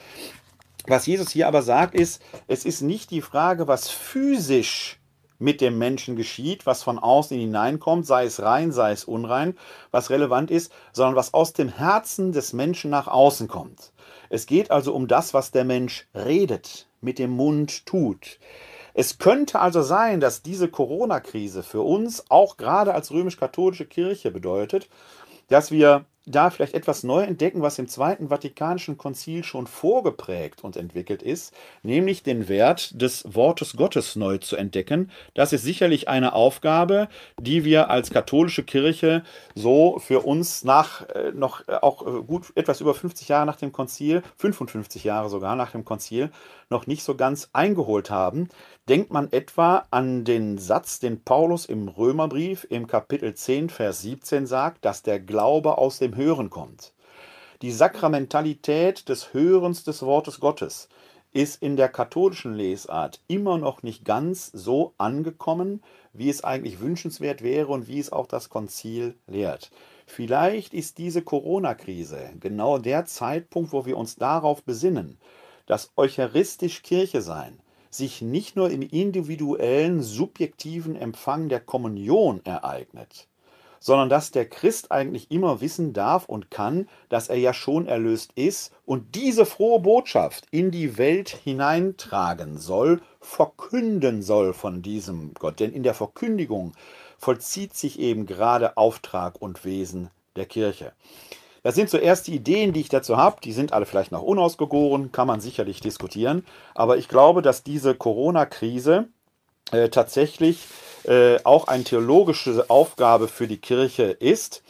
Was 0.88 1.06
Jesus 1.06 1.30
hier 1.32 1.48
aber 1.48 1.62
sagt, 1.62 1.94
ist, 1.94 2.22
es 2.48 2.66
ist 2.66 2.82
nicht 2.82 3.12
die 3.12 3.22
Frage, 3.22 3.68
was 3.68 3.90
physisch 3.90 5.00
mit 5.40 5.62
dem 5.62 5.78
Menschen 5.78 6.16
geschieht, 6.16 6.66
was 6.66 6.84
von 6.84 7.00
außen 7.00 7.38
hineinkommt, 7.38 8.06
sei 8.06 8.26
es 8.26 8.42
rein, 8.42 8.72
sei 8.72 8.92
es 8.92 9.04
unrein, 9.04 9.58
was 9.92 10.10
relevant 10.10 10.52
ist, 10.52 10.72
sondern 10.94 11.16
was 11.16 11.34
aus 11.34 11.54
dem 11.54 11.70
Herzen 11.70 12.32
des 12.32 12.54
Menschen 12.54 12.90
nach 12.90 13.08
außen 13.08 13.48
kommt. 13.48 13.92
Es 14.30 14.46
geht 14.46 14.72
also 14.72 14.94
um 14.94 15.08
das, 15.08 15.34
was 15.34 15.52
der 15.52 15.64
Mensch 15.64 16.08
redet, 16.14 16.88
mit 17.02 17.20
dem 17.20 17.32
Mund 17.32 17.86
tut. 17.86 18.40
Es 18.94 19.20
könnte 19.20 19.60
also 19.60 19.84
sein, 19.84 20.20
dass 20.20 20.42
diese 20.42 20.70
Corona-Krise 20.70 21.62
für 21.62 21.82
uns 21.82 22.26
auch 22.30 22.58
gerade 22.58 22.96
als 22.96 23.12
römisch-katholische 23.12 23.86
Kirche 23.86 24.32
bedeutet, 24.32 24.90
dass 25.50 25.70
wir 25.70 26.06
da 26.28 26.50
vielleicht 26.50 26.74
etwas 26.74 27.04
neu 27.04 27.24
entdecken, 27.24 27.62
was 27.62 27.80
im 27.80 27.88
Zweiten 27.88 28.28
Vatikanischen 28.28 28.98
Konzil 28.98 29.44
schon 29.44 29.66
vorgeprägt 29.66 30.64
und 30.64 30.76
entwickelt 30.76 31.24
ist, 31.24 31.54
nämlich 31.84 32.22
den 32.22 32.50
Wert 32.50 33.02
des 33.02 33.24
Wortes 33.34 33.78
Gottes 33.78 34.16
neu 34.16 34.38
zu 34.38 34.58
entdecken. 34.58 35.10
Das 35.34 35.54
ist 35.54 35.64
sicherlich 35.64 36.10
eine 36.10 36.34
Aufgabe, 36.34 37.08
die 37.40 37.64
wir 37.64 37.90
als 37.90 38.12
katholische 38.12 38.64
Kirche 38.64 39.24
so 39.56 40.00
für 40.00 40.26
uns 40.26 40.64
nach 40.64 41.08
äh, 41.10 41.32
noch 41.34 41.68
äh, 41.68 41.76
auch 41.82 42.06
äh, 42.06 42.22
gut 42.24 42.52
etwas 42.56 42.82
über 42.82 42.94
50 42.94 43.30
Jahre 43.30 43.46
nach 43.46 43.56
dem 43.56 43.72
Konzil, 43.72 44.22
55 44.36 45.06
Jahre 45.06 45.30
sogar 45.30 45.56
nach 45.56 45.72
dem 45.72 45.86
Konzil, 45.86 46.30
noch 46.70 46.88
nicht 46.88 47.04
so 47.04 47.16
ganz 47.16 47.50
eingeholt 47.54 48.10
haben. 48.10 48.50
Denkt 48.90 49.12
man 49.12 49.32
etwa 49.32 49.86
an 49.92 50.24
den 50.24 50.58
Satz, 50.58 51.00
den 51.00 51.24
Paulus 51.24 51.66
im 51.66 51.88
Römerbrief 51.88 52.66
im 52.70 52.88
Kapitel 52.88 53.34
10, 53.34 53.70
Vers 53.70 54.02
17 54.02 54.48
sagt, 54.48 54.86
dass 54.86 55.04
der 55.04 55.20
Glaube 55.20 55.78
aus 55.78 56.00
dem 56.00 56.16
Hören 56.18 56.50
kommt. 56.50 56.94
Die 57.62 57.72
Sakramentalität 57.72 59.08
des 59.08 59.34
Hörens 59.34 59.84
des 59.86 60.02
Wortes 60.02 60.40
Gottes 60.42 60.90
ist 61.32 61.62
in 61.62 61.76
der 61.78 61.88
katholischen 61.88 62.54
Lesart 62.54 63.22
immer 63.28 63.58
noch 63.58 63.84
nicht 63.84 64.04
ganz 64.04 64.52
so 64.54 64.94
angekommen, 64.98 65.82
wie 66.14 66.30
es 66.30 66.44
eigentlich 66.44 66.80
wünschenswert 66.80 67.42
wäre 67.42 67.68
und 67.68 67.88
wie 67.88 68.00
es 68.00 68.12
auch 68.12 68.28
das 68.28 68.50
Konzil 68.50 69.16
lehrt. 69.28 69.72
Vielleicht 70.06 70.74
ist 70.74 70.98
diese 70.98 71.22
Corona-Krise 71.22 72.32
genau 72.40 72.78
der 72.78 73.06
Zeitpunkt, 73.06 73.72
wo 73.72 73.86
wir 73.86 73.98
uns 73.98 74.16
darauf 74.16 74.64
besinnen, 74.64 75.18
dass 75.66 75.92
eucharistisch 75.96 76.82
Kirche 76.82 77.22
sein 77.22 77.60
sich 77.90 78.22
nicht 78.22 78.56
nur 78.56 78.70
im 78.70 78.82
individuellen, 78.82 80.02
subjektiven 80.02 80.96
Empfang 80.96 81.50
der 81.50 81.60
Kommunion 81.60 82.42
ereignet, 82.46 83.28
sondern 83.80 84.10
dass 84.10 84.32
der 84.32 84.48
Christ 84.48 84.92
eigentlich 84.92 85.32
immer 85.32 85.62
wissen 85.62 85.94
darf 85.94 86.26
und 86.26 86.52
kann, 86.52 86.88
dass 87.10 87.30
er 87.30 87.38
ja 87.38 87.54
schon 87.54 87.88
erlöst 87.88 88.32
ist 88.36 88.72
und 88.86 89.16
diese 89.16 89.46
frohe 89.46 89.80
Botschaft 89.80 90.46
in 90.52 90.72
die 90.72 90.98
Welt 90.98 91.30
hineintragen 91.30 92.58
soll, 92.58 93.02
verkünden 93.20 94.22
soll 94.22 94.54
von 94.54 94.82
diesem 94.82 95.34
Gott. 95.34 95.60
Denn 95.60 95.74
in 95.74 95.84
der 95.84 95.94
Verkündigung 95.94 96.74
vollzieht 97.18 97.76
sich 97.76 98.00
eben 98.00 98.26
gerade 98.26 98.78
Auftrag 98.78 99.42
und 99.42 99.66
Wesen 99.66 100.10
der 100.36 100.46
Kirche. 100.46 100.94
Das 101.64 101.76
sind 101.76 101.90
zuerst 101.90 102.28
die 102.28 102.36
Ideen, 102.36 102.72
die 102.72 102.80
ich 102.80 102.90
dazu 102.90 103.18
habe. 103.18 103.42
Die 103.44 103.52
sind 103.52 103.74
alle 103.74 103.86
vielleicht 103.86 104.14
noch 104.14 104.22
unausgegoren, 104.22 105.12
kann 105.12 105.28
man 105.28 105.42
sicherlich 105.42 105.82
diskutieren. 105.82 106.46
Aber 106.76 106.98
ich 106.98 107.10
glaube, 107.10 107.42
dass 107.42 107.64
diese 107.64 107.94
Corona-Krise 107.94 109.10
tatsächlich 109.90 110.68
äh, 111.06 111.38
auch 111.44 111.68
eine 111.68 111.84
theologische 111.84 112.70
Aufgabe 112.70 113.28
für 113.28 113.48
die 113.48 113.58
Kirche 113.58 114.04
ist, 114.04 114.62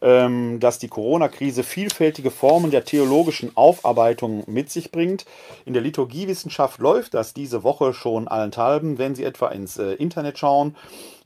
dass 0.00 0.78
die 0.78 0.88
Corona-Krise 0.88 1.62
vielfältige 1.62 2.30
Formen 2.30 2.70
der 2.70 2.84
theologischen 2.84 3.56
Aufarbeitung 3.56 4.44
mit 4.46 4.68
sich 4.68 4.90
bringt. 4.90 5.24
In 5.64 5.72
der 5.72 5.82
Liturgiewissenschaft 5.82 6.78
läuft 6.78 7.14
das 7.14 7.32
diese 7.32 7.62
Woche 7.62 7.94
schon 7.94 8.28
allenthalben, 8.28 8.98
wenn 8.98 9.14
Sie 9.14 9.24
etwa 9.24 9.48
ins 9.48 9.78
äh, 9.78 9.92
Internet 9.94 10.38
schauen, 10.38 10.76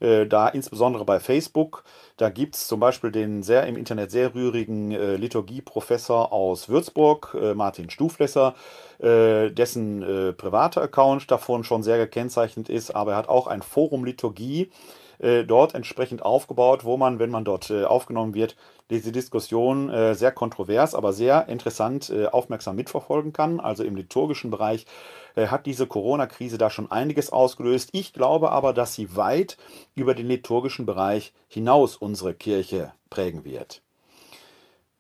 äh, 0.01 0.27
da 0.27 0.49
insbesondere 0.49 1.05
bei 1.05 1.19
Facebook. 1.19 1.85
Da 2.17 2.31
gibt 2.31 2.57
es 2.57 2.67
zum 2.67 2.81
Beispiel 2.81 3.11
den 3.11 3.43
sehr 3.43 3.67
im 3.67 3.77
Internet 3.77 4.11
sehr 4.11 4.35
rührigen 4.35 4.93
äh, 4.93 5.17
Liturgieprofessor 5.17 6.33
aus 6.33 6.69
Würzburg, 6.69 7.37
äh, 7.41 7.55
Martin 7.55 7.91
Stuflesser, 7.91 8.55
äh, 8.99 9.51
dessen 9.51 10.03
äh, 10.03 10.33
privater 10.33 10.83
Account 10.83 11.31
davon 11.31 11.65
schon 11.65 11.83
sehr 11.83 11.99
gekennzeichnet 11.99 12.69
ist, 12.69 12.95
aber 12.95 13.13
er 13.13 13.19
hat 13.19 13.29
auch 13.29 13.47
ein 13.47 13.63
Forum 13.63 14.05
Liturgie 14.05 14.71
äh, 15.19 15.45
dort 15.45 15.75
entsprechend 15.75 16.23
aufgebaut, 16.23 16.85
wo 16.85 16.97
man, 16.97 17.19
wenn 17.19 17.31
man 17.31 17.45
dort 17.45 17.71
äh, 17.71 17.85
aufgenommen 17.85 18.35
wird, 18.35 18.57
diese 18.91 19.13
Diskussion 19.13 19.91
äh, 19.91 20.15
sehr 20.15 20.33
kontrovers, 20.33 20.95
aber 20.95 21.13
sehr 21.13 21.49
interessant 21.49 22.11
äh, 22.11 22.27
aufmerksam 22.27 22.77
mitverfolgen 22.77 23.33
kann. 23.33 23.61
Also 23.61 23.85
im 23.85 23.97
liturgischen 23.97 24.51
Bereich 24.51 24.87
äh, 25.35 25.49
hat 25.49 25.67
diese 25.67 25.87
Corona-Krise 25.87 26.59
da 26.59 26.71
schon 26.71 26.91
einiges 26.91 27.31
ausgelöst. 27.31 27.91
Ich 27.93 28.13
glaube 28.13 28.51
aber, 28.51 28.73
dass 28.73 28.95
sie 28.95 29.17
weit 29.17 29.57
über 29.95 30.15
den 30.15 30.27
liturgischen 30.27 30.87
Bereich 30.87 31.33
hinaus 31.49 31.97
unsere 31.97 32.35
Kirche 32.35 32.93
prägen 33.11 33.45
wird. 33.45 33.83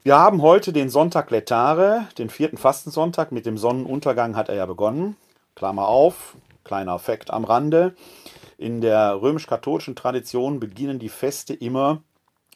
Wir 0.04 0.16
haben 0.16 0.42
heute 0.42 0.72
den 0.72 0.90
Sonntag 0.90 1.30
Letare, 1.30 2.06
den 2.18 2.30
vierten 2.30 2.56
Fastensonntag. 2.56 3.32
Mit 3.32 3.46
dem 3.46 3.58
Sonnenuntergang 3.58 4.36
hat 4.36 4.48
er 4.48 4.54
ja 4.54 4.66
begonnen. 4.66 5.16
Klammer 5.54 5.88
auf, 5.88 6.36
kleiner 6.64 6.98
Fakt 6.98 7.30
am 7.30 7.44
Rande. 7.44 7.94
In 8.60 8.80
der 8.80 9.22
römisch-katholischen 9.22 9.94
Tradition 9.94 10.58
beginnen 10.58 10.98
die 10.98 11.08
Feste 11.08 11.54
immer 11.54 12.02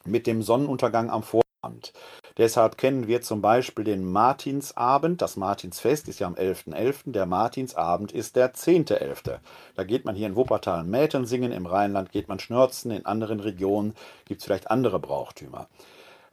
mit 0.03 0.27
dem 0.27 0.43
Sonnenuntergang 0.43 1.09
am 1.09 1.23
Vorabend. 1.23 1.93
Deshalb 2.37 2.77
kennen 2.77 3.07
wir 3.07 3.21
zum 3.21 3.41
Beispiel 3.41 3.85
den 3.85 4.03
Martinsabend. 4.11 5.21
Das 5.21 5.37
Martinsfest 5.37 6.09
ist 6.09 6.19
ja 6.19 6.27
am 6.27 6.33
11.11., 6.33 6.73
.11., 6.73 7.11
der 7.13 7.25
Martinsabend 7.25 8.11
ist 8.11 8.35
der 8.35 8.53
10.11. 8.53 9.39
Da 9.75 9.83
geht 9.85 10.03
man 10.03 10.15
hier 10.15 10.27
in 10.27 10.35
Wuppertal 10.35 10.83
Mäten 10.83 11.25
singen, 11.25 11.53
im 11.53 11.65
Rheinland 11.65 12.11
geht 12.11 12.27
man 12.27 12.39
schnörzen, 12.39 12.91
in 12.91 13.05
anderen 13.05 13.39
Regionen 13.39 13.95
gibt 14.25 14.41
es 14.41 14.45
vielleicht 14.45 14.69
andere 14.69 14.99
Brauchtümer. 14.99 15.69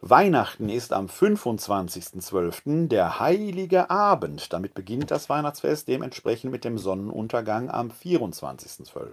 Weihnachten 0.03 0.67
ist 0.69 0.93
am 0.93 1.05
25.12. 1.05 2.87
der 2.87 3.19
heilige 3.19 3.91
Abend. 3.91 4.51
Damit 4.51 4.73
beginnt 4.73 5.11
das 5.11 5.29
Weihnachtsfest 5.29 5.87
dementsprechend 5.87 6.51
mit 6.51 6.65
dem 6.65 6.79
Sonnenuntergang 6.79 7.69
am 7.69 7.89
24.12. 7.91 9.11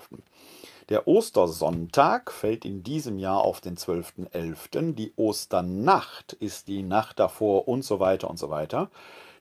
Der 0.89 1.07
Ostersonntag 1.07 2.33
fällt 2.33 2.65
in 2.65 2.83
diesem 2.85 3.19
Jahr 3.19 3.43
auf 3.43 3.61
den 3.61 3.77
12.11. 3.77 4.95
Die 4.95 5.13
Osternacht 5.17 6.33
ist 6.33 6.69
die 6.69 6.83
Nacht 6.83 7.19
davor 7.19 7.69
und 7.69 7.85
so 7.85 8.01
weiter 8.01 8.31
und 8.31 8.39
so 8.39 8.49
weiter. 8.49 8.89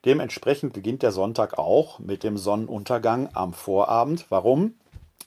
Dementsprechend 0.04 0.74
beginnt 0.74 1.02
der 1.02 1.12
Sonntag 1.12 1.56
auch 1.56 1.98
mit 1.98 2.24
dem 2.24 2.36
Sonnenuntergang 2.36 3.30
am 3.32 3.54
Vorabend. 3.54 4.26
Warum? 4.28 4.74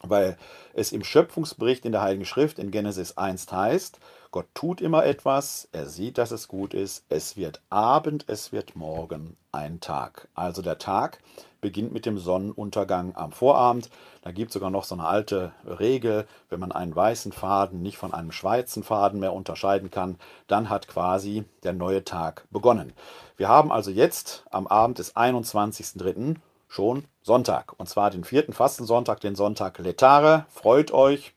Weil 0.03 0.37
es 0.75 0.91
im 0.91 1.03
Schöpfungsbericht 1.03 1.83
in 1.83 1.91
der 1.91 2.01
Heiligen 2.01 2.25
Schrift 2.25 2.59
in 2.59 2.69
Genesis 2.69 3.17
1 3.17 3.51
heißt, 3.51 3.99
Gott 4.31 4.47
tut 4.53 4.79
immer 4.79 5.05
etwas, 5.05 5.67
er 5.73 5.87
sieht, 5.87 6.17
dass 6.17 6.31
es 6.31 6.47
gut 6.47 6.73
ist, 6.73 7.03
es 7.09 7.35
wird 7.35 7.61
Abend, 7.69 8.23
es 8.27 8.53
wird 8.53 8.77
Morgen 8.77 9.35
ein 9.51 9.81
Tag. 9.81 10.29
Also 10.35 10.61
der 10.61 10.77
Tag 10.77 11.19
beginnt 11.59 11.91
mit 11.91 12.05
dem 12.05 12.17
Sonnenuntergang 12.17 13.13
am 13.17 13.33
Vorabend. 13.33 13.89
Da 14.21 14.31
gibt 14.31 14.51
es 14.51 14.53
sogar 14.53 14.69
noch 14.69 14.85
so 14.85 14.95
eine 14.95 15.05
alte 15.05 15.51
Regel, 15.65 16.25
wenn 16.49 16.61
man 16.61 16.71
einen 16.71 16.95
weißen 16.95 17.33
Faden 17.33 17.81
nicht 17.81 17.97
von 17.97 18.13
einem 18.13 18.31
schwarzen 18.31 18.83
Faden 18.83 19.19
mehr 19.19 19.33
unterscheiden 19.33 19.91
kann, 19.91 20.17
dann 20.47 20.69
hat 20.69 20.87
quasi 20.87 21.43
der 21.63 21.73
neue 21.73 22.05
Tag 22.05 22.47
begonnen. 22.51 22.93
Wir 23.35 23.49
haben 23.49 23.69
also 23.69 23.91
jetzt 23.91 24.45
am 24.49 24.65
Abend 24.65 24.99
des 24.99 25.13
21.03. 25.13 26.37
schon 26.69 27.03
Sonntag. 27.21 27.73
Und 27.77 27.89
zwar 27.89 28.09
den 28.09 28.23
vierten 28.23 28.53
Fastensonntag, 28.53 29.19
den 29.19 29.35
Sonntag 29.35 29.77
Letare. 29.79 30.45
Freut 30.49 30.91
euch, 30.91 31.33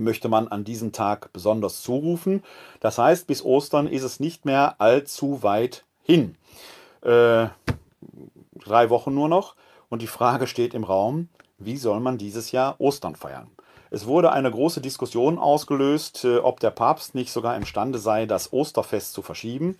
möchte 0.00 0.28
man 0.28 0.48
an 0.48 0.64
diesem 0.64 0.92
Tag 0.92 1.32
besonders 1.32 1.82
zurufen. 1.82 2.42
Das 2.80 2.98
heißt, 2.98 3.26
bis 3.26 3.44
Ostern 3.44 3.86
ist 3.86 4.02
es 4.02 4.20
nicht 4.20 4.44
mehr 4.44 4.76
allzu 4.78 5.42
weit 5.42 5.84
hin. 6.02 6.36
Äh, 7.02 7.48
drei 8.54 8.90
Wochen 8.90 9.14
nur 9.14 9.28
noch. 9.28 9.54
Und 9.88 10.02
die 10.02 10.06
Frage 10.06 10.46
steht 10.46 10.74
im 10.74 10.84
Raum, 10.84 11.28
wie 11.58 11.76
soll 11.76 12.00
man 12.00 12.18
dieses 12.18 12.52
Jahr 12.52 12.80
Ostern 12.80 13.16
feiern? 13.16 13.50
Es 13.90 14.06
wurde 14.06 14.32
eine 14.32 14.50
große 14.50 14.80
Diskussion 14.80 15.38
ausgelöst, 15.38 16.24
äh, 16.24 16.38
ob 16.38 16.60
der 16.60 16.70
Papst 16.70 17.14
nicht 17.14 17.32
sogar 17.32 17.56
imstande 17.56 17.98
sei, 17.98 18.26
das 18.26 18.52
Osterfest 18.52 19.12
zu 19.12 19.22
verschieben. 19.22 19.78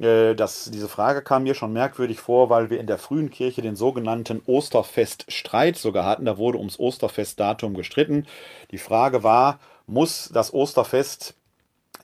Äh, 0.00 0.34
diese 0.34 0.88
Frage 0.88 1.22
kam 1.22 1.44
mir 1.44 1.54
schon 1.54 1.72
merkwürdig 1.72 2.20
vor, 2.20 2.50
weil 2.50 2.70
wir 2.70 2.78
in 2.80 2.86
der 2.86 2.98
frühen 2.98 3.30
Kirche 3.30 3.62
den 3.62 3.76
sogenannten 3.76 4.42
Osterfeststreit 4.46 5.76
sogar 5.76 6.04
hatten. 6.04 6.26
Da 6.26 6.38
wurde 6.38 6.58
ums 6.58 6.78
Osterfestdatum 6.78 7.74
gestritten. 7.74 8.26
Die 8.70 8.78
Frage 8.78 9.22
war, 9.22 9.58
muss 9.86 10.30
das 10.32 10.52
Osterfest 10.52 11.34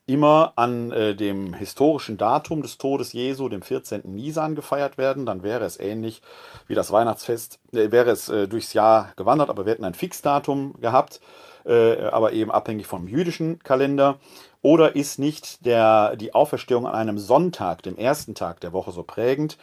immer 0.07 0.53
an 0.57 0.91
äh, 0.91 1.15
dem 1.15 1.55
historischen 1.55 2.17
Datum 2.17 2.63
des 2.63 2.79
Todes 2.79 3.13
Jesu, 3.13 3.49
dem 3.49 3.63
14. 3.63 4.03
Nisan, 4.05 4.55
gefeiert 4.55 4.99
werden. 4.99 5.27
Dann 5.27 5.43
wäre 5.43 5.65
es 5.65 5.79
ähnlich 5.79 6.23
wie 6.67 6.75
das 6.75 6.91
Weihnachtsfest, 6.91 7.61
äh, 7.73 7.91
wäre 7.93 8.11
es 8.11 8.29
äh, 8.29 8.49
durchs 8.49 8.73
Jahr 8.73 9.13
gewandert, 9.17 9.51
aber 9.51 9.65
wir 9.65 9.73
hätten 9.73 9.85
ein 9.85 9.95
Fixdatum 9.95 10.75
gehabt, 10.81 11.21
äh, 11.65 12.07
aber 12.07 12.33
eben 12.33 12.51
abhängig 12.51 12.87
vom 12.87 13.07
jüdischen 13.07 13.61
Kalender. 13.61 14.19
Oder 14.63 14.95
ist 14.95 15.19
nicht 15.19 15.67
der, 15.67 16.15
die 16.17 16.35
Auferstehung 16.35 16.87
an 16.87 16.95
einem 16.95 17.19
Sonntag, 17.19 17.83
dem 17.83 17.97
ersten 17.97 18.37
Tag 18.37 18.61
der 18.61 18.73
Woche, 18.73 18.93
so 18.93 19.03
prägend? 19.03 19.59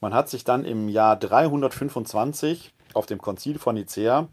Man 0.00 0.14
hat 0.14 0.28
sich 0.30 0.44
dann 0.44 0.64
im 0.64 0.88
Jahr 0.88 1.16
325 1.16 2.72
auf 2.94 3.06
dem 3.06 3.20
Konzil 3.20 3.58
von 3.58 3.74
Nicea 3.74 4.28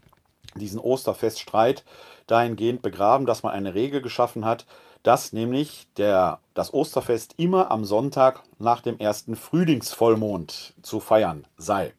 diesen 0.54 0.78
Osterfeststreit 0.78 1.84
dahingehend 2.26 2.82
begraben, 2.82 3.26
dass 3.26 3.42
man 3.42 3.52
eine 3.52 3.74
Regel 3.74 4.00
geschaffen 4.00 4.44
hat, 4.44 4.66
dass 5.02 5.32
nämlich 5.32 5.88
der, 5.96 6.38
das 6.54 6.72
Osterfest 6.72 7.34
immer 7.36 7.70
am 7.70 7.84
Sonntag 7.84 8.42
nach 8.58 8.80
dem 8.80 8.98
ersten 8.98 9.34
Frühlingsvollmond 9.34 10.74
zu 10.82 11.00
feiern 11.00 11.46
sei. 11.56 11.92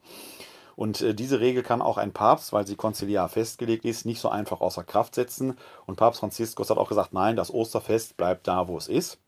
Und 0.75 1.01
äh, 1.01 1.13
diese 1.13 1.39
Regel 1.39 1.63
kann 1.63 1.81
auch 1.81 1.97
ein 1.97 2.13
Papst, 2.13 2.53
weil 2.53 2.67
sie 2.67 2.75
konziliar 2.75 3.29
festgelegt 3.29 3.85
ist, 3.85 4.05
nicht 4.05 4.19
so 4.19 4.29
einfach 4.29 4.61
außer 4.61 4.83
Kraft 4.83 5.15
setzen. 5.15 5.57
Und 5.85 5.97
Papst 5.97 6.19
Franziskus 6.19 6.69
hat 6.69 6.77
auch 6.77 6.89
gesagt, 6.89 7.13
nein, 7.13 7.35
das 7.35 7.53
Osterfest 7.53 8.17
bleibt 8.17 8.47
da, 8.47 8.67
wo 8.67 8.77
es 8.77 8.87
ist. 8.87 9.19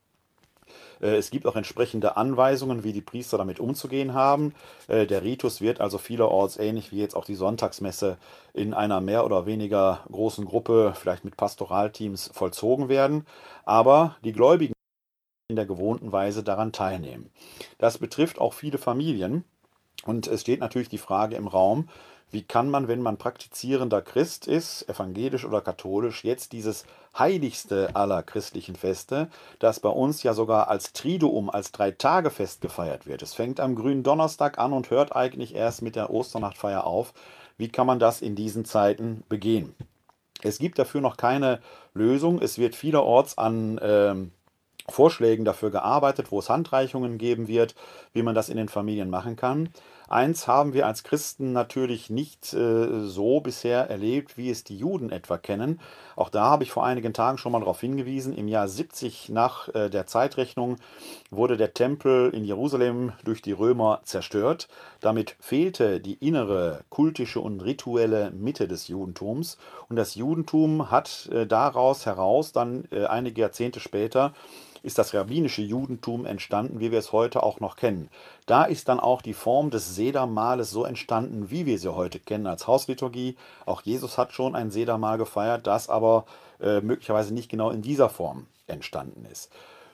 Äh, 1.00 1.16
es 1.16 1.30
gibt 1.30 1.46
auch 1.46 1.56
entsprechende 1.56 2.16
Anweisungen, 2.16 2.84
wie 2.84 2.92
die 2.92 3.02
Priester 3.02 3.38
damit 3.38 3.60
umzugehen 3.60 4.14
haben. 4.14 4.54
Äh, 4.88 5.06
der 5.06 5.22
Ritus 5.22 5.60
wird 5.60 5.80
also 5.80 5.98
vielerorts 5.98 6.56
ähnlich 6.56 6.92
wie 6.92 6.98
jetzt 6.98 7.16
auch 7.16 7.24
die 7.24 7.34
Sonntagsmesse 7.34 8.18
in 8.52 8.74
einer 8.74 9.00
mehr 9.00 9.24
oder 9.24 9.46
weniger 9.46 10.00
großen 10.10 10.44
Gruppe, 10.44 10.94
vielleicht 10.96 11.24
mit 11.24 11.36
Pastoralteams, 11.36 12.30
vollzogen 12.32 12.88
werden. 12.88 13.26
Aber 13.64 14.16
die 14.24 14.32
Gläubigen 14.32 14.74
in 15.48 15.56
der 15.56 15.66
gewohnten 15.66 16.10
Weise 16.10 16.42
daran 16.42 16.72
teilnehmen. 16.72 17.30
Das 17.78 17.98
betrifft 17.98 18.40
auch 18.40 18.52
viele 18.52 18.78
Familien. 18.78 19.44
Und 20.04 20.26
es 20.26 20.42
steht 20.42 20.60
natürlich 20.60 20.88
die 20.88 20.98
Frage 20.98 21.36
im 21.36 21.48
Raum, 21.48 21.88
wie 22.30 22.42
kann 22.42 22.70
man, 22.70 22.88
wenn 22.88 23.02
man 23.02 23.18
praktizierender 23.18 24.02
Christ 24.02 24.48
ist, 24.48 24.88
evangelisch 24.88 25.44
oder 25.44 25.60
katholisch, 25.60 26.24
jetzt 26.24 26.52
dieses 26.52 26.84
heiligste 27.16 27.94
aller 27.94 28.22
christlichen 28.22 28.74
Feste, 28.74 29.28
das 29.60 29.80
bei 29.80 29.88
uns 29.88 30.22
ja 30.22 30.34
sogar 30.34 30.68
als 30.68 30.92
Triduum, 30.92 31.48
als 31.48 31.70
Drei-Tage-Fest 31.70 32.60
gefeiert 32.60 33.06
wird. 33.06 33.22
Es 33.22 33.34
fängt 33.34 33.60
am 33.60 33.76
grünen 33.76 34.02
Donnerstag 34.02 34.58
an 34.58 34.72
und 34.72 34.90
hört 34.90 35.14
eigentlich 35.14 35.54
erst 35.54 35.82
mit 35.82 35.94
der 35.94 36.10
Osternachtfeier 36.10 36.84
auf. 36.84 37.14
Wie 37.58 37.68
kann 37.68 37.86
man 37.86 38.00
das 38.00 38.22
in 38.22 38.34
diesen 38.34 38.64
Zeiten 38.64 39.22
begehen? 39.28 39.74
Es 40.42 40.58
gibt 40.58 40.78
dafür 40.78 41.00
noch 41.00 41.16
keine 41.16 41.60
Lösung. 41.94 42.42
Es 42.42 42.58
wird 42.58 42.74
vielerorts 42.74 43.38
an 43.38 43.80
ähm, 43.82 44.32
Vorschlägen 44.88 45.44
dafür 45.44 45.70
gearbeitet, 45.70 46.30
wo 46.30 46.38
es 46.38 46.48
Handreichungen 46.48 47.18
geben 47.18 47.48
wird, 47.48 47.74
wie 48.12 48.22
man 48.22 48.34
das 48.34 48.48
in 48.48 48.56
den 48.56 48.68
Familien 48.68 49.10
machen 49.10 49.36
kann. 49.36 49.70
Eins 50.08 50.46
haben 50.46 50.72
wir 50.72 50.86
als 50.86 51.02
Christen 51.02 51.52
natürlich 51.52 52.10
nicht 52.10 52.52
äh, 52.54 53.00
so 53.06 53.40
bisher 53.40 53.90
erlebt, 53.90 54.36
wie 54.36 54.50
es 54.50 54.62
die 54.62 54.78
Juden 54.78 55.10
etwa 55.10 55.36
kennen. 55.36 55.80
Auch 56.14 56.28
da 56.28 56.44
habe 56.44 56.62
ich 56.62 56.70
vor 56.70 56.86
einigen 56.86 57.12
Tagen 57.12 57.38
schon 57.38 57.50
mal 57.50 57.58
darauf 57.58 57.80
hingewiesen. 57.80 58.32
Im 58.32 58.46
Jahr 58.46 58.68
70 58.68 59.30
nach 59.30 59.68
äh, 59.74 59.90
der 59.90 60.06
Zeitrechnung 60.06 60.76
wurde 61.30 61.56
der 61.56 61.74
Tempel 61.74 62.30
in 62.30 62.44
Jerusalem 62.44 63.14
durch 63.24 63.42
die 63.42 63.52
Römer 63.52 64.00
zerstört. 64.04 64.68
Damit 65.00 65.34
fehlte 65.40 66.00
die 66.00 66.14
innere 66.14 66.84
kultische 66.88 67.40
und 67.40 67.60
rituelle 67.60 68.30
Mitte 68.30 68.68
des 68.68 68.86
Judentums. 68.86 69.58
Und 69.88 69.96
das 69.96 70.14
Judentum 70.14 70.92
hat 70.92 71.28
äh, 71.32 71.48
daraus 71.48 72.06
heraus 72.06 72.52
dann 72.52 72.86
äh, 72.92 73.06
einige 73.06 73.40
Jahrzehnte 73.40 73.80
später 73.80 74.34
ist 74.86 74.98
das 74.98 75.12
rabbinische 75.12 75.62
Judentum 75.62 76.24
entstanden, 76.24 76.80
wie 76.80 76.92
wir 76.92 77.00
es 77.00 77.12
heute 77.12 77.42
auch 77.42 77.60
noch 77.60 77.76
kennen. 77.76 78.08
Da 78.46 78.64
ist 78.64 78.88
dann 78.88 79.00
auch 79.00 79.20
die 79.20 79.34
Form 79.34 79.70
des 79.70 79.96
Sedermahles 79.96 80.70
so 80.70 80.84
entstanden, 80.84 81.50
wie 81.50 81.66
wir 81.66 81.78
sie 81.78 81.94
heute 81.94 82.20
kennen 82.20 82.46
als 82.46 82.66
Hausliturgie. 82.66 83.36
Auch 83.66 83.82
Jesus 83.82 84.16
hat 84.16 84.32
schon 84.32 84.54
ein 84.54 84.70
Sedermahl 84.70 85.18
gefeiert, 85.18 85.66
das 85.66 85.88
aber 85.88 86.24
äh, 86.60 86.80
möglicherweise 86.80 87.34
nicht 87.34 87.50
genau 87.50 87.70
in 87.70 87.82
dieser 87.82 88.08
Form 88.08 88.46
entstanden 88.66 89.26
ist. 89.30 89.50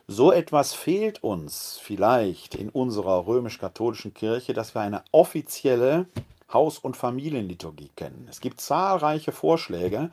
So 0.09 0.31
etwas 0.31 0.75
fehlt 0.75 1.23
uns 1.23 1.79
vielleicht 1.83 2.55
in 2.55 2.69
unserer 2.69 3.27
römisch-katholischen 3.27 4.13
Kirche, 4.13 4.53
dass 4.53 4.75
wir 4.75 4.83
eine 4.83 5.03
offizielle 5.11 6.07
Haus- 6.53 6.79
und 6.79 6.97
Familienliturgie 6.97 7.91
kennen. 7.97 8.27
Es 8.29 8.41
gibt 8.41 8.61
zahlreiche 8.61 9.33
Vorschläge, 9.33 10.11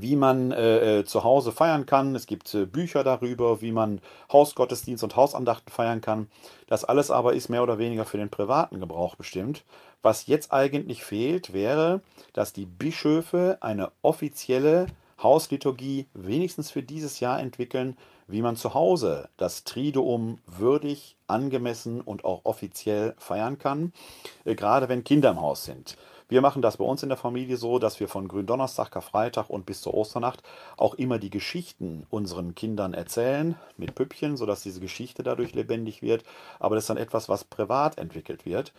wie 0.00 0.16
man 0.16 0.52
äh, 0.52 1.00
äh, 1.00 1.04
zu 1.04 1.24
Hause 1.24 1.52
feiern 1.52 1.86
kann. 1.86 2.14
Es 2.14 2.26
gibt 2.26 2.52
äh, 2.54 2.66
Bücher 2.66 3.04
darüber, 3.04 3.60
wie 3.60 3.72
man 3.72 4.00
Hausgottesdienst 4.32 5.04
und 5.04 5.16
Hausandachten 5.16 5.72
feiern 5.72 6.00
kann. 6.00 6.28
Das 6.66 6.84
alles 6.84 7.10
aber 7.10 7.34
ist 7.34 7.48
mehr 7.48 7.62
oder 7.62 7.78
weniger 7.78 8.04
für 8.04 8.18
den 8.18 8.30
privaten 8.30 8.80
Gebrauch 8.80 9.16
bestimmt. 9.16 9.64
Was 10.02 10.26
jetzt 10.26 10.52
eigentlich 10.52 11.04
fehlt, 11.04 11.52
wäre, 11.52 12.00
dass 12.32 12.52
die 12.52 12.66
Bischöfe 12.66 13.58
eine 13.60 13.90
offizielle 14.02 14.86
Hausliturgie 15.22 16.06
wenigstens 16.14 16.70
für 16.70 16.82
dieses 16.82 17.20
Jahr 17.20 17.40
entwickeln, 17.40 17.96
wie 18.28 18.42
man 18.42 18.56
zu 18.56 18.74
Hause 18.74 19.28
das 19.36 19.64
Triduum 19.64 20.38
würdig, 20.46 21.16
angemessen 21.26 22.00
und 22.00 22.24
auch 22.24 22.44
offiziell 22.44 23.14
feiern 23.18 23.58
kann, 23.58 23.92
äh, 24.44 24.54
gerade 24.54 24.88
wenn 24.88 25.04
Kinder 25.04 25.30
im 25.30 25.40
Haus 25.40 25.64
sind. 25.64 25.96
Wir 26.28 26.40
machen 26.40 26.60
das 26.60 26.78
bei 26.78 26.84
uns 26.84 27.02
in 27.04 27.08
der 27.08 27.18
Familie 27.18 27.56
so, 27.56 27.78
dass 27.78 28.00
wir 28.00 28.08
von 28.08 28.26
Gründonnerstag, 28.26 28.90
Karfreitag 28.90 29.48
und 29.48 29.64
bis 29.64 29.80
zur 29.80 29.94
Osternacht 29.94 30.42
auch 30.76 30.94
immer 30.94 31.18
die 31.18 31.30
Geschichten 31.30 32.04
unseren 32.10 32.56
Kindern 32.56 32.94
erzählen 32.94 33.54
mit 33.76 33.94
Püppchen, 33.94 34.36
sodass 34.36 34.62
diese 34.62 34.80
Geschichte 34.80 35.22
dadurch 35.22 35.54
lebendig 35.54 36.02
wird. 36.02 36.24
Aber 36.58 36.74
das 36.74 36.84
ist 36.84 36.90
dann 36.90 36.96
etwas, 36.96 37.28
was 37.28 37.44
privat 37.44 37.98
entwickelt 37.98 38.44
wird. 38.44 38.72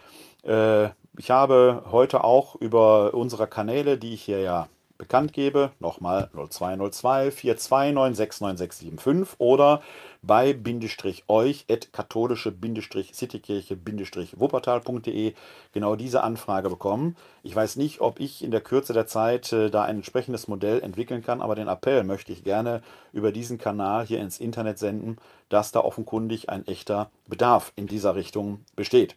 Äh, 0.43 0.89
ich 1.17 1.31
habe 1.31 1.83
heute 1.91 2.25
auch 2.25 2.55
über 2.55 3.13
unsere 3.13 3.47
Kanäle, 3.47 3.97
die 3.97 4.13
ich 4.13 4.23
hier 4.23 4.41
ja 4.41 4.67
bekannt 4.97 5.33
gebe, 5.33 5.71
nochmal 5.79 6.29
0202 6.33 7.29
4296975 7.29 9.35
oder 9.37 9.81
bei 10.21 10.53
Bindestrich 10.53 11.25
euch 11.27 11.65
at 11.69 11.93
katholische 11.93 12.51
Bindestrich 12.51 13.13
Citykirche 13.13 13.75
Bindestrich 13.75 14.39
Wuppertal.de 14.39 15.33
genau 15.71 15.95
diese 15.95 16.23
Anfrage 16.23 16.69
bekommen. 16.69 17.15
Ich 17.43 17.55
weiß 17.55 17.75
nicht, 17.75 18.01
ob 18.01 18.19
ich 18.19 18.43
in 18.43 18.51
der 18.51 18.61
Kürze 18.61 18.93
der 18.93 19.07
Zeit 19.07 19.51
äh, 19.53 19.69
da 19.69 19.83
ein 19.83 19.97
entsprechendes 19.97 20.47
Modell 20.47 20.81
entwickeln 20.81 21.23
kann, 21.23 21.41
aber 21.41 21.55
den 21.55 21.67
Appell 21.67 22.03
möchte 22.03 22.31
ich 22.31 22.43
gerne 22.43 22.81
über 23.13 23.31
diesen 23.31 23.57
Kanal 23.57 24.05
hier 24.05 24.19
ins 24.19 24.39
Internet 24.39 24.79
senden, 24.79 25.17
dass 25.49 25.71
da 25.71 25.81
offenkundig 25.81 26.49
ein 26.49 26.67
echter 26.67 27.09
Bedarf 27.27 27.71
in 27.75 27.87
dieser 27.87 28.15
Richtung 28.15 28.65
besteht. 28.75 29.15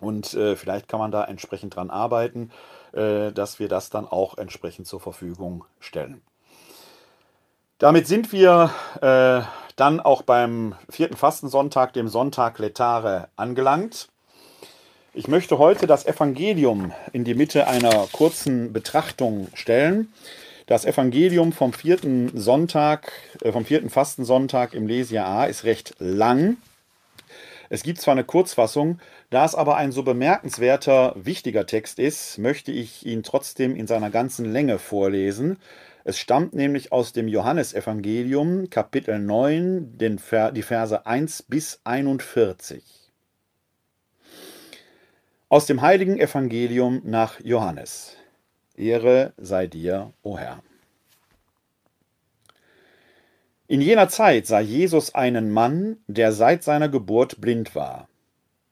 Und 0.00 0.34
äh, 0.34 0.56
vielleicht 0.56 0.88
kann 0.88 1.00
man 1.00 1.10
da 1.10 1.24
entsprechend 1.24 1.74
dran 1.74 1.90
arbeiten, 1.90 2.50
dass 2.96 3.58
wir 3.58 3.68
das 3.68 3.90
dann 3.90 4.06
auch 4.06 4.38
entsprechend 4.38 4.86
zur 4.86 5.00
Verfügung 5.00 5.64
stellen. 5.80 6.22
Damit 7.78 8.06
sind 8.06 8.32
wir 8.32 8.70
äh, 9.02 9.42
dann 9.76 10.00
auch 10.00 10.22
beim 10.22 10.74
vierten 10.88 11.16
Fastensonntag, 11.16 11.92
dem 11.92 12.08
Sonntag 12.08 12.58
Letare, 12.58 13.28
angelangt. 13.36 14.08
Ich 15.12 15.28
möchte 15.28 15.58
heute 15.58 15.86
das 15.86 16.06
Evangelium 16.06 16.92
in 17.12 17.24
die 17.24 17.34
Mitte 17.34 17.66
einer 17.66 18.06
kurzen 18.12 18.72
Betrachtung 18.72 19.48
stellen. 19.52 20.12
Das 20.66 20.84
Evangelium 20.84 21.52
vom 21.52 21.72
vierten 21.72 22.32
Sonntag, 22.38 23.12
äh, 23.42 23.52
vom 23.52 23.64
vierten 23.64 23.90
Fastensonntag 23.90 24.72
im 24.72 24.86
Lesia 24.86 25.26
A 25.26 25.44
ist 25.44 25.64
recht 25.64 25.94
lang. 25.98 26.56
Es 27.68 27.82
gibt 27.82 28.00
zwar 28.00 28.12
eine 28.12 28.24
Kurzfassung, 28.24 28.98
da 29.30 29.44
es 29.44 29.54
aber 29.54 29.76
ein 29.76 29.92
so 29.92 30.02
bemerkenswerter, 30.02 31.14
wichtiger 31.16 31.66
Text 31.66 31.98
ist, 31.98 32.38
möchte 32.38 32.72
ich 32.72 33.04
ihn 33.06 33.22
trotzdem 33.22 33.74
in 33.74 33.86
seiner 33.86 34.10
ganzen 34.10 34.44
Länge 34.44 34.78
vorlesen. 34.78 35.58
Es 36.04 36.18
stammt 36.18 36.54
nämlich 36.54 36.92
aus 36.92 37.12
dem 37.12 37.26
Johannesevangelium, 37.26 38.70
Kapitel 38.70 39.18
9, 39.18 39.98
den 39.98 40.18
Ver 40.18 40.52
die 40.52 40.62
Verse 40.62 41.04
1 41.04 41.42
bis 41.44 41.80
41. 41.82 42.84
Aus 45.48 45.66
dem 45.66 45.80
heiligen 45.80 46.18
Evangelium 46.18 47.02
nach 47.04 47.40
Johannes. 47.40 48.16
Ehre 48.76 49.32
sei 49.36 49.66
dir, 49.66 50.12
o 50.22 50.38
Herr. 50.38 50.62
In 53.68 53.80
jener 53.80 54.08
Zeit 54.08 54.46
sah 54.46 54.60
Jesus 54.60 55.14
einen 55.16 55.50
Mann, 55.50 55.96
der 56.06 56.30
seit 56.30 56.62
seiner 56.62 56.88
Geburt 56.88 57.40
blind 57.40 57.74
war. 57.74 58.08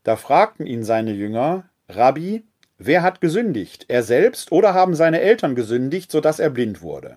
Da 0.04 0.14
fragten 0.14 0.66
ihn 0.66 0.84
seine 0.84 1.12
Jünger, 1.12 1.64
Rabbi, 1.88 2.44
wer 2.78 3.02
hat 3.02 3.20
gesündigt, 3.20 3.86
er 3.88 4.04
selbst 4.04 4.52
oder 4.52 4.72
haben 4.72 4.94
seine 4.94 5.20
Eltern 5.20 5.56
gesündigt, 5.56 6.12
so 6.12 6.20
dass 6.20 6.38
er 6.38 6.50
blind 6.50 6.80
wurde? 6.80 7.16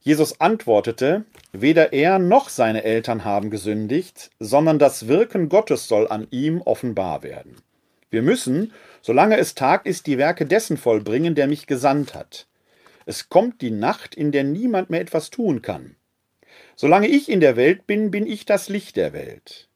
Jesus 0.00 0.40
antwortete, 0.40 1.24
weder 1.52 1.92
er 1.92 2.18
noch 2.18 2.48
seine 2.48 2.84
Eltern 2.84 3.24
haben 3.24 3.50
gesündigt, 3.50 4.30
sondern 4.38 4.78
das 4.78 5.08
Wirken 5.08 5.50
Gottes 5.50 5.88
soll 5.88 6.08
an 6.08 6.26
ihm 6.30 6.62
offenbar 6.62 7.22
werden. 7.22 7.56
Wir 8.08 8.22
müssen, 8.22 8.72
solange 9.02 9.36
es 9.36 9.54
Tag 9.54 9.84
ist, 9.84 10.06
die 10.06 10.16
Werke 10.16 10.46
dessen 10.46 10.76
vollbringen, 10.78 11.34
der 11.34 11.48
mich 11.48 11.66
gesandt 11.66 12.14
hat. 12.14 12.46
Es 13.04 13.28
kommt 13.28 13.60
die 13.60 13.72
Nacht, 13.72 14.14
in 14.14 14.32
der 14.32 14.44
niemand 14.44 14.88
mehr 14.88 15.00
etwas 15.00 15.30
tun 15.30 15.60
kann. 15.60 15.96
Solange 16.76 17.08
ich 17.08 17.30
in 17.30 17.40
der 17.40 17.56
Welt 17.56 17.86
bin, 17.86 18.10
bin 18.10 18.26
ich 18.26 18.44
das 18.44 18.68
Licht 18.68 18.96
der 18.96 19.14
Welt. 19.14 19.68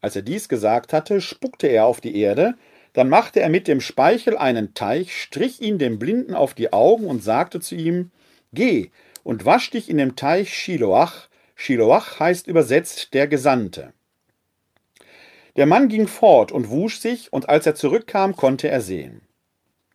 Als 0.00 0.14
er 0.14 0.22
dies 0.22 0.48
gesagt 0.48 0.92
hatte, 0.92 1.20
spuckte 1.20 1.66
er 1.66 1.86
auf 1.86 2.00
die 2.00 2.16
Erde, 2.16 2.54
dann 2.92 3.08
machte 3.08 3.40
er 3.40 3.48
mit 3.48 3.66
dem 3.66 3.80
Speichel 3.80 4.38
einen 4.38 4.72
Teich, 4.72 5.20
strich 5.20 5.60
ihn 5.60 5.78
dem 5.78 5.98
Blinden 5.98 6.34
auf 6.34 6.54
die 6.54 6.72
Augen 6.72 7.06
und 7.06 7.24
sagte 7.24 7.58
zu 7.58 7.74
ihm, 7.74 8.12
Geh 8.52 8.90
und 9.24 9.44
wasch 9.44 9.70
dich 9.70 9.90
in 9.90 9.98
dem 9.98 10.14
Teich 10.14 10.54
Shiloach. 10.54 11.28
Shiloach 11.56 12.20
heißt 12.20 12.46
übersetzt 12.46 13.14
der 13.14 13.26
Gesandte. 13.26 13.92
Der 15.56 15.66
Mann 15.66 15.88
ging 15.88 16.06
fort 16.06 16.52
und 16.52 16.70
wusch 16.70 17.00
sich, 17.00 17.32
und 17.32 17.48
als 17.48 17.66
er 17.66 17.74
zurückkam, 17.74 18.36
konnte 18.36 18.68
er 18.68 18.80
sehen. 18.80 19.22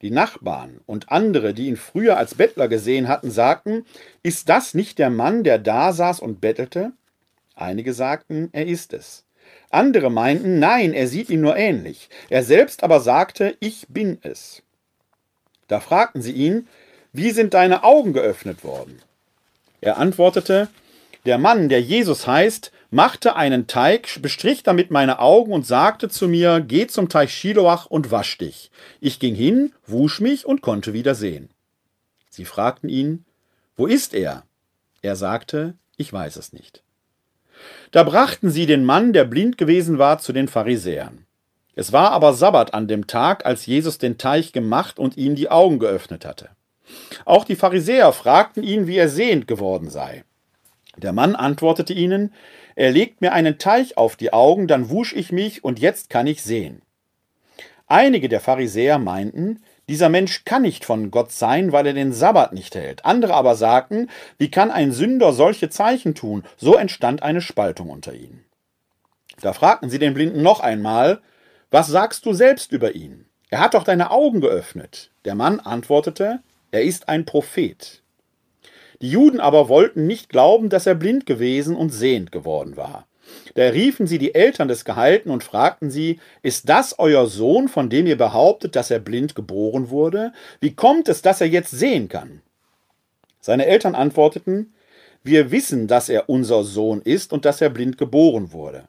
Die 0.02 0.12
Nachbarn 0.12 0.80
und 0.86 1.12
andere, 1.12 1.54
die 1.54 1.68
ihn 1.68 1.76
früher 1.76 2.18
als 2.18 2.36
Bettler 2.36 2.68
gesehen 2.68 3.08
hatten, 3.08 3.32
sagten, 3.32 3.86
ist 4.24 4.48
das 4.48 4.74
nicht 4.74 4.98
der 4.98 5.10
Mann, 5.10 5.44
der 5.44 5.60
da 5.60 5.92
saß 5.92 6.22
und 6.22 6.40
bettelte? 6.40 6.94
Einige 7.56 7.94
sagten, 7.94 8.50
er 8.54 8.66
ist 8.66 8.94
es. 8.94 9.26
Andere 9.70 10.10
meinten, 10.10 10.60
nein, 10.60 10.94
er 10.94 11.08
sieht 11.08 11.30
ihm 11.30 11.42
nur 11.42 11.58
ähnlich. 11.58 12.10
Er 12.30 12.44
selbst 12.44 12.84
aber 12.84 13.02
sagte, 13.02 13.58
ich 13.60 13.88
bin 13.90 14.20
es. 14.22 14.64
Da 15.68 15.80
fragten 15.80 16.22
sie 16.22 16.32
ihn, 16.32 16.68
wie 17.12 17.32
sind 17.32 17.54
deine 17.54 17.84
Augen 17.84 18.14
geöffnet 18.14 18.64
worden? 18.64 19.02
Er 19.82 19.98
antwortete, 19.98 20.70
der 21.26 21.38
Mann, 21.38 21.70
der 21.70 21.82
Jesus 21.82 22.26
heißt, 22.26 22.72
machte 22.92 23.36
einen 23.36 23.68
Teig, 23.68 24.22
bestrich 24.22 24.64
damit 24.64 24.92
meine 24.92 25.20
Augen 25.20 25.52
und 25.52 25.66
sagte 25.66 26.10
zu 26.10 26.28
mir, 26.28 26.62
geh 26.62 26.88
zum 26.88 27.10
Teich 27.10 27.34
Schiloach 27.34 27.86
und 27.86 28.12
wasch 28.12 28.38
dich. 28.38 28.72
Ich 29.00 29.20
ging 29.20 29.36
hin, 29.36 29.74
wusch 29.86 30.22
mich 30.22 30.46
und 30.46 30.62
konnte 30.62 30.94
wieder 30.94 31.16
sehen. 31.16 31.50
Sie 32.30 32.46
fragten 32.46 32.90
ihn, 32.90 33.26
wo 33.76 33.86
ist 33.86 34.14
er? 34.14 34.44
Er 35.02 35.16
sagte, 35.16 35.76
ich 35.98 36.12
weiß 36.12 36.36
es 36.36 36.54
nicht. 36.54 36.84
Da 37.92 38.04
brachten 38.04 38.50
sie 38.50 38.66
den 38.66 38.86
Mann, 38.86 39.14
der 39.14 39.26
blind 39.26 39.58
gewesen 39.58 39.98
war, 39.98 40.20
zu 40.20 40.34
den 40.34 40.48
Pharisäern. 40.48 41.26
Es 41.76 41.94
war 41.94 42.12
aber 42.12 42.34
Sabbat 42.34 42.74
an 42.74 42.88
dem 42.88 43.08
Tag, 43.08 43.46
als 43.46 43.66
Jesus 43.66 43.98
den 43.98 44.18
Teich 44.18 44.52
gemacht 44.52 45.00
und 45.00 45.18
ihm 45.18 45.36
die 45.36 45.50
Augen 45.50 45.80
geöffnet 45.80 46.26
hatte. 46.26 46.50
Auch 47.26 47.46
die 47.46 47.56
Pharisäer 47.56 48.12
fragten 48.12 48.64
ihn, 48.64 48.88
wie 48.88 48.98
er 48.98 49.10
sehend 49.10 49.48
geworden 49.48 49.90
sei. 49.90 50.24
Der 50.98 51.14
Mann 51.14 51.36
antwortete 51.36 51.94
ihnen, 51.94 52.34
er 52.80 52.92
legt 52.92 53.20
mir 53.20 53.34
einen 53.34 53.58
Teich 53.58 53.98
auf 53.98 54.16
die 54.16 54.32
Augen, 54.32 54.66
dann 54.70 54.90
wusch 54.90 55.12
ich 55.14 55.34
mich 55.34 55.66
und 55.66 55.80
jetzt 55.80 56.10
kann 56.10 56.28
ich 56.28 56.42
sehen. 56.42 56.82
Einige 57.88 58.30
der 58.30 58.40
Pharisäer 58.40 59.00
meinten, 59.00 59.62
dieser 59.90 60.08
Mensch 60.08 60.46
kann 60.46 60.62
nicht 60.62 60.86
von 60.86 61.12
Gott 61.12 61.34
sein, 61.34 61.74
weil 61.74 61.88
er 61.88 61.92
den 61.92 62.14
Sabbat 62.14 62.54
nicht 62.54 62.76
hält. 62.76 63.04
Andere 63.04 63.34
aber 63.34 63.56
sagten, 63.56 64.08
wie 64.38 64.50
kann 64.50 64.72
ein 64.72 64.94
Sünder 64.94 65.34
solche 65.34 65.70
Zeichen 65.70 66.16
tun? 66.16 66.46
So 66.56 66.76
entstand 66.76 67.22
eine 67.22 67.42
Spaltung 67.42 67.90
unter 67.90 68.14
ihnen. 68.14 68.46
Da 69.42 69.52
fragten 69.52 69.90
sie 69.90 70.00
den 70.00 70.14
Blinden 70.14 70.42
noch 70.42 70.62
einmal, 70.62 71.20
was 71.72 71.88
sagst 71.88 72.26
du 72.26 72.32
selbst 72.32 72.72
über 72.72 72.96
ihn? 72.96 73.26
Er 73.50 73.60
hat 73.60 73.74
doch 73.74 73.84
deine 73.84 74.10
Augen 74.10 74.40
geöffnet. 74.40 75.12
Der 75.26 75.36
Mann 75.36 75.60
antwortete, 75.60 76.40
er 76.72 76.84
ist 76.84 77.10
ein 77.10 77.26
Prophet. 77.26 77.99
Die 79.02 79.10
Juden 79.10 79.40
aber 79.40 79.70
wollten 79.70 80.08
nicht 80.08 80.30
glauben, 80.30 80.70
dass 80.70 80.86
er 80.86 80.96
blind 80.96 81.26
gewesen 81.26 81.76
und 81.76 81.90
sehend 81.90 82.32
geworden 82.32 82.76
war. 82.76 83.08
Da 83.56 83.64
riefen 83.64 84.08
sie 84.08 84.18
die 84.18 84.36
Eltern 84.36 84.68
des 84.68 84.86
Gehalten 84.86 85.30
und 85.30 85.44
fragten 85.44 85.90
sie, 85.92 86.20
ist 86.42 86.68
das 86.68 86.98
euer 87.00 87.28
Sohn, 87.28 87.68
von 87.68 87.90
dem 87.90 88.08
ihr 88.08 88.18
behauptet, 88.18 88.76
dass 88.76 88.92
er 88.92 89.00
blind 89.00 89.36
geboren 89.36 89.90
wurde? 89.90 90.34
Wie 90.60 90.76
kommt 90.76 91.08
es, 91.10 91.22
dass 91.22 91.42
er 91.42 91.48
jetzt 91.48 91.72
sehen 91.72 92.10
kann? 92.10 92.42
Seine 93.40 93.66
Eltern 93.68 93.96
antworteten, 93.96 94.74
wir 95.24 95.52
wissen, 95.52 95.88
dass 95.88 96.10
er 96.10 96.30
unser 96.30 96.64
Sohn 96.64 97.02
ist 97.02 97.34
und 97.34 97.46
dass 97.46 97.62
er 97.62 97.70
blind 97.70 97.98
geboren 97.98 98.52
wurde. 98.52 98.88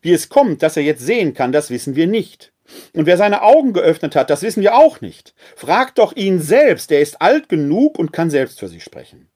Wie 0.00 0.12
es 0.12 0.28
kommt, 0.28 0.62
dass 0.62 0.76
er 0.76 0.82
jetzt 0.82 1.04
sehen 1.04 1.34
kann, 1.34 1.52
das 1.52 1.70
wissen 1.70 1.96
wir 1.96 2.06
nicht. 2.06 2.52
Und 2.94 3.06
wer 3.06 3.16
seine 3.16 3.42
Augen 3.42 3.72
geöffnet 3.72 4.16
hat, 4.16 4.30
das 4.30 4.42
wissen 4.42 4.62
wir 4.62 4.76
auch 4.76 5.00
nicht. 5.00 5.34
Fragt 5.56 5.98
doch 5.98 6.14
ihn 6.14 6.40
selbst, 6.40 6.90
er 6.92 7.00
ist 7.00 7.20
alt 7.20 7.48
genug 7.48 7.98
und 7.98 8.12
kann 8.12 8.30
selbst 8.30 8.60
für 8.60 8.68
sich 8.68 8.82
sprechen. 8.82 9.28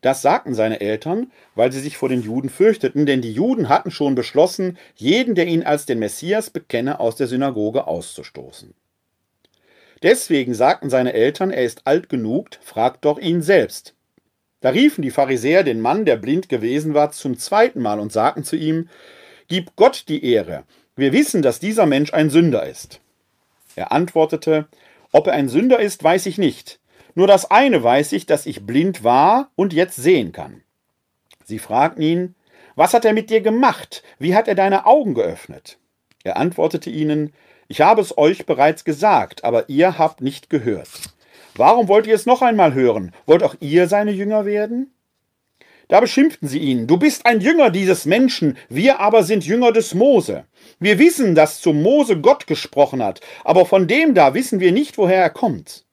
Das 0.00 0.22
sagten 0.22 0.54
seine 0.54 0.80
Eltern, 0.80 1.30
weil 1.54 1.70
sie 1.70 1.80
sich 1.80 1.96
vor 1.96 2.08
den 2.08 2.22
Juden 2.22 2.48
fürchteten, 2.48 3.06
denn 3.06 3.20
die 3.20 3.32
Juden 3.32 3.68
hatten 3.68 3.90
schon 3.90 4.14
beschlossen, 4.14 4.78
jeden, 4.94 5.34
der 5.34 5.46
ihn 5.46 5.62
als 5.62 5.86
den 5.86 5.98
Messias 5.98 6.50
bekenne, 6.50 6.98
aus 6.98 7.16
der 7.16 7.26
Synagoge 7.26 7.86
auszustoßen. 7.86 8.74
Deswegen 10.02 10.54
sagten 10.54 10.90
seine 10.90 11.12
Eltern, 11.12 11.50
er 11.50 11.64
ist 11.64 11.86
alt 11.86 12.08
genug, 12.08 12.48
fragt 12.60 13.04
doch 13.04 13.18
ihn 13.18 13.42
selbst. 13.42 13.94
Da 14.60 14.70
riefen 14.70 15.02
die 15.02 15.10
Pharisäer 15.10 15.62
den 15.62 15.80
Mann, 15.80 16.04
der 16.04 16.16
blind 16.16 16.48
gewesen 16.48 16.94
war, 16.94 17.12
zum 17.12 17.36
zweiten 17.36 17.80
Mal 17.80 18.00
und 18.00 18.12
sagten 18.12 18.44
zu 18.44 18.56
ihm, 18.56 18.88
Gib 19.48 19.76
Gott 19.76 20.04
die 20.08 20.24
Ehre, 20.24 20.64
wir 20.96 21.12
wissen, 21.12 21.42
dass 21.42 21.58
dieser 21.58 21.86
Mensch 21.86 22.12
ein 22.12 22.30
Sünder 22.30 22.66
ist. 22.66 23.00
Er 23.76 23.92
antwortete, 23.92 24.66
Ob 25.10 25.26
er 25.26 25.32
ein 25.34 25.48
Sünder 25.48 25.80
ist, 25.80 26.02
weiß 26.02 26.26
ich 26.26 26.38
nicht, 26.38 26.80
nur 27.14 27.26
das 27.26 27.50
eine 27.50 27.82
weiß 27.82 28.12
ich, 28.12 28.26
dass 28.26 28.46
ich 28.46 28.66
blind 28.66 29.04
war 29.04 29.50
und 29.54 29.72
jetzt 29.72 29.96
sehen 29.96 30.32
kann. 30.32 30.62
Sie 31.44 31.58
fragten 31.58 32.02
ihn, 32.02 32.34
was 32.74 32.94
hat 32.94 33.04
er 33.04 33.12
mit 33.12 33.30
dir 33.30 33.40
gemacht? 33.40 34.02
Wie 34.18 34.34
hat 34.34 34.48
er 34.48 34.54
deine 34.54 34.86
Augen 34.86 35.14
geöffnet? 35.14 35.78
Er 36.24 36.36
antwortete 36.36 36.90
ihnen, 36.90 37.32
ich 37.68 37.80
habe 37.80 38.00
es 38.00 38.16
euch 38.16 38.46
bereits 38.46 38.84
gesagt, 38.84 39.44
aber 39.44 39.68
ihr 39.68 39.98
habt 39.98 40.20
nicht 40.20 40.50
gehört. 40.50 40.88
Warum 41.54 41.88
wollt 41.88 42.06
ihr 42.06 42.14
es 42.14 42.26
noch 42.26 42.42
einmal 42.42 42.74
hören? 42.74 43.12
Wollt 43.26 43.42
auch 43.42 43.56
ihr 43.60 43.88
seine 43.88 44.12
Jünger 44.12 44.46
werden? 44.46 44.92
Da 45.88 46.00
beschimpften 46.00 46.48
sie 46.48 46.60
ihn, 46.60 46.86
du 46.86 46.96
bist 46.96 47.26
ein 47.26 47.40
Jünger 47.40 47.68
dieses 47.68 48.06
Menschen, 48.06 48.56
wir 48.70 49.00
aber 49.00 49.24
sind 49.24 49.44
Jünger 49.44 49.72
des 49.72 49.92
Mose. 49.92 50.44
Wir 50.78 50.98
wissen, 50.98 51.34
dass 51.34 51.60
zu 51.60 51.74
Mose 51.74 52.18
Gott 52.18 52.46
gesprochen 52.46 53.02
hat, 53.02 53.20
aber 53.44 53.66
von 53.66 53.86
dem 53.88 54.14
da 54.14 54.32
wissen 54.32 54.60
wir 54.60 54.72
nicht, 54.72 54.96
woher 54.96 55.20
er 55.20 55.30
kommt. 55.30 55.84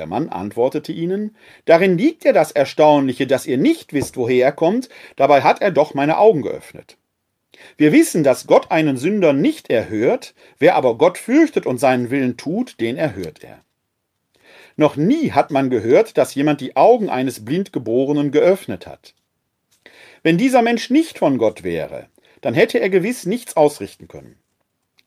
Der 0.00 0.06
Mann 0.06 0.30
antwortete 0.30 0.92
ihnen, 0.92 1.36
Darin 1.66 1.98
liegt 1.98 2.24
ja 2.24 2.32
das 2.32 2.52
Erstaunliche, 2.52 3.26
dass 3.26 3.44
ihr 3.44 3.58
nicht 3.58 3.92
wisst, 3.92 4.16
woher 4.16 4.46
er 4.46 4.52
kommt, 4.52 4.88
dabei 5.16 5.42
hat 5.42 5.60
er 5.60 5.70
doch 5.70 5.92
meine 5.92 6.16
Augen 6.16 6.40
geöffnet. 6.40 6.96
Wir 7.76 7.92
wissen, 7.92 8.24
dass 8.24 8.46
Gott 8.46 8.70
einen 8.70 8.96
Sünder 8.96 9.34
nicht 9.34 9.68
erhört, 9.68 10.32
wer 10.58 10.74
aber 10.76 10.96
Gott 10.96 11.18
fürchtet 11.18 11.66
und 11.66 11.76
seinen 11.76 12.08
Willen 12.08 12.38
tut, 12.38 12.80
den 12.80 12.96
erhört 12.96 13.44
er. 13.44 13.60
Noch 14.74 14.96
nie 14.96 15.32
hat 15.32 15.50
man 15.50 15.68
gehört, 15.68 16.16
dass 16.16 16.34
jemand 16.34 16.62
die 16.62 16.76
Augen 16.76 17.10
eines 17.10 17.44
Blindgeborenen 17.44 18.30
geöffnet 18.30 18.86
hat. 18.86 19.12
Wenn 20.22 20.38
dieser 20.38 20.62
Mensch 20.62 20.88
nicht 20.88 21.18
von 21.18 21.36
Gott 21.36 21.62
wäre, 21.62 22.06
dann 22.40 22.54
hätte 22.54 22.80
er 22.80 22.88
gewiss 22.88 23.26
nichts 23.26 23.54
ausrichten 23.54 24.08
können. 24.08 24.38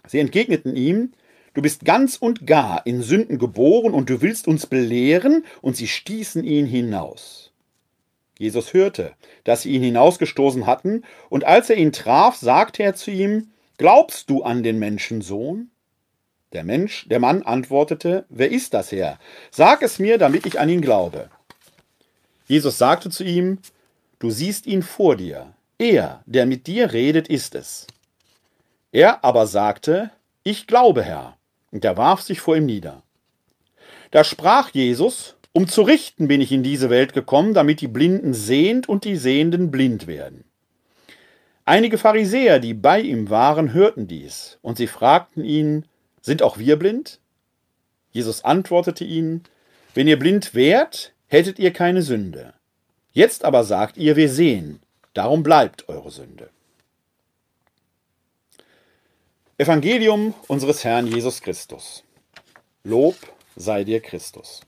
Sie 0.06 0.20
entgegneten 0.20 0.76
ihm, 0.76 1.14
Du 1.54 1.62
bist 1.62 1.86
ganz 1.86 2.16
und 2.16 2.48
gar 2.48 2.86
in 2.86 3.04
Sünden 3.04 3.38
geboren 3.38 3.94
und 3.94 4.10
du 4.10 4.22
willst 4.22 4.48
uns 4.48 4.66
belehren, 4.66 5.46
und 5.62 5.78
sie 5.78 5.88
stießen 5.88 6.44
ihn 6.44 6.66
hinaus. 6.66 7.52
Jesus 8.40 8.74
hörte, 8.74 9.14
dass 9.44 9.62
sie 9.62 9.72
ihn 9.72 9.84
hinausgestoßen 9.84 10.66
hatten, 10.66 11.04
und 11.30 11.44
als 11.44 11.70
er 11.70 11.78
ihn 11.78 11.92
traf, 11.92 12.38
sagte 12.38 12.84
er 12.84 12.96
zu 12.96 13.12
ihm, 13.12 13.50
Glaubst 13.78 14.30
du 14.30 14.44
an 14.44 14.64
den 14.64 14.80
Menschensohn? 14.80 15.70
Der 16.54 16.64
Mensch, 16.64 17.08
der 17.10 17.20
Mann 17.20 17.44
antwortete, 17.44 18.26
Wer 18.30 18.52
ist 18.52 18.74
das 18.74 18.92
Herr? 18.92 19.20
Sag 19.52 19.82
es 19.84 20.00
mir, 20.00 20.18
damit 20.18 20.46
ich 20.46 20.60
an 20.60 20.70
ihn 20.70 20.82
glaube. 20.82 21.30
Jesus 22.48 22.78
sagte 22.78 23.10
zu 23.10 23.24
ihm, 23.24 23.60
Du 24.20 24.32
siehst 24.32 24.66
ihn 24.66 24.82
vor 24.82 25.16
dir. 25.16 25.54
Er, 25.78 26.24
der 26.26 26.46
mit 26.46 26.66
dir 26.66 26.94
redet, 26.94 27.28
ist 27.28 27.56
es. 27.56 27.88
Er 28.92 29.24
aber 29.24 29.48
sagte, 29.48 30.12
Ich 30.44 30.68
glaube, 30.68 31.04
Herr 31.04 31.36
und 31.74 31.84
er 31.84 31.98
warf 31.98 32.22
sich 32.22 32.40
vor 32.40 32.56
ihm 32.56 32.68
nieder. 32.68 33.02
Da 34.12 34.24
sprach 34.24 34.70
Jesus, 34.70 35.36
um 35.54 35.68
zu 35.68 35.82
richten 35.82 36.28
bin 36.28 36.40
ich 36.40 36.52
in 36.52 36.62
diese 36.62 36.92
Welt 36.92 37.14
gekommen, 37.14 37.56
damit 37.56 37.82
die 37.82 37.88
Blinden 37.88 38.36
sehend 38.36 38.88
und 38.88 39.06
die 39.06 39.16
Sehenden 39.16 39.72
blind 39.72 40.06
werden. 40.06 40.46
Einige 41.66 41.98
Pharisäer, 41.98 42.60
die 42.60 42.76
bei 42.76 43.02
ihm 43.02 43.30
waren, 43.32 43.74
hörten 43.74 44.08
dies, 44.08 44.60
und 44.62 44.78
sie 44.78 44.86
fragten 44.86 45.44
ihn, 45.44 45.86
sind 46.22 46.44
auch 46.44 46.60
wir 46.60 46.78
blind? 46.78 47.20
Jesus 48.12 48.44
antwortete 48.44 49.04
ihnen, 49.04 49.42
wenn 49.96 50.08
ihr 50.08 50.20
blind 50.20 50.54
wärt, 50.54 51.14
hättet 51.28 51.58
ihr 51.58 51.74
keine 51.74 52.04
Sünde. 52.04 52.54
Jetzt 53.14 53.46
aber 53.46 53.64
sagt 53.64 53.98
ihr, 53.98 54.16
wir 54.16 54.30
sehen, 54.30 54.80
darum 55.14 55.42
bleibt 55.42 55.90
eure 55.90 56.12
Sünde. 56.12 56.50
Evangelium 59.60 60.34
unseres 60.48 60.84
Herrn 60.84 61.06
Jesus 61.06 61.40
Christus. 61.40 62.04
Lob 62.84 63.16
sei 63.56 63.84
dir 63.84 64.02
Christus. 64.02 64.62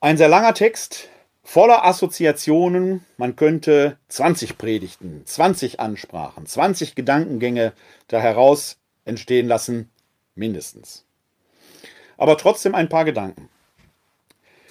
Ein 0.00 0.18
sehr 0.18 0.28
langer 0.28 0.52
Text, 0.52 1.08
voller 1.42 1.82
Assoziationen. 1.86 3.06
Man 3.16 3.36
könnte 3.36 3.96
20 4.08 4.58
Predigten, 4.58 5.22
20 5.24 5.80
Ansprachen, 5.80 6.44
20 6.44 6.94
Gedankengänge 6.94 7.72
da 8.08 8.20
heraus 8.20 8.76
entstehen 9.06 9.48
lassen, 9.48 9.90
mindestens. 10.34 11.06
Aber 12.18 12.36
trotzdem 12.36 12.74
ein 12.74 12.90
paar 12.90 13.06
Gedanken. 13.06 13.48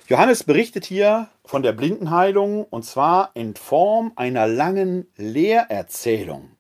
Johannes 0.07 0.43
berichtet 0.43 0.85
hier 0.85 1.31
von 1.43 1.63
der 1.63 1.71
Blindenheilung 1.71 2.63
und 2.65 2.85
zwar 2.85 3.31
in 3.33 3.55
Form 3.55 4.11
einer 4.15 4.45
langen 4.45 5.07
Lehrerzählung. 5.17 6.51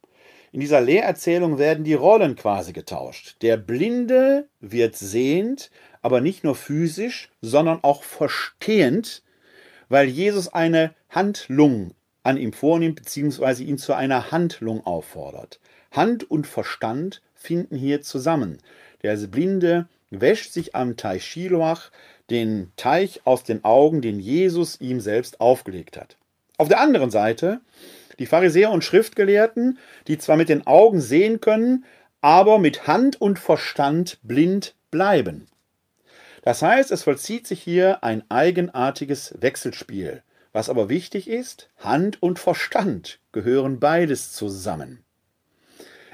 In 0.51 0.59
dieser 0.59 0.81
Lehrerzählung 0.81 1.57
werden 1.57 1.83
die 1.83 1.93
Rollen 1.93 2.35
quasi 2.35 2.73
getauscht. 2.73 3.35
Der 3.41 3.57
Blinde 3.57 4.47
wird 4.59 4.95
sehend, 4.95 5.69
aber 6.01 6.21
nicht 6.21 6.43
nur 6.43 6.55
physisch, 6.55 7.29
sondern 7.41 7.79
auch 7.83 8.03
verstehend, 8.03 9.21
weil 9.89 10.07
Jesus 10.07 10.47
eine 10.47 10.95
Handlung 11.09 11.93
an 12.23 12.37
ihm 12.37 12.53
vornimmt, 12.53 12.95
beziehungsweise 12.95 13.63
ihn 13.63 13.77
zu 13.77 13.93
einer 13.93 14.31
Handlung 14.31 14.85
auffordert. 14.85 15.59
Hand 15.91 16.29
und 16.29 16.47
Verstand 16.47 17.21
finden 17.35 17.75
hier 17.75 18.01
zusammen. 18.01 18.59
Der 19.03 19.15
Blinde 19.17 19.87
wäscht 20.09 20.51
sich 20.51 20.75
am 20.75 20.97
Teich 20.97 21.25
Shiloach 21.25 21.91
den 22.29 22.71
Teich 22.75 23.21
aus 23.25 23.43
den 23.43 23.63
Augen, 23.63 24.01
den 24.01 24.19
Jesus 24.19 24.79
ihm 24.81 24.99
selbst 24.99 25.39
aufgelegt 25.41 25.97
hat. 25.97 26.17
Auf 26.57 26.67
der 26.67 26.79
anderen 26.79 27.09
Seite 27.09 27.61
die 28.19 28.25
Pharisäer 28.25 28.71
und 28.71 28.83
Schriftgelehrten, 28.83 29.79
die 30.07 30.17
zwar 30.17 30.37
mit 30.37 30.49
den 30.49 30.67
Augen 30.67 31.01
sehen 31.01 31.39
können, 31.39 31.85
aber 32.21 32.59
mit 32.59 32.87
Hand 32.87 33.19
und 33.19 33.39
Verstand 33.39 34.19
blind 34.23 34.75
bleiben. 34.91 35.47
Das 36.41 36.61
heißt, 36.61 36.91
es 36.91 37.03
vollzieht 37.03 37.47
sich 37.47 37.61
hier 37.61 38.03
ein 38.03 38.23
eigenartiges 38.29 39.35
Wechselspiel. 39.39 40.23
Was 40.51 40.69
aber 40.69 40.89
wichtig 40.89 41.29
ist, 41.29 41.69
Hand 41.77 42.21
und 42.23 42.39
Verstand 42.39 43.19
gehören 43.31 43.79
beides 43.79 44.33
zusammen. 44.33 45.03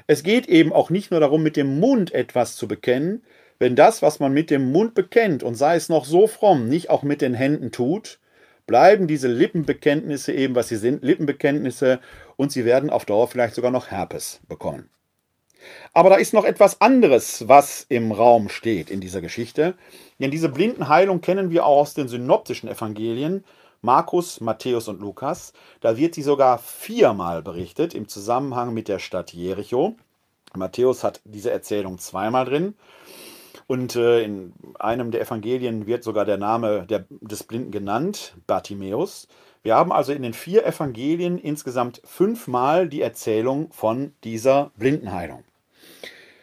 Es 0.06 0.22
geht 0.22 0.46
eben 0.46 0.72
auch 0.72 0.90
nicht 0.90 1.10
nur 1.10 1.20
darum, 1.20 1.42
mit 1.42 1.56
dem 1.56 1.80
Mund 1.80 2.12
etwas 2.12 2.54
zu 2.54 2.68
bekennen, 2.68 3.24
wenn 3.58 3.74
das, 3.74 4.02
was 4.02 4.20
man 4.20 4.32
mit 4.32 4.50
dem 4.50 4.70
Mund 4.70 4.94
bekennt 4.94 5.42
und 5.42 5.54
sei 5.54 5.76
es 5.76 5.88
noch 5.88 6.04
so 6.04 6.26
fromm, 6.26 6.68
nicht 6.68 6.90
auch 6.90 7.02
mit 7.02 7.22
den 7.22 7.34
Händen 7.34 7.72
tut, 7.72 8.18
bleiben 8.66 9.06
diese 9.06 9.28
Lippenbekenntnisse 9.28 10.32
eben, 10.32 10.54
was 10.54 10.68
sie 10.68 10.76
sind, 10.76 11.02
Lippenbekenntnisse 11.02 12.00
und 12.36 12.52
sie 12.52 12.64
werden 12.64 12.90
auf 12.90 13.04
Dauer 13.04 13.28
vielleicht 13.28 13.54
sogar 13.54 13.70
noch 13.70 13.90
Herpes 13.90 14.40
bekommen. 14.48 14.90
Aber 15.92 16.10
da 16.10 16.16
ist 16.16 16.34
noch 16.34 16.44
etwas 16.44 16.80
anderes, 16.80 17.48
was 17.48 17.86
im 17.88 18.12
Raum 18.12 18.48
steht 18.48 18.90
in 18.90 19.00
dieser 19.00 19.20
Geschichte. 19.20 19.74
Denn 20.18 20.30
diese 20.30 20.48
Blindenheilung 20.48 21.20
kennen 21.20 21.50
wir 21.50 21.66
auch 21.66 21.80
aus 21.80 21.94
den 21.94 22.08
synoptischen 22.08 22.68
Evangelien. 22.68 23.44
Markus, 23.82 24.40
Matthäus 24.40 24.88
und 24.88 25.00
Lukas. 25.00 25.52
Da 25.80 25.96
wird 25.96 26.14
sie 26.14 26.22
sogar 26.22 26.58
viermal 26.58 27.42
berichtet 27.42 27.94
im 27.94 28.08
Zusammenhang 28.08 28.74
mit 28.74 28.88
der 28.88 28.98
Stadt 28.98 29.32
Jericho. 29.32 29.96
Matthäus 30.54 31.04
hat 31.04 31.20
diese 31.24 31.50
Erzählung 31.50 31.98
zweimal 31.98 32.44
drin. 32.44 32.74
Und 33.66 33.96
äh, 33.96 34.22
in 34.22 34.52
einem 34.78 35.10
der 35.10 35.20
Evangelien 35.22 35.86
wird 35.86 36.04
sogar 36.04 36.24
der 36.24 36.36
Name 36.36 36.86
der, 36.88 37.06
des 37.08 37.42
Blinden 37.42 37.72
genannt, 37.72 38.34
Bartimäus. 38.46 39.26
Wir 39.62 39.74
haben 39.74 39.90
also 39.90 40.12
in 40.12 40.22
den 40.22 40.34
vier 40.34 40.64
Evangelien 40.64 41.38
insgesamt 41.38 42.00
fünfmal 42.04 42.88
die 42.88 43.00
Erzählung 43.00 43.72
von 43.72 44.12
dieser 44.22 44.70
Blindenheilung. 44.76 45.42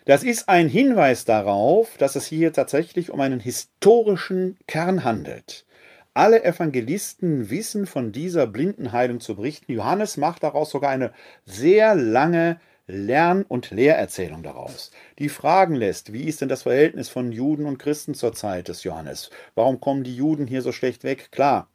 Das 0.05 0.23
ist 0.23 0.49
ein 0.49 0.67
Hinweis 0.67 1.23
darauf, 1.23 1.95
dass 1.97 2.17
es 2.17 2.25
hier 2.25 2.51
tatsächlich 2.51 3.09
um 3.09 3.21
einen 3.21 3.39
historischen 3.39 4.57
Kern 4.67 5.05
handelt. 5.05 5.65
Alle 6.13 6.43
Evangelisten 6.43 7.49
wissen 7.49 7.85
von 7.85 8.11
dieser 8.11 8.45
Blindenheilung 8.45 9.21
zu 9.21 9.37
berichten. 9.37 9.71
Johannes 9.71 10.17
macht 10.17 10.43
daraus 10.43 10.69
sogar 10.69 10.89
eine 10.89 11.13
sehr 11.45 11.95
lange 11.95 12.59
Lern- 12.85 13.45
und 13.47 13.71
Lehrerzählung 13.71 14.43
daraus, 14.43 14.91
die 15.17 15.29
fragen 15.29 15.75
lässt, 15.75 16.11
wie 16.11 16.25
ist 16.25 16.41
denn 16.41 16.49
das 16.49 16.63
Verhältnis 16.63 17.07
von 17.07 17.31
Juden 17.31 17.65
und 17.65 17.77
Christen 17.77 18.13
zur 18.13 18.33
Zeit 18.33 18.67
des 18.67 18.83
Johannes? 18.83 19.29
Warum 19.55 19.79
kommen 19.79 20.03
die 20.03 20.15
Juden 20.15 20.47
hier 20.47 20.61
so 20.61 20.73
schlecht 20.73 21.05
weg? 21.05 21.31
Klar, 21.31 21.69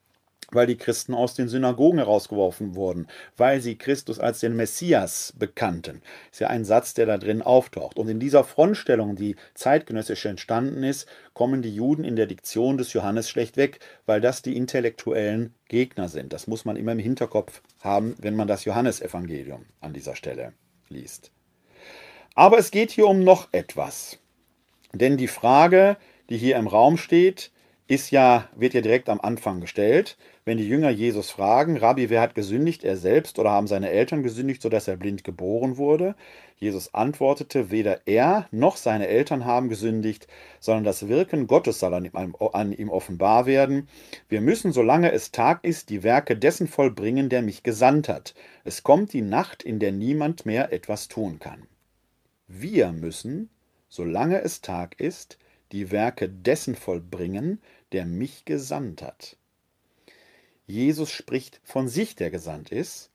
weil 0.51 0.67
die 0.67 0.77
Christen 0.77 1.15
aus 1.15 1.35
den 1.35 1.49
Synagogen 1.49 1.99
herausgeworfen 1.99 2.75
wurden, 2.75 3.07
weil 3.39 3.63
sie 3.63 3.77
Christus 3.77 4.19
als 4.19 4.41
den 4.41 4.55
Messias 4.55 5.33
bekannten. 5.39 6.03
Ist 6.31 6.41
ja 6.41 6.49
ein 6.49 6.67
Satz, 6.67 6.93
der 6.93 7.07
da 7.07 7.17
drin 7.17 7.41
auftaucht. 7.41 7.97
Und 7.97 8.09
in 8.09 8.21
dieser 8.21 8.45
Frontstellung, 8.45 9.17
die 9.17 9.37
zeitgenössisch 9.55 10.27
entstanden 10.27 10.83
ist, 10.83 11.07
kommen 11.33 11.63
die 11.63 11.75
Juden 11.75 12.05
in 12.05 12.17
der 12.17 12.27
Diktion 12.27 12.77
des 12.77 12.93
Johannes 12.93 13.31
schlecht 13.31 13.57
weg, 13.57 13.81
weil 14.05 14.21
das 14.21 14.43
die 14.43 14.59
intellektuellen 14.59 15.55
Gegner 15.69 16.09
sind. 16.11 16.35
Das 16.35 16.47
muss 16.47 16.67
man 16.67 16.77
immer 16.77 16.93
im 16.93 16.99
Hinterkopf 16.99 17.63
haben, 17.81 18.15
wenn 18.19 18.37
man 18.37 18.47
das 18.47 18.67
Johannesevangelium 18.67 19.65
an 19.81 19.95
dieser 19.95 20.15
Stelle 20.15 20.53
liest. 20.91 21.31
Aber 22.35 22.59
es 22.59 22.71
geht 22.71 22.91
hier 22.91 23.07
um 23.07 23.25
noch 23.25 23.53
etwas. 23.53 24.19
Denn 24.93 25.17
die 25.17 25.29
Frage, 25.29 25.97
die 26.31 26.39
hier 26.39 26.57
im 26.57 26.67
Raum 26.67 26.97
steht, 26.97 27.51
ist 27.89 28.11
ja, 28.11 28.49
wird 28.55 28.75
ja 28.75 28.83
direkt 28.83 29.09
am 29.09 29.19
Anfang 29.19 29.63
gestellt. 29.63 30.19
Wenn 30.45 30.59
die 30.59 30.69
Jünger 30.69 30.91
Jesus 30.91 31.31
fragen, 31.31 31.79
Rabbi, 31.79 32.11
wer 32.11 32.21
hat 32.21 32.35
gesündigt, 32.35 32.85
er 32.85 32.99
selbst 32.99 33.39
oder 33.39 33.51
haben 33.51 33.67
seine 33.67 33.89
Eltern 33.89 34.23
gesündigt, 34.23 34.61
sodass 34.61 34.89
er 34.89 34.99
blind 34.99 35.25
geboren 35.25 35.79
wurde? 35.79 36.15
Jesus 36.59 36.93
antwortete, 36.93 37.71
weder 37.71 38.07
er 38.07 38.47
noch 38.51 38.77
seine 38.77 39.09
Eltern 39.09 39.47
haben 39.47 39.71
gesündigt, 39.71 40.27
sondern 40.61 40.85
das 40.85 41.09
Wirken 41.09 41.47
Gottes 41.47 41.81
soll 41.81 41.95
an 41.95 42.05
ihm, 42.05 42.35
an 42.53 42.73
ihm 42.73 42.91
offenbar 42.91 43.47
werden. 43.47 43.89
Wir 44.29 44.43
müssen, 44.43 44.73
solange 44.73 45.11
es 45.13 45.33
Tag 45.33 45.65
ist, 45.65 45.89
die 45.89 46.03
Werke 46.03 46.37
dessen 46.37 46.69
vollbringen, 46.69 47.31
der 47.31 47.41
mich 47.41 47.63
gesandt 47.63 48.11
hat. 48.11 48.35
Es 48.65 48.83
kommt 48.83 49.15
die 49.15 49.23
Nacht, 49.23 49.63
in 49.63 49.79
der 49.79 49.93
niemand 49.93 50.45
mehr 50.45 50.75
etwas 50.75 51.09
tun 51.09 51.39
kann. 51.39 51.67
Wir 52.49 52.93
müssen, 52.93 53.49
solange 53.89 54.43
es 54.43 54.61
Tag 54.61 55.01
ist, 55.01 55.39
die 55.73 55.91
Werke 55.91 56.29
dessen 56.29 56.75
vollbringen, 56.75 57.61
der 57.93 58.07
mich 58.07 58.45
gesandt 58.45 59.03
hat. 59.03 59.37
Jesus 60.67 61.11
spricht 61.11 61.61
von 61.65 61.89
sich, 61.89 62.15
der 62.15 62.31
gesandt 62.31 62.71
ist, 62.71 63.11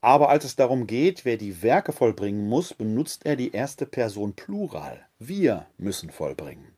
aber 0.00 0.28
als 0.28 0.44
es 0.44 0.56
darum 0.56 0.86
geht, 0.86 1.24
wer 1.24 1.36
die 1.36 1.62
Werke 1.62 1.92
vollbringen 1.92 2.48
muss, 2.48 2.74
benutzt 2.74 3.26
er 3.26 3.36
die 3.36 3.52
erste 3.52 3.86
Person 3.86 4.34
Plural. 4.34 5.04
Wir 5.18 5.66
müssen 5.78 6.10
vollbringen. 6.10 6.68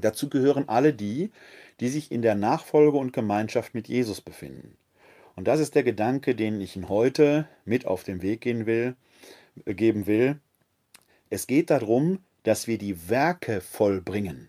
Dazu 0.00 0.28
gehören 0.28 0.68
alle 0.68 0.92
die, 0.92 1.30
die 1.80 1.88
sich 1.88 2.10
in 2.10 2.22
der 2.22 2.34
Nachfolge 2.34 2.96
und 2.96 3.12
Gemeinschaft 3.12 3.74
mit 3.74 3.88
Jesus 3.88 4.20
befinden. 4.20 4.76
Und 5.34 5.46
das 5.46 5.60
ist 5.60 5.74
der 5.74 5.82
Gedanke, 5.82 6.34
den 6.34 6.60
ich 6.60 6.76
Ihnen 6.76 6.88
heute 6.88 7.46
mit 7.64 7.86
auf 7.86 8.04
den 8.04 8.22
Weg 8.22 8.40
gehen 8.40 8.66
will, 8.66 8.96
geben 9.64 10.06
will. 10.06 10.40
Es 11.28 11.46
geht 11.46 11.70
darum, 11.70 12.20
dass 12.42 12.66
wir 12.66 12.78
die 12.78 13.08
Werke 13.08 13.60
vollbringen. 13.60 14.48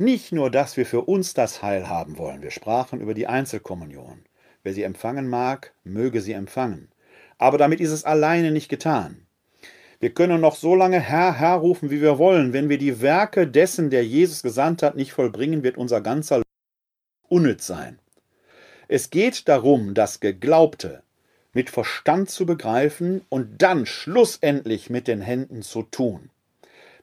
Nicht 0.00 0.32
nur, 0.32 0.50
dass 0.50 0.78
wir 0.78 0.86
für 0.86 1.02
uns 1.02 1.34
das 1.34 1.62
Heil 1.62 1.90
haben 1.90 2.16
wollen. 2.16 2.40
Wir 2.40 2.50
sprachen 2.50 3.02
über 3.02 3.12
die 3.12 3.26
Einzelkommunion. 3.26 4.24
Wer 4.62 4.72
sie 4.72 4.82
empfangen 4.82 5.28
mag, 5.28 5.74
möge 5.84 6.22
sie 6.22 6.32
empfangen. 6.32 6.88
Aber 7.36 7.58
damit 7.58 7.80
ist 7.80 7.90
es 7.90 8.06
alleine 8.06 8.50
nicht 8.50 8.70
getan. 8.70 9.26
Wir 9.98 10.14
können 10.14 10.40
noch 10.40 10.56
so 10.56 10.74
lange 10.74 11.00
Herr, 11.00 11.38
Herr 11.38 11.56
rufen, 11.56 11.90
wie 11.90 12.00
wir 12.00 12.16
wollen. 12.16 12.54
Wenn 12.54 12.70
wir 12.70 12.78
die 12.78 13.02
Werke 13.02 13.46
dessen, 13.46 13.90
der 13.90 14.02
Jesus 14.06 14.42
gesandt 14.42 14.82
hat, 14.82 14.96
nicht 14.96 15.12
vollbringen, 15.12 15.62
wird 15.62 15.76
unser 15.76 16.00
ganzer 16.00 16.40
unnütz 17.28 17.66
sein. 17.66 17.98
Es 18.88 19.10
geht 19.10 19.48
darum, 19.48 19.92
das 19.92 20.18
Geglaubte 20.18 21.02
mit 21.52 21.68
Verstand 21.68 22.30
zu 22.30 22.46
begreifen 22.46 23.20
und 23.28 23.60
dann 23.60 23.84
schlussendlich 23.84 24.88
mit 24.88 25.08
den 25.08 25.20
Händen 25.20 25.60
zu 25.60 25.82
tun. 25.82 26.30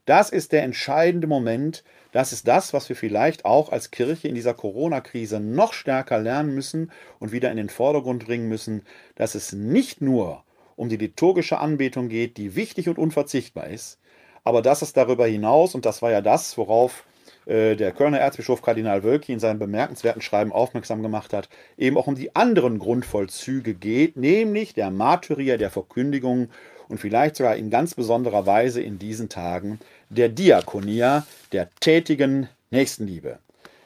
Das 0.07 0.29
ist 0.29 0.53
der 0.53 0.63
entscheidende 0.63 1.27
Moment. 1.27 1.83
Das 2.13 2.31
ist 2.31 2.47
das, 2.47 2.71
was 2.71 2.87
wir 2.87 2.95
vielleicht 2.95 3.43
auch 3.43 3.73
als 3.73 3.91
Kirche 3.91 4.29
in 4.29 4.35
dieser 4.35 4.53
Corona-Krise 4.53 5.41
noch 5.41 5.73
stärker 5.73 6.17
lernen 6.17 6.55
müssen 6.55 6.93
und 7.19 7.33
wieder 7.33 7.51
in 7.51 7.57
den 7.57 7.67
Vordergrund 7.67 8.25
bringen 8.25 8.47
müssen, 8.47 8.83
dass 9.15 9.35
es 9.35 9.51
nicht 9.51 10.01
nur 10.01 10.45
um 10.77 10.87
die 10.87 10.95
liturgische 10.95 11.57
Anbetung 11.57 12.07
geht, 12.07 12.37
die 12.37 12.55
wichtig 12.55 12.87
und 12.87 12.97
unverzichtbar 12.97 13.67
ist, 13.67 13.99
aber 14.45 14.61
dass 14.61 14.81
es 14.81 14.93
darüber 14.93 15.27
hinaus, 15.27 15.75
und 15.75 15.85
das 15.85 16.01
war 16.01 16.09
ja 16.09 16.21
das, 16.21 16.57
worauf 16.57 17.03
äh, 17.45 17.75
der 17.75 17.91
Kölner 17.91 18.19
Erzbischof 18.19 18.61
Kardinal 18.61 19.03
Wölki 19.03 19.33
in 19.33 19.39
seinem 19.39 19.59
bemerkenswerten 19.59 20.21
Schreiben 20.21 20.53
aufmerksam 20.53 21.01
gemacht 21.01 21.33
hat, 21.33 21.49
eben 21.77 21.97
auch 21.97 22.07
um 22.07 22.15
die 22.15 22.33
anderen 22.33 22.79
Grundvollzüge 22.79 23.73
geht, 23.73 24.15
nämlich 24.15 24.73
der 24.73 24.89
Martyria, 24.89 25.57
der 25.57 25.69
Verkündigung 25.69 26.47
und 26.87 26.99
vielleicht 26.99 27.35
sogar 27.35 27.55
in 27.55 27.69
ganz 27.69 27.95
besonderer 27.95 28.45
Weise 28.45 28.81
in 28.81 28.99
diesen 28.99 29.29
Tagen 29.29 29.79
der 30.09 30.29
Diakonia, 30.29 31.25
der 31.51 31.69
tätigen 31.79 32.49
Nächstenliebe. 32.69 33.39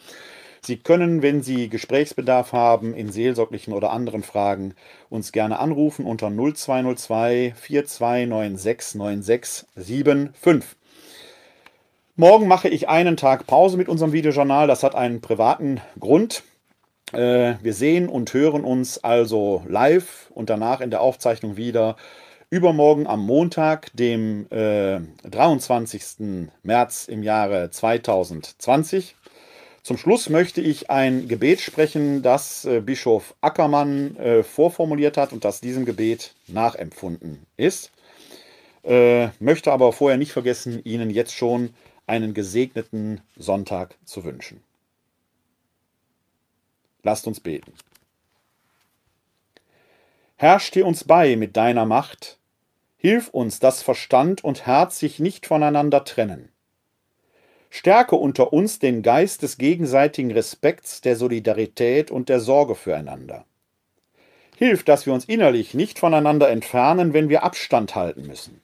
Sie 0.64 0.76
können, 0.76 1.22
wenn 1.22 1.42
Sie 1.42 1.68
Gesprächsbedarf 1.68 2.52
haben 2.52 2.94
in 2.94 3.10
seelsorglichen 3.10 3.72
oder 3.72 3.90
anderen 3.90 4.22
Fragen, 4.22 4.74
uns 5.10 5.32
gerne 5.32 5.58
anrufen 5.58 6.06
unter 6.06 6.30
0202 6.30 7.52
4296 7.56 8.94
9675. 8.94 10.78
Morgen 12.14 12.46
mache 12.46 12.68
ich 12.68 12.88
einen 12.88 13.16
Tag 13.16 13.48
Pause 13.48 13.76
mit 13.76 13.88
unserem 13.88 14.12
Videojournal. 14.12 14.68
Das 14.68 14.84
hat 14.84 14.94
einen 14.94 15.20
privaten 15.20 15.80
Grund. 15.98 16.44
Äh, 17.12 17.54
wir 17.60 17.74
sehen 17.74 18.08
und 18.08 18.32
hören 18.32 18.62
uns 18.62 19.02
also 19.02 19.64
live 19.66 20.30
und 20.32 20.48
danach 20.48 20.80
in 20.80 20.90
der 20.90 21.00
Aufzeichnung 21.00 21.56
wieder 21.56 21.96
übermorgen 22.50 23.08
am 23.08 23.26
Montag, 23.26 23.90
dem 23.94 24.46
äh, 24.50 25.00
23. 25.28 26.48
März 26.62 27.08
im 27.08 27.24
Jahre 27.24 27.70
2020 27.70 29.16
Zum 29.82 29.98
Schluss 29.98 30.28
möchte 30.28 30.60
ich 30.60 30.90
ein 30.90 31.26
Gebet 31.26 31.60
sprechen, 31.60 32.22
das 32.22 32.64
äh, 32.64 32.80
Bischof 32.80 33.34
Ackermann 33.40 34.16
äh, 34.16 34.44
vorformuliert 34.44 35.16
hat 35.16 35.32
und 35.32 35.44
das 35.44 35.60
diesem 35.60 35.84
Gebet 35.84 36.34
nachempfunden 36.46 37.44
ist. 37.56 37.90
Äh, 38.84 39.30
möchte 39.40 39.72
aber 39.72 39.92
vorher 39.92 40.18
nicht 40.18 40.30
vergessen, 40.30 40.80
Ihnen 40.84 41.10
jetzt 41.10 41.34
schon 41.34 41.74
einen 42.06 42.32
gesegneten 42.32 43.22
Sonntag 43.36 43.96
zu 44.04 44.22
wünschen. 44.22 44.62
Lasst 47.02 47.26
uns 47.26 47.40
beten. 47.40 47.72
Herr, 50.36 50.60
steh 50.60 50.82
uns 50.82 51.02
bei 51.02 51.34
mit 51.34 51.56
deiner 51.56 51.86
Macht, 51.86 52.38
hilf 52.98 53.30
uns, 53.30 53.58
dass 53.58 53.82
Verstand 53.82 54.44
und 54.44 54.64
Herz 54.64 55.00
sich 55.00 55.18
nicht 55.18 55.46
voneinander 55.46 56.04
trennen 56.04 56.51
Stärke 57.74 58.16
unter 58.16 58.52
uns 58.52 58.80
den 58.80 59.00
Geist 59.00 59.40
des 59.40 59.56
gegenseitigen 59.56 60.30
Respekts, 60.30 61.00
der 61.00 61.16
Solidarität 61.16 62.10
und 62.10 62.28
der 62.28 62.38
Sorge 62.38 62.74
füreinander. 62.74 63.46
Hilf, 64.58 64.84
dass 64.84 65.06
wir 65.06 65.14
uns 65.14 65.24
innerlich 65.24 65.72
nicht 65.72 65.98
voneinander 65.98 66.50
entfernen, 66.50 67.14
wenn 67.14 67.30
wir 67.30 67.44
Abstand 67.44 67.94
halten 67.94 68.26
müssen. 68.26 68.60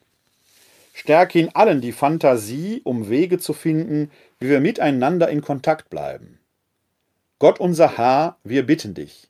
Stärke 0.93 1.39
in 1.39 1.49
allen 1.55 1.81
die 1.81 1.91
Fantasie, 1.91 2.81
um 2.83 3.09
Wege 3.09 3.39
zu 3.39 3.53
finden, 3.53 4.11
wie 4.37 4.47
wir 4.47 4.59
miteinander 4.59 5.27
in 5.29 5.41
Kontakt 5.41 5.89
bleiben. 5.89 6.37
Gott 7.39 7.59
unser 7.59 7.97
Herr, 7.97 8.37
wir 8.43 8.63
bitten 8.63 8.93
dich. 8.93 9.27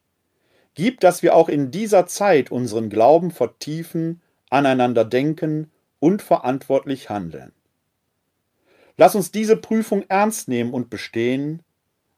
Gib, 0.76 1.00
dass 1.00 1.24
wir 1.24 1.34
auch 1.34 1.48
in 1.48 1.72
dieser 1.72 2.06
Zeit 2.06 2.52
unseren 2.52 2.90
Glauben 2.90 3.32
vertiefen, 3.32 4.22
aneinander 4.50 5.06
denken 5.06 5.72
und 6.02 6.22
verantwortlich 6.22 7.10
handeln. 7.10 7.54
Lass 9.00 9.16
uns 9.16 9.32
diese 9.32 9.56
Prüfung 9.56 10.04
ernst 10.10 10.50
nehmen 10.50 10.74
und 10.74 10.90
bestehen. 10.90 11.64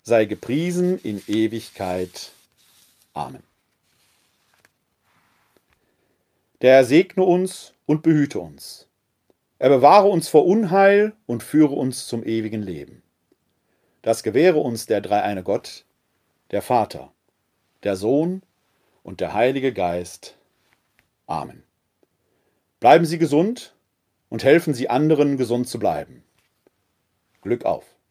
Sei 0.02 0.26
gepriesen 0.26 0.98
in 1.04 1.22
Ewigkeit. 1.28 2.32
Amen. 3.14 3.44
Der 6.64 6.78
Herr 6.78 6.86
segne 6.86 7.24
uns 7.24 7.74
und 7.86 8.02
behüte 8.02 8.40
uns. 8.40 8.88
Er 9.60 9.70
bewahre 9.70 10.08
uns 10.08 10.28
vor 10.28 10.48
Unheil 10.48 11.14
und 11.28 11.44
führe 11.44 11.76
uns 11.76 12.08
zum 12.08 12.24
ewigen 12.24 12.64
Leben. 12.64 13.04
Das 14.02 14.24
gewähre 14.24 14.58
uns 14.58 14.88
der 14.88 15.02
dreieine 15.02 15.44
Gott, 15.44 15.86
der 16.50 16.64
Vater, 16.64 17.12
der 17.84 17.96
Sohn 17.96 18.42
und 19.04 19.20
der 19.20 19.36
Heilige 19.36 19.72
Geist. 19.72 20.36
Amen. 21.28 21.62
Bleiben 22.80 23.06
Sie 23.06 23.20
gesund 23.20 23.76
und 24.30 24.44
helfen 24.44 24.74
Sie 24.74 24.90
anderen, 24.90 25.38
gesund 25.38 25.68
zu 25.68 25.78
bleiben. 25.78 26.21
Glück 27.42 27.66
auf! 27.66 27.91